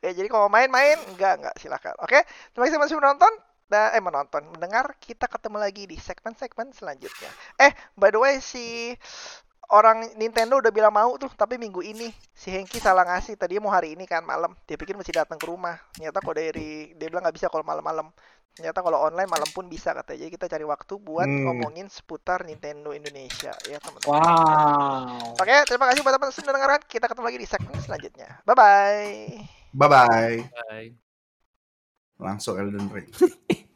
ya 0.05 0.11
jadi 0.13 0.27
kalau 0.29 0.47
main-main 0.47 0.95
enggak 1.11 1.41
enggak 1.41 1.55
silakan. 1.57 1.97
Oke, 1.99 2.21
terima 2.53 2.69
kasih 2.69 2.79
masih 2.79 2.97
menonton. 3.01 3.33
Dan 3.67 3.91
eh 3.91 3.99
menonton, 3.99 4.47
mendengar 4.47 4.95
kita 4.95 5.27
ketemu 5.27 5.59
lagi 5.59 5.83
di 5.91 5.99
segmen-segmen 5.99 6.71
selanjutnya. 6.71 7.27
Eh, 7.59 7.75
by 7.99 8.15
the 8.15 8.19
way 8.19 8.39
si 8.39 8.95
orang 9.67 10.15
Nintendo 10.15 10.59
udah 10.59 10.71
bilang 10.71 10.93
mau 10.95 11.15
tuh, 11.19 11.27
tapi 11.35 11.59
minggu 11.59 11.83
ini 11.83 12.07
si 12.31 12.51
Hengki 12.51 12.79
salah 12.79 13.03
ngasih. 13.03 13.35
Tadi 13.35 13.59
mau 13.59 13.71
hari 13.71 13.93
ini 13.95 14.07
kan 14.07 14.23
malam. 14.23 14.55
Dia 14.63 14.79
pikir 14.79 14.95
mesti 14.95 15.11
datang 15.11 15.35
ke 15.35 15.47
rumah. 15.47 15.75
Ternyata 15.95 16.23
kok 16.23 16.35
dari 16.35 16.95
dia 16.95 17.07
bilang 17.11 17.23
nggak 17.27 17.35
bisa 17.35 17.51
kalau 17.51 17.67
malam-malam. 17.67 18.07
Ternyata 18.57 18.81
kalau 18.81 19.05
online 19.05 19.29
malam 19.29 19.45
pun 19.53 19.69
bisa 19.69 19.93
katanya. 19.93 20.25
Jadi 20.25 20.31
kita 20.33 20.45
cari 20.49 20.65
waktu 20.65 20.93
buat 20.97 21.29
Hmm. 21.29 21.45
ngomongin 21.45 21.87
seputar 21.93 22.41
Nintendo 22.41 22.89
Indonesia 22.89 23.53
ya 23.69 23.77
teman-teman. 23.77 24.17
Wow. 24.17 25.37
Oke, 25.37 25.55
terima 25.69 25.85
kasih 25.93 26.01
buat 26.01 26.13
teman-teman 26.17 26.33
sudah 26.33 26.47
mendengarkan. 26.49 26.81
Kita 26.89 27.05
ketemu 27.05 27.25
lagi 27.29 27.39
di 27.43 27.47
segmen 27.47 27.77
selanjutnya. 27.77 28.29
Bye 28.47 28.55
bye. 28.57 29.13
Bye-bye. 29.77 30.35
Bye. 30.49 30.89
Langsung 32.17 32.57
Elden 32.57 32.89
Ring. 32.89 33.13